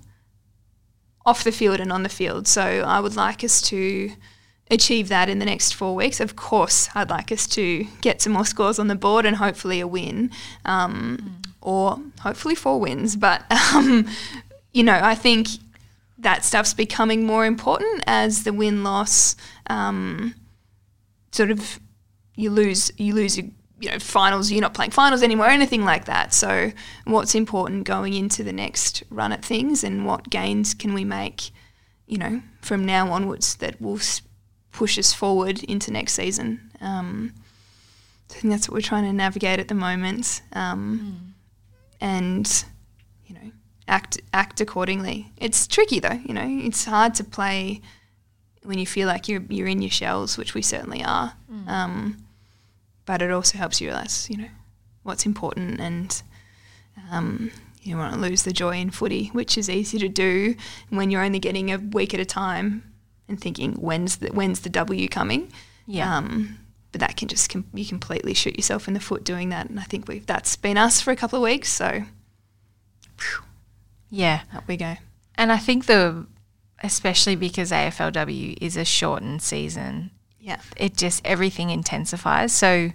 off 1.24 1.44
the 1.44 1.52
field 1.52 1.78
and 1.80 1.92
on 1.92 2.02
the 2.02 2.08
field. 2.08 2.48
So 2.48 2.62
I 2.62 2.98
would 2.98 3.14
like 3.14 3.44
us 3.44 3.60
to 3.62 4.10
achieve 4.70 5.08
that 5.08 5.28
in 5.28 5.38
the 5.38 5.44
next 5.44 5.72
four 5.72 5.94
weeks. 5.94 6.20
Of 6.20 6.36
course, 6.36 6.88
I'd 6.94 7.10
like 7.10 7.32
us 7.32 7.46
to 7.48 7.86
get 8.00 8.22
some 8.22 8.32
more 8.32 8.44
scores 8.44 8.78
on 8.78 8.88
the 8.88 8.94
board 8.94 9.26
and 9.26 9.36
hopefully 9.36 9.80
a 9.80 9.86
win, 9.86 10.30
um, 10.64 11.40
mm. 11.42 11.50
or 11.60 12.00
hopefully 12.20 12.54
four 12.54 12.80
wins. 12.80 13.16
But 13.16 13.44
um, 13.74 14.06
you 14.72 14.82
know, 14.82 14.98
I 15.02 15.14
think 15.14 15.48
that 16.18 16.44
stuff's 16.44 16.74
becoming 16.74 17.24
more 17.24 17.46
important 17.46 18.02
as 18.06 18.44
the 18.44 18.52
win 18.52 18.84
loss 18.84 19.36
um, 19.68 20.34
sort 21.32 21.50
of 21.50 21.80
you 22.36 22.50
lose 22.50 22.92
you 22.96 23.14
lose 23.14 23.36
your 23.36 23.46
you 23.78 23.90
know 23.90 23.98
finals 23.98 24.50
you're 24.50 24.60
not 24.60 24.74
playing 24.74 24.90
finals 24.90 25.22
anymore 25.22 25.46
or 25.46 25.50
anything 25.50 25.84
like 25.84 26.04
that 26.04 26.34
so 26.34 26.70
what's 27.04 27.34
important 27.34 27.84
going 27.84 28.12
into 28.12 28.42
the 28.42 28.52
next 28.52 29.02
run 29.10 29.32
at 29.32 29.44
things 29.44 29.82
and 29.82 30.04
what 30.04 30.28
gains 30.28 30.74
can 30.74 30.92
we 30.92 31.04
make 31.04 31.50
you 32.06 32.18
know 32.18 32.42
from 32.60 32.84
now 32.84 33.10
onwards 33.10 33.56
that 33.56 33.80
will 33.80 33.98
push 34.72 34.98
us 34.98 35.12
forward 35.12 35.62
into 35.64 35.90
next 35.90 36.14
season. 36.14 36.70
Um, 36.80 37.32
I 38.30 38.34
think 38.34 38.52
that's 38.52 38.68
what 38.68 38.74
we're 38.74 38.80
trying 38.82 39.04
to 39.04 39.12
navigate 39.12 39.58
at 39.58 39.68
the 39.68 39.74
moment 39.74 40.42
um, 40.52 41.34
mm. 41.34 41.44
and 42.00 42.64
you 43.26 43.34
know 43.34 43.50
act 43.88 44.20
act 44.32 44.60
accordingly. 44.60 45.32
It's 45.36 45.66
tricky 45.66 46.00
though 46.00 46.20
you 46.24 46.34
know. 46.34 46.46
It's 46.46 46.84
hard 46.84 47.14
to 47.16 47.24
play 47.24 47.80
when 48.62 48.78
you 48.78 48.86
feel 48.86 49.08
like 49.08 49.28
you're 49.28 49.42
you're 49.48 49.68
in 49.68 49.82
your 49.82 49.90
shells 49.90 50.38
which 50.38 50.54
we 50.54 50.62
certainly 50.62 51.02
are. 51.02 51.34
Mm. 51.52 51.68
um, 51.68 52.16
but 53.04 53.22
it 53.22 53.32
also 53.32 53.58
helps 53.58 53.80
you 53.80 53.88
realize, 53.88 54.30
you 54.30 54.36
know, 54.36 54.48
what's 55.02 55.26
important 55.26 55.80
and 55.80 56.22
um, 57.10 57.50
you 57.82 57.94
don't 57.94 58.00
want 58.00 58.14
to 58.14 58.20
lose 58.20 58.44
the 58.44 58.52
joy 58.52 58.76
in 58.76 58.90
footy, 58.90 59.28
which 59.28 59.58
is 59.58 59.68
easy 59.68 59.98
to 59.98 60.08
do 60.08 60.54
when 60.90 61.10
you're 61.10 61.24
only 61.24 61.40
getting 61.40 61.72
a 61.72 61.78
week 61.78 62.14
at 62.14 62.20
a 62.20 62.24
time 62.24 62.89
and 63.30 63.40
thinking 63.40 63.74
when's 63.74 64.18
the 64.18 64.28
when's 64.28 64.60
the 64.60 64.70
W 64.70 65.08
coming. 65.08 65.52
Yeah. 65.86 66.16
Um, 66.16 66.58
but 66.92 67.00
that 67.00 67.16
can 67.16 67.28
just 67.28 67.48
com- 67.50 67.66
you 67.72 67.86
completely 67.86 68.34
shoot 68.34 68.56
yourself 68.56 68.88
in 68.88 68.94
the 68.94 69.00
foot 69.00 69.24
doing 69.24 69.48
that, 69.50 69.70
and 69.70 69.78
I 69.78 69.84
think 69.84 70.08
we've 70.08 70.26
that's 70.26 70.56
been 70.56 70.76
us 70.76 71.00
for 71.00 71.12
a 71.12 71.16
couple 71.16 71.38
of 71.38 71.42
weeks. 71.42 71.72
So, 71.72 72.02
whew, 73.18 73.44
yeah, 74.10 74.42
up 74.52 74.66
we 74.66 74.76
go. 74.76 74.96
And 75.36 75.52
I 75.52 75.56
think 75.56 75.86
the 75.86 76.26
especially 76.82 77.36
because 77.36 77.70
AFLW 77.70 78.58
is 78.60 78.76
a 78.76 78.84
shortened 78.84 79.42
season, 79.42 80.10
yeah. 80.40 80.60
It 80.76 80.96
just 80.96 81.24
everything 81.24 81.70
intensifies. 81.70 82.52
So 82.52 82.90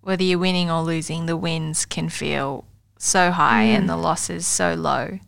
whether 0.00 0.22
you're 0.22 0.38
winning 0.38 0.70
or 0.70 0.82
losing, 0.82 1.26
the 1.26 1.36
wins 1.36 1.84
can 1.84 2.08
feel 2.08 2.64
so 2.98 3.30
high 3.30 3.66
mm. 3.66 3.76
and 3.76 3.88
the 3.88 3.96
losses 3.96 4.46
so 4.46 4.74
low. 4.74 5.18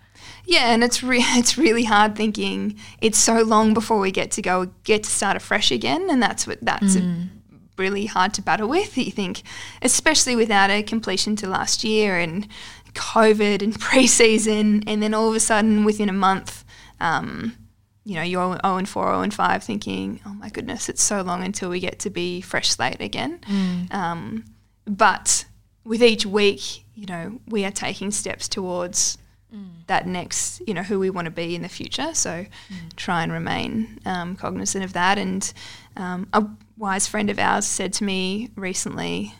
Yeah, 0.47 0.73
and 0.73 0.85
it's 0.85 1.03
re- 1.03 1.19
it's 1.23 1.57
really 1.59 1.85
hard 1.85 2.17
thinking 2.17 2.79
it's 3.01 3.19
so 3.19 3.43
long 3.43 3.75
before 3.75 3.99
we 3.99 4.11
get 4.11 4.31
to 4.33 4.43
go 4.43 4.67
get 4.85 5.05
to 5.05 5.11
start 5.11 5.37
afresh 5.37 5.71
again, 5.71 6.09
and 6.11 6.23
that's 6.23 6.47
what 6.47 6.59
that's 6.63 6.97
mm. 6.97 7.27
a, 7.27 7.29
really 7.77 8.07
hard 8.07 8.33
to 8.35 8.43
battle 8.43 8.69
with. 8.69 8.97
You 8.97 9.11
think, 9.11 9.43
especially 9.83 10.37
without 10.37 10.71
a 10.71 10.83
completion 10.83 11.37
to 11.37 11.49
last 11.49 11.85
year 11.85 12.19
and 12.19 12.47
COVID 12.95 13.63
and 13.63 13.75
preseason, 13.81 14.85
and 14.87 15.03
then 15.03 15.15
all 15.15 15.29
of 15.29 15.35
a 15.35 15.41
sudden 15.41 15.85
within 15.85 16.09
a 16.09 16.13
month, 16.13 16.65
um, 17.01 17.57
you 18.05 18.15
know, 18.15 18.23
you're 18.23 18.59
0 18.65 18.77
and 18.77 18.89
4, 18.89 19.05
0 19.07 19.21
and 19.23 19.35
5, 19.35 19.65
thinking, 19.65 20.21
oh 20.27 20.35
my 20.35 20.51
goodness, 20.51 20.89
it's 20.89 21.03
so 21.03 21.23
long 21.23 21.43
until 21.43 21.71
we 21.71 21.81
get 21.81 21.99
to 22.01 22.11
be 22.11 22.41
fresh 22.41 22.71
slate 22.71 23.01
again. 23.01 23.41
Mm. 23.49 23.93
Um, 23.95 24.45
but 24.85 25.47
with 25.85 26.03
each 26.03 26.27
week, 26.27 26.85
you 26.95 27.07
know, 27.07 27.41
we 27.49 27.65
are 27.65 27.71
taking 27.71 28.11
steps 28.11 28.49
towards 28.49 29.19
mm. 29.55 29.69
that 29.87 30.07
next, 30.07 30.63
you 30.67 30.75
know, 30.75 30.83
who 30.83 30.99
we 30.99 31.11
want 31.11 31.27
to 31.27 31.31
be 31.31 31.55
in 31.55 31.63
the 31.63 31.69
future. 31.69 32.15
So 32.15 32.31
mm. 32.31 32.97
try 32.97 33.23
and 33.23 33.33
remain 33.33 34.01
um, 34.05 34.37
cognizant 34.37 34.85
of 34.85 34.93
that. 34.95 35.19
And 35.19 35.53
um, 35.97 36.29
a 36.33 36.45
wise 36.77 37.07
friend 37.07 37.31
of 37.31 37.39
ours 37.39 37.67
said 37.67 37.93
to 37.95 38.05
me 38.05 38.51
recently, 38.57 39.35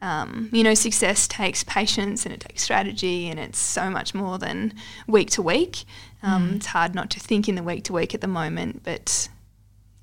um, 0.00 0.48
you 0.52 0.62
know, 0.62 0.74
success 0.74 1.26
takes 1.26 1.64
patience 1.64 2.24
and 2.24 2.32
it 2.32 2.40
takes 2.40 2.62
strategy, 2.62 3.28
and 3.28 3.40
it's 3.40 3.58
so 3.58 3.90
much 3.90 4.14
more 4.14 4.38
than 4.38 4.72
week 5.08 5.30
to 5.30 5.42
week. 5.42 5.84
Um, 6.22 6.50
mm. 6.50 6.56
It's 6.56 6.66
hard 6.66 6.94
not 6.94 7.10
to 7.10 7.20
think 7.20 7.48
in 7.48 7.56
the 7.56 7.64
week 7.64 7.84
to 7.84 7.92
week 7.92 8.14
at 8.14 8.20
the 8.20 8.28
moment, 8.28 8.82
but 8.84 9.28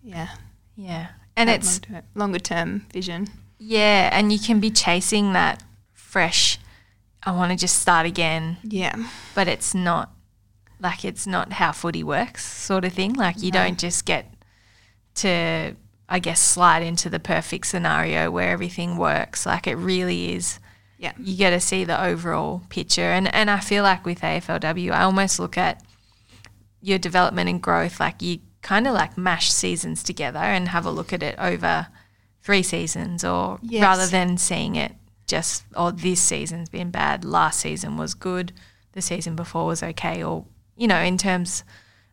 yeah, 0.04 0.28
yeah, 0.76 1.08
and 1.38 1.50
it's 1.50 1.80
longer 2.14 2.40
term 2.40 2.86
vision. 2.92 3.28
Yeah, 3.58 4.10
and 4.12 4.34
you 4.34 4.40
can 4.40 4.60
be 4.60 4.70
chasing 4.70 5.32
that 5.32 5.64
fresh. 5.94 6.60
I 7.26 7.32
want 7.32 7.52
to 7.52 7.58
just 7.58 7.80
start 7.80 8.06
again. 8.06 8.58
Yeah, 8.64 8.96
but 9.34 9.48
it's 9.48 9.74
not 9.74 10.12
like 10.80 11.04
it's 11.04 11.26
not 11.26 11.54
how 11.54 11.72
footy 11.72 12.04
works, 12.04 12.46
sort 12.46 12.86
of 12.86 12.94
thing. 12.94 13.14
Like 13.14 13.42
you 13.42 13.52
no. 13.52 13.64
don't 13.64 13.80
just 13.80 14.06
get 14.06 14.32
to 15.16 15.76
I 16.08 16.20
guess, 16.20 16.40
slide 16.40 16.84
into 16.84 17.10
the 17.10 17.20
perfect 17.20 17.68
scenario 17.68 18.30
where 18.30 18.50
everything 18.50 18.98
works. 18.98 19.46
Like 19.46 19.68
it 19.68 19.76
really 19.76 20.34
is. 20.34 20.60
Yeah. 20.98 21.14
You 21.18 21.36
get 21.36 21.50
to 21.50 21.60
see 21.60 21.84
the 21.84 22.02
overall 22.02 22.62
picture. 22.70 23.02
And, 23.02 23.34
and 23.34 23.50
I 23.50 23.60
feel 23.60 23.84
like 23.84 24.06
with 24.06 24.22
AFLW, 24.22 24.92
I 24.92 25.04
almost 25.04 25.40
look 25.40 25.58
at 25.58 25.84
your 26.82 27.00
development 27.00 27.50
and 27.50 27.62
growth 27.62 28.00
like 28.00 28.22
you 28.22 28.40
kind 28.62 28.88
of 28.88 28.94
like 28.94 29.18
mash 29.18 29.52
seasons 29.52 30.04
together 30.04 30.40
and 30.40 30.70
have 30.70 30.86
a 30.86 30.92
look 30.92 31.12
at 31.12 31.24
it 31.24 31.36
over 31.40 31.88
three 32.44 32.62
seasons 32.62 33.24
or 33.24 33.60
yes. 33.64 33.82
rather 33.82 34.06
than 34.06 34.38
seeing 34.38 34.76
it 34.76 34.92
just, 35.28 35.66
oh, 35.76 35.92
this 35.92 36.22
season's 36.22 36.70
been 36.70 36.92
bad, 36.92 37.26
last 37.26 37.60
season 37.60 37.98
was 37.98 38.14
good, 38.14 38.52
the 38.94 39.02
season 39.02 39.36
before 39.36 39.66
was 39.66 39.84
okay, 39.84 40.24
or, 40.24 40.46
you 40.78 40.88
know, 40.88 41.00
in 41.00 41.18
terms 41.18 41.64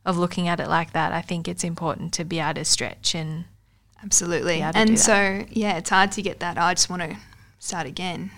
of 0.05 0.19
looking 0.19 0.49
at 0.49 0.61
it 0.61 0.69
like 0.69 0.93
that, 0.93 1.13
I 1.13 1.21
think 1.21 1.47
it's 1.47 1.65
important 1.65 2.13
to 2.15 2.25
be 2.25 2.41
able 2.41 2.55
to 2.55 2.65
stretch 2.65 3.15
and 3.15 3.45
Absolutely. 4.03 4.61
And 4.61 4.99
so, 4.99 5.45
yeah, 5.51 5.77
it's 5.79 5.91
hard 5.91 6.13
to 6.13 6.23
get 6.23 6.41
that. 6.41 6.59
I 6.59 6.75
just 6.75 6.91
want 6.91 7.03
to 7.03 7.17
start 7.61 7.87
again. 7.87 8.33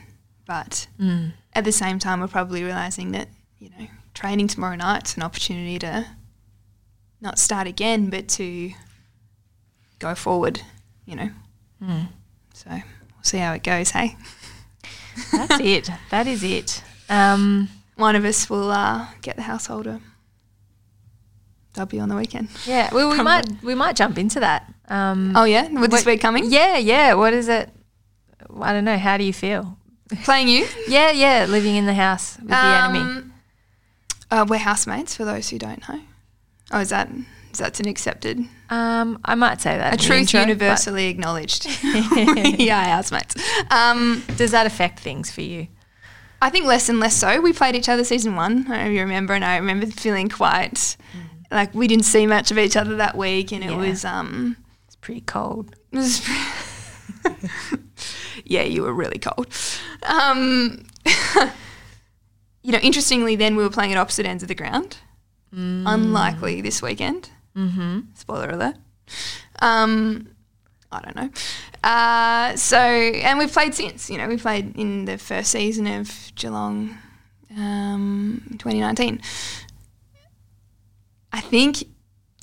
But 0.47 0.89
mm. 1.01 1.33
at 1.55 1.65
the 1.65 1.73
same 1.73 1.99
time, 1.99 2.21
we're 2.21 2.29
probably 2.29 2.63
realizing 2.63 3.13
that, 3.13 3.29
you 3.59 3.71
know, 3.71 3.87
training 4.13 4.49
tomorrow 4.49 4.77
night's 4.77 5.17
an 5.17 5.23
opportunity 5.23 5.79
to 5.79 6.07
not 7.21 7.39
start 7.39 7.67
again, 7.67 8.11
but 8.11 8.29
to 8.29 8.73
go 9.99 10.15
forward, 10.15 10.61
you 11.07 11.17
know. 11.17 11.31
Mm. 11.83 12.09
So 12.53 12.69
we'll 12.71 13.23
see 13.23 13.39
how 13.39 13.55
it 13.55 13.63
goes, 13.63 13.91
hey? 13.91 14.17
That's 15.33 15.61
it. 15.61 15.91
That 16.11 16.27
is 16.27 16.43
it. 16.43 16.83
Um, 17.09 17.69
One 17.97 18.17
of 18.17 18.25
us 18.25 18.51
will 18.51 18.71
uh, 18.71 19.07
get 19.23 19.37
the 19.37 19.43
householder 19.43 20.01
They'll 21.75 21.87
be 21.87 21.99
on 21.99 22.09
the 22.09 22.15
weekend. 22.15 22.49
Yeah, 22.67 22.89
well, 22.93 23.11
we 23.11 23.21
might 23.21 23.47
we 23.63 23.75
might 23.75 23.97
jump 23.97 24.17
into 24.17 24.39
that. 24.41 24.73
Um, 24.89 25.33
oh 25.37 25.43
yeah, 25.43 25.69
with 25.69 25.91
this 25.91 26.07
week 26.07 26.21
coming. 26.21 26.45
Yeah, 26.51 26.77
yeah. 26.79 27.15
What 27.15 27.33
is 27.33 27.49
it? 27.49 27.69
I 28.61 28.73
don't 28.73 28.85
know. 28.85 28.97
How 28.97 29.17
do 29.17 29.25
you 29.25 29.33
feel? 29.33 29.77
Playing 30.23 30.47
you? 30.49 30.69
yeah, 30.89 31.11
yeah. 31.11 31.47
Living 31.49 31.75
in 31.75 31.87
the 31.87 31.95
house 31.95 32.39
with 32.41 32.53
um, 32.53 32.93
the 32.93 33.01
enemy. 33.01 33.31
Uh, 34.31 34.47
we're 34.49 34.59
housemates 34.59 35.17
for 35.17 35.25
those 35.25 35.51
who 35.51 35.59
don't 35.59 35.87
know. 35.89 36.01
Oh, 36.71 36.79
is 36.79 36.91
that 36.91 37.11
is 37.55 37.59
that 37.61 37.81
an 37.81 37.89
accepted? 37.89 38.41
Um, 38.69 39.19
I 39.25 39.35
might 39.35 39.61
say 39.61 39.77
that 39.77 39.95
a 39.95 39.97
truth 39.97 40.21
intro, 40.21 40.41
universally 40.41 41.07
acknowledged. 41.07 41.67
yeah, 42.59 42.85
housemates. 42.85 43.37
Um, 43.71 44.23
Does 44.37 44.51
that 44.51 44.67
affect 44.67 45.01
things 45.01 45.31
for 45.31 45.41
you? 45.41 45.69
I 46.43 46.51
think 46.51 46.67
less 46.67 46.89
and 46.89 47.01
less 47.01 47.17
so. 47.17 47.41
We 47.41 47.53
played 47.53 47.75
each 47.75 47.89
other 47.89 48.05
season 48.05 48.35
one. 48.37 48.53
I 48.53 48.55
don't 48.57 48.69
know 48.69 48.87
if 48.87 48.93
you 48.93 49.01
remember, 49.01 49.35
and 49.35 49.45
I 49.45 49.57
remember 49.57 49.87
feeling 49.87 50.29
quite 50.29 50.97
like 51.51 51.75
we 51.75 51.87
didn't 51.87 52.05
see 52.05 52.27
much 52.27 52.51
of 52.51 52.59
each 52.59 52.77
other 52.77 52.97
that 52.97 53.17
week, 53.17 53.53
and 53.53 53.65
it 53.65 53.75
was 53.75 54.05
um, 54.05 54.57
It's 54.87 54.97
pretty 54.97 55.23
cold. 55.23 55.75
it 55.93 55.97
was 55.97 56.29
yeah, 58.45 58.63
you 58.63 58.83
were 58.83 58.93
really 58.93 59.19
cold. 59.19 59.47
Um, 60.03 60.85
you 62.63 62.73
know, 62.73 62.79
interestingly, 62.79 63.37
then 63.37 63.57
we 63.57 63.63
were 63.63 63.71
playing 63.71 63.93
at 63.93 63.99
opposite 63.99 64.27
ends 64.27 64.43
of 64.43 64.49
the 64.49 64.55
ground. 64.55 64.99
Unlikely 65.57 66.61
this 66.63 66.83
weekend. 66.83 67.31
Mm-hmm. 67.57 68.01
Spoiler 68.15 68.51
alert. 68.51 68.77
Um, 69.61 70.29
I 70.91 71.01
don't 71.01 71.17
know. 71.17 71.31
Uh, 71.83 72.57
so, 72.57 72.79
and 72.79 73.39
we've 73.39 73.53
played 73.53 73.75
since. 73.75 74.09
You 74.09 74.19
know, 74.19 74.29
we 74.29 74.37
played 74.37 74.77
in 74.77 75.05
the 75.05 75.19
first 75.19 75.51
season 75.51 75.87
of 75.87 76.33
Geelong, 76.35 76.97
um, 77.57 78.43
2019. 78.53 79.21
I 81.33 81.41
think 81.41 81.85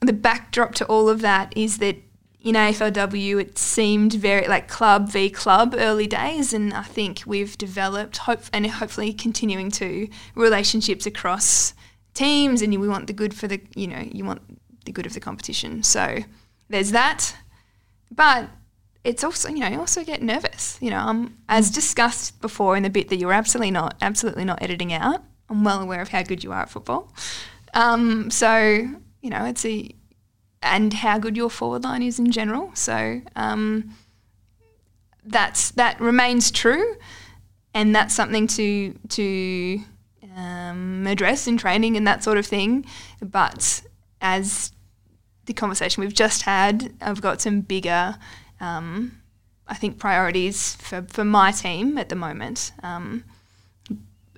the 0.02 0.14
backdrop 0.14 0.76
to 0.76 0.86
all 0.86 1.10
of 1.10 1.22
that 1.22 1.56
is 1.56 1.78
that 1.78 1.98
in 2.42 2.56
AFLW 2.56 3.40
it 3.40 3.58
seemed 3.58 4.14
very 4.14 4.48
like 4.48 4.68
club 4.68 5.10
v 5.10 5.30
club 5.30 5.76
early 5.78 6.08
days, 6.08 6.54
and 6.54 6.74
I 6.74 6.84
think 6.84 7.24
we've 7.26 7.58
developed 7.58 8.18
hope 8.18 8.42
and 8.52 8.66
hopefully 8.68 9.14
continuing 9.14 9.72
to 9.72 10.10
relationships 10.36 11.06
across 11.06 11.74
teams, 12.14 12.62
and 12.62 12.78
we 12.80 12.90
want 12.90 13.08
the 13.08 13.14
good 13.14 13.34
for 13.34 13.48
the 13.48 13.62
you 13.76 13.88
know 13.88 14.04
you 14.12 14.26
want 14.26 14.42
the 14.86 14.92
good 14.92 15.06
of 15.06 15.14
the 15.14 15.20
competition. 15.20 15.84
So 15.84 16.20
there's 16.70 16.92
that, 16.92 17.36
but 18.10 18.50
it's 19.04 19.24
also 19.24 19.50
you 19.50 19.60
know 19.60 19.68
you 19.68 19.80
also 19.80 20.04
get 20.04 20.22
nervous. 20.22 20.78
You 20.82 20.92
know, 20.92 21.00
um, 21.00 21.38
as 21.50 21.72
discussed 21.72 22.42
before 22.42 22.78
in 22.78 22.84
the 22.84 22.90
bit 22.90 23.10
that 23.10 23.18
you're 23.18 23.34
absolutely 23.34 23.72
not 23.72 23.96
absolutely 24.02 24.46
not 24.46 24.62
editing 24.62 24.94
out. 24.94 25.24
I'm 25.50 25.64
well 25.64 25.82
aware 25.82 26.02
of 26.02 26.10
how 26.10 26.24
good 26.24 26.44
you 26.44 26.52
are 26.52 26.62
at 26.62 26.70
football. 26.70 27.12
Um, 27.74 28.30
so 28.30 28.88
you 29.22 29.30
know 29.30 29.46
it's 29.46 29.66
a 29.66 29.90
and 30.64 30.94
how 30.94 31.18
good 31.18 31.36
your 31.36 31.50
forward 31.50 31.84
line 31.84 32.04
is 32.04 32.20
in 32.20 32.32
general. 32.32 32.72
So 32.76 33.22
um, 33.36 33.96
that's 35.26 35.72
that 35.72 36.00
remains 36.00 36.52
true, 36.52 36.96
and 37.74 37.96
that's 37.96 38.14
something 38.14 38.48
to 38.48 38.94
to 39.10 39.82
um, 40.36 41.06
address 41.08 41.48
in 41.48 41.58
training 41.58 41.98
and 41.98 42.06
that 42.08 42.24
sort 42.24 42.38
of 42.38 42.46
thing. 42.46 42.86
But 43.22 43.84
as 44.22 44.72
the 45.46 45.54
conversation 45.54 46.02
we've 46.02 46.14
just 46.14 46.44
had, 46.44 46.94
I've 47.02 47.22
got 47.22 47.42
some 47.42 47.62
bigger, 47.62 48.16
um, 48.60 49.18
I 49.68 49.74
think, 49.76 49.98
priorities 49.98 50.76
for, 50.76 51.02
for 51.10 51.24
my 51.24 51.52
team 51.52 51.98
at 51.98 52.10
the 52.10 52.16
moment. 52.16 52.72
Um, 52.84 53.24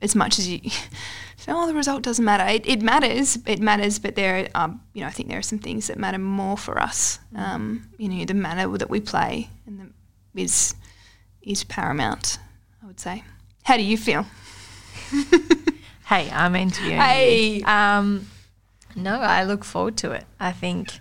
as 0.02 0.16
much 0.16 0.40
as 0.40 0.48
you, 0.50 0.60
so, 1.38 1.54
oh, 1.56 1.68
the 1.68 1.74
result 1.74 2.04
doesn't 2.04 2.26
matter. 2.26 2.46
It, 2.46 2.66
it 2.68 2.82
matters. 2.82 3.38
It 3.46 3.60
matters, 3.60 4.00
but 4.00 4.16
there, 4.16 4.50
are, 4.56 4.74
you 4.94 5.02
know, 5.02 5.08
I 5.08 5.12
think 5.12 5.30
there 5.30 5.40
are 5.40 5.44
some 5.44 5.60
things 5.60 5.88
that 5.88 5.98
matter 5.98 6.18
more 6.18 6.58
for 6.58 6.80
us. 6.80 7.20
Um, 7.36 7.90
you 7.98 8.10
know, 8.10 8.26
the 8.26 8.34
manner 8.34 8.78
that 8.78 8.90
we 8.90 9.00
play 9.00 9.50
and 9.66 9.80
the, 9.80 10.42
is 10.42 10.76
is 11.42 11.64
paramount. 11.66 12.40
I 12.82 12.88
would 12.88 13.00
say. 13.00 13.24
How 13.64 13.76
do 13.78 13.84
you 13.84 13.98
feel? 13.98 14.26
Hey, 16.06 16.30
I'm 16.32 16.56
interviewing 16.56 17.00
Hey. 17.00 17.60
you. 17.60 17.66
Um, 17.66 18.28
no, 18.96 19.20
I 19.20 19.44
look 19.44 19.64
forward 19.64 19.98
to 19.98 20.12
it. 20.12 20.26
I 20.40 20.52
think, 20.52 21.00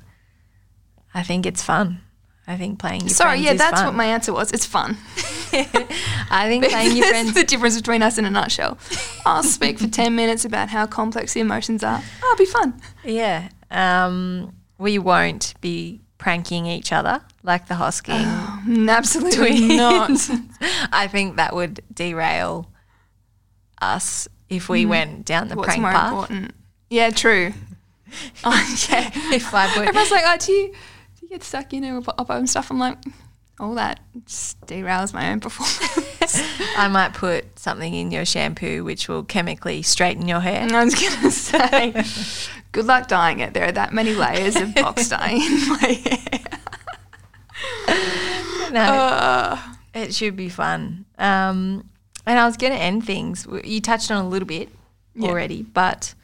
I 1.15 1.23
think 1.23 1.47
it's 1.47 1.63
fun. 1.63 2.01
I 2.47 2.57
think 2.57 2.79
playing 2.81 3.03
your 3.03 3.11
Sorry, 3.11 3.31
friends 3.43 3.45
yeah, 3.45 3.53
is 3.53 3.59
that's 3.59 3.77
fun. 3.81 3.87
what 3.87 3.95
my 3.95 4.07
answer 4.07 4.33
was. 4.33 4.51
It's 4.53 4.67
fun. 4.67 4.97
I 5.53 6.47
think 6.49 6.65
playing 6.67 6.97
your 6.97 7.07
friends. 7.09 7.35
the 7.35 7.45
difference 7.45 7.77
between 7.77 8.03
us 8.03 8.19
in 8.19 8.25
a 8.25 8.31
nutshell. 8.31 8.79
I'll 9.25 9.43
speak 9.45 9.79
for 9.79 9.87
10 9.87 10.15
minutes 10.17 10.45
about 10.45 10.69
how 10.69 10.87
complex 10.87 11.35
the 11.35 11.41
emotions 11.41 11.85
are. 11.85 12.03
Oh, 12.23 12.33
it'll 12.33 12.39
be 12.45 12.51
fun. 12.51 12.81
Yeah. 13.05 13.49
Um, 13.71 14.55
we 14.79 14.99
won't 14.99 15.55
be 15.61 16.01
pranking 16.19 16.67
each 16.67 16.93
other 16.93 17.21
like 17.45 17.69
the 17.69 17.75
Hosking. 17.75 18.25
Mm, 18.65 18.91
Absolutely 18.91 19.77
not. 19.77 20.11
I 20.93 21.07
think 21.07 21.37
that 21.37 21.55
would 21.55 21.81
derail 21.93 22.69
us 23.81 24.27
if 24.49 24.69
we 24.69 24.85
went 24.87 25.25
down 25.25 25.49
the 25.49 25.55
Mm. 25.55 25.59
What's 25.59 25.67
prank 25.69 25.83
more 25.83 25.91
path. 25.93 26.13
important? 26.13 26.55
Yeah, 26.91 27.11
true. 27.11 27.53
Oh, 28.45 28.77
yeah. 28.91 29.11
If 29.35 29.55
I 29.55 29.69
put, 29.75 29.89
Everyone's 29.89 30.11
like, 30.11 30.25
oh, 30.27 30.37
do 30.39 30.53
you, 30.53 30.69
do 30.69 30.75
you 31.23 31.29
get 31.29 31.43
stuck 31.45 31.73
in 31.73 31.85
a 31.85 32.01
Oppo 32.03 32.49
stuff? 32.49 32.71
I'm 32.71 32.79
like, 32.79 32.99
all 33.61 33.75
that 33.77 34.01
just 34.27 34.61
derails 34.67 35.13
my 35.15 35.31
own 35.31 35.41
performance. 35.41 36.43
I 36.77 36.89
might 36.89 37.15
put 37.15 37.59
something 37.59 37.93
in 37.95 38.11
your 38.11 38.25
shampoo 38.25 38.83
which 38.85 39.09
will 39.09 39.23
chemically 39.25 39.83
straighten 39.83 40.27
your 40.29 40.41
hair. 40.41 40.61
And 40.61 40.73
I 40.73 40.85
was 40.85 40.95
going 40.95 41.21
to 41.23 41.31
say, 41.31 42.05
good 42.73 42.87
luck 42.87 43.09
dyeing 43.09 43.41
it. 43.41 43.55
There 43.55 43.67
are 43.67 43.73
that 43.73 43.93
many 43.93 44.15
layers 44.15 44.57
of 44.57 44.75
box 44.75 45.09
dye 45.11 45.31
in 45.33 45.69
my 45.69 46.03
hair. 46.05 46.41
No, 48.73 48.81
Uh, 48.81 49.59
it 49.95 50.15
should 50.15 50.35
be 50.37 50.49
fun. 50.49 51.05
Um, 51.19 51.89
and 52.27 52.39
I 52.39 52.47
was 52.47 52.57
going 52.57 52.73
to 52.73 52.79
end 52.79 53.05
things. 53.05 53.47
You 53.65 53.81
touched 53.81 54.11
on 54.11 54.25
a 54.25 54.29
little 54.29 54.49
bit 54.49 54.71
Yeah. 55.15 55.29
already, 55.29 55.63
but 55.63 56.15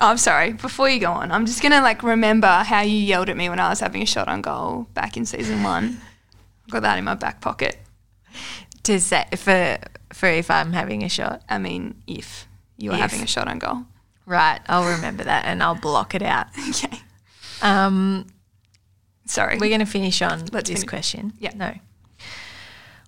Oh, 0.00 0.08
I'm 0.10 0.16
sorry. 0.18 0.52
Before 0.52 0.88
you 0.88 1.00
go 1.00 1.10
on, 1.12 1.32
I'm 1.32 1.44
just 1.46 1.60
gonna 1.62 1.80
like 1.82 2.02
remember 2.02 2.46
how 2.46 2.82
you 2.82 2.96
yelled 2.96 3.28
at 3.28 3.36
me 3.36 3.48
when 3.48 3.58
I 3.58 3.68
was 3.68 3.80
having 3.80 4.02
a 4.02 4.06
shot 4.06 4.28
on 4.28 4.42
goal 4.42 4.86
back 4.94 5.16
in 5.16 5.26
season 5.26 5.62
one. 5.62 6.00
I've 6.66 6.70
got 6.72 6.82
that 6.82 6.98
in 6.98 7.04
my 7.04 7.14
back 7.14 7.40
pocket. 7.40 7.78
to 8.84 9.00
say 9.00 9.26
for 9.36 9.78
for 10.12 10.26
if 10.28 10.50
I'm 10.50 10.72
having 10.72 11.02
a 11.02 11.08
shot, 11.08 11.42
I 11.48 11.58
mean, 11.58 12.00
if 12.06 12.46
you 12.76 12.92
If. 12.92 12.98
having 13.00 13.22
a 13.22 13.26
shot 13.26 13.48
on 13.48 13.58
goal. 13.58 13.84
right? 14.24 14.60
I'll 14.68 14.88
remember 14.94 15.24
that 15.24 15.44
and 15.46 15.62
I'll 15.62 15.74
block 15.74 16.14
it 16.14 16.22
out. 16.22 16.46
Okay. 16.70 17.00
Um, 17.60 18.26
Sorry. 19.26 19.58
We're 19.58 19.68
going 19.68 19.80
to 19.80 19.86
finish 19.86 20.22
on 20.22 20.46
Let's 20.52 20.70
this 20.70 20.78
finish. 20.80 20.88
question. 20.88 21.32
Yeah. 21.40 21.52
No. 21.56 21.74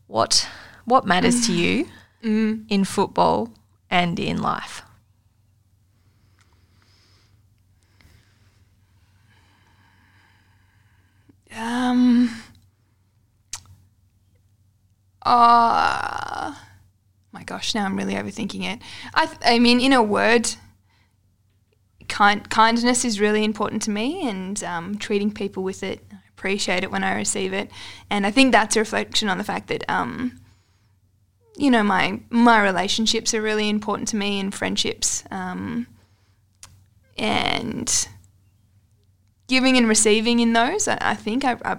What 0.08 0.48
what 0.84 1.06
matters 1.06 1.46
to 1.46 1.52
you 1.62 1.86
Mm. 2.24 2.66
in 2.68 2.84
football 2.84 3.48
and 3.88 4.18
in 4.18 4.42
life? 4.42 4.82
Um. 11.56 12.42
Uh, 15.22 16.54
my 17.30 17.42
gosh, 17.44 17.74
now 17.74 17.84
I'm 17.84 17.96
really 17.96 18.14
overthinking 18.14 18.64
it. 18.64 18.80
I, 19.14 19.26
th- 19.26 19.38
I 19.44 19.58
mean, 19.58 19.78
in 19.78 19.92
a 19.92 20.02
word, 20.02 20.48
kind 22.08 22.48
kindness 22.48 23.04
is 23.04 23.20
really 23.20 23.44
important 23.44 23.82
to 23.82 23.90
me, 23.90 24.26
and 24.28 24.62
um, 24.64 24.98
treating 24.98 25.30
people 25.30 25.62
with 25.62 25.82
it. 25.82 26.04
I 26.10 26.16
appreciate 26.30 26.84
it 26.84 26.90
when 26.90 27.04
I 27.04 27.14
receive 27.14 27.52
it, 27.52 27.70
and 28.08 28.26
I 28.26 28.30
think 28.30 28.52
that's 28.52 28.76
a 28.76 28.80
reflection 28.80 29.28
on 29.28 29.36
the 29.36 29.44
fact 29.44 29.68
that, 29.68 29.84
um, 29.90 30.40
you 31.56 31.70
know, 31.70 31.82
my 31.82 32.20
my 32.30 32.62
relationships 32.62 33.34
are 33.34 33.42
really 33.42 33.68
important 33.68 34.08
to 34.08 34.16
me, 34.16 34.40
and 34.40 34.54
friendships, 34.54 35.22
um, 35.30 35.86
and 37.18 38.08
giving 39.50 39.76
and 39.76 39.88
receiving 39.88 40.38
in 40.38 40.52
those. 40.52 40.86
I, 40.86 40.96
I 41.00 41.14
think 41.14 41.44
I, 41.44 41.56
I 41.64 41.76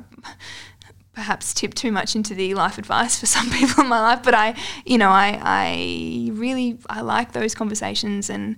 perhaps 1.13 1.53
tip 1.53 1.73
too 1.73 1.91
much 1.91 2.15
into 2.17 2.35
the 2.35 2.53
life 2.53 2.77
advice 2.77 3.17
for 3.19 3.25
some 3.37 3.49
people 3.49 3.83
in 3.83 3.89
my 3.89 4.01
life, 4.01 4.21
but 4.23 4.35
I, 4.35 4.55
you 4.85 4.97
know, 4.97 5.09
I, 5.09 5.39
I 5.41 6.29
really 6.33 6.77
I 6.89 7.01
like 7.01 7.31
those 7.31 7.55
conversations 7.55 8.29
and 8.29 8.57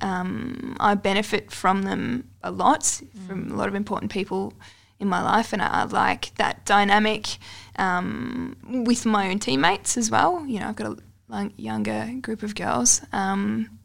um, 0.00 0.76
I 0.80 0.94
benefit 0.94 1.50
from 1.52 1.82
them 1.82 2.30
a 2.42 2.50
lot 2.50 3.00
from 3.26 3.52
a 3.52 3.54
lot 3.54 3.68
of 3.68 3.74
important 3.74 4.10
people 4.10 4.54
in 4.98 5.08
my 5.08 5.22
life, 5.22 5.52
and 5.52 5.60
I, 5.60 5.82
I 5.82 5.84
like 5.84 6.34
that 6.36 6.64
dynamic 6.64 7.36
um, 7.76 8.56
with 8.86 9.04
my 9.04 9.28
own 9.30 9.38
teammates 9.38 9.96
as 9.96 10.10
well. 10.10 10.44
You 10.46 10.60
know, 10.60 10.68
I've 10.68 10.76
got 10.76 10.98
a 11.30 11.50
younger 11.56 12.10
group 12.20 12.42
of 12.42 12.54
girls, 12.54 13.02
um, 13.12 13.78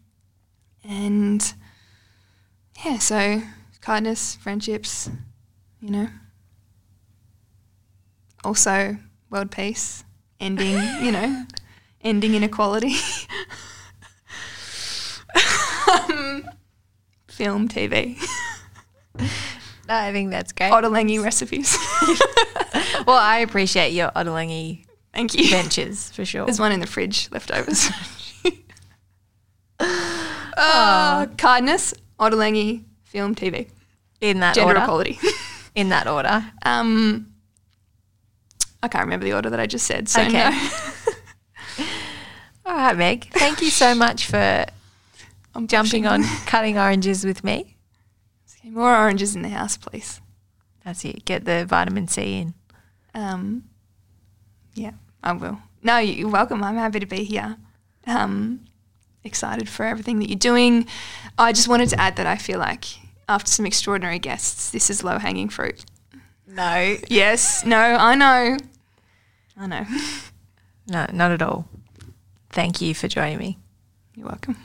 and 0.84 1.54
yeah, 2.86 2.98
so 2.98 3.42
kindness, 3.82 4.36
friendships, 4.36 5.10
you 5.82 5.90
know. 5.90 6.08
Also, 8.44 8.98
world 9.30 9.52
peace, 9.52 10.04
ending, 10.40 10.74
you 11.02 11.12
know, 11.12 11.46
ending 12.02 12.36
inequality. 12.36 12.96
um, 15.92 16.44
film, 17.28 17.68
TV, 17.68 18.18
No, 19.88 19.96
I 19.96 20.12
think 20.12 20.30
that's 20.30 20.52
great. 20.52 20.72
Ottolenghi 20.72 21.22
recipes. 21.24 21.76
well, 23.08 23.18
I 23.18 23.40
appreciate 23.40 23.90
your 23.92 24.10
Ottolenghi 24.12 24.86
Thank 25.14 25.34
you. 25.34 25.50
ventures 25.50 26.12
for 26.12 26.24
sure. 26.24 26.46
There's 26.46 26.60
one 26.60 26.72
in 26.72 26.80
the 26.80 26.86
fridge, 26.88 27.28
leftovers. 27.32 27.90
uh, 29.80 31.26
kindness, 31.38 31.94
Ottolenghi, 32.20 32.84
film, 33.10 33.36
TV, 33.36 33.68
In 34.22 34.40
that 34.40 34.58
order. 34.58 34.80
equality. 34.80 35.20
In 35.76 35.90
that 35.90 36.08
order. 36.08 36.46
Um, 36.64 37.34
I 38.82 38.88
can't 38.88 39.04
remember 39.06 39.26
the 39.26 39.34
order 39.34 39.50
that 39.50 39.60
I 39.60 39.66
just 39.66 39.86
said. 39.86 40.08
So 40.10 40.22
Okay. 40.22 40.32
no. 40.50 41.86
right, 42.66 42.96
Meg. 42.98 43.30
Thank 43.34 43.62
you 43.62 43.70
so 43.70 43.94
much 43.96 44.26
for 44.28 44.66
I'm 45.56 45.68
jumping 45.68 46.06
on 46.06 46.24
cutting 46.46 46.78
oranges 46.78 47.26
with 47.26 47.44
me. 47.44 47.76
Okay, 48.60 48.70
More 48.70 48.96
oranges 48.96 49.36
in 49.36 49.42
the 49.42 49.50
house, 49.50 49.78
please. 49.78 50.22
That's 50.86 51.04
it. 51.06 51.26
Get 51.26 51.46
the 51.46 51.66
vitamin 51.66 52.08
C 52.08 52.40
in. 52.40 52.54
Um, 53.14 53.64
yeah, 54.76 54.92
I 55.24 55.34
will. 55.34 55.60
No, 55.84 55.98
you're 55.98 56.30
welcome. 56.30 56.64
I'm 56.64 56.76
happy 56.76 57.00
to 57.00 57.06
be 57.06 57.24
here. 57.24 57.58
Um, 58.08 58.62
excited 59.24 59.70
for 59.70 59.86
everything 59.86 60.20
that 60.20 60.30
you're 60.30 60.38
doing. 60.40 60.88
I 61.38 61.52
just 61.52 61.68
wanted 61.68 61.90
to 61.90 62.00
add 62.00 62.16
that 62.18 62.26
I 62.26 62.36
feel 62.38 62.60
like 62.60 62.86
after 63.28 63.52
some 63.52 63.66
extraordinary 63.66 64.20
guests, 64.20 64.72
this 64.72 64.90
is 64.90 65.04
low 65.04 65.18
hanging 65.20 65.50
fruit. 65.50 65.86
No. 66.48 66.98
Yes, 67.08 67.64
no, 67.66 67.78
I 67.78 68.16
know. 68.16 68.58
I 69.58 69.68
know. 69.68 69.86
No, 70.92 71.06
not 71.14 71.30
at 71.30 71.44
all. 71.44 71.68
Thank 72.50 72.82
you 72.82 72.96
for 72.96 73.08
joining 73.08 73.38
me. 73.38 73.60
You're 74.16 74.26
welcome. 74.26 74.58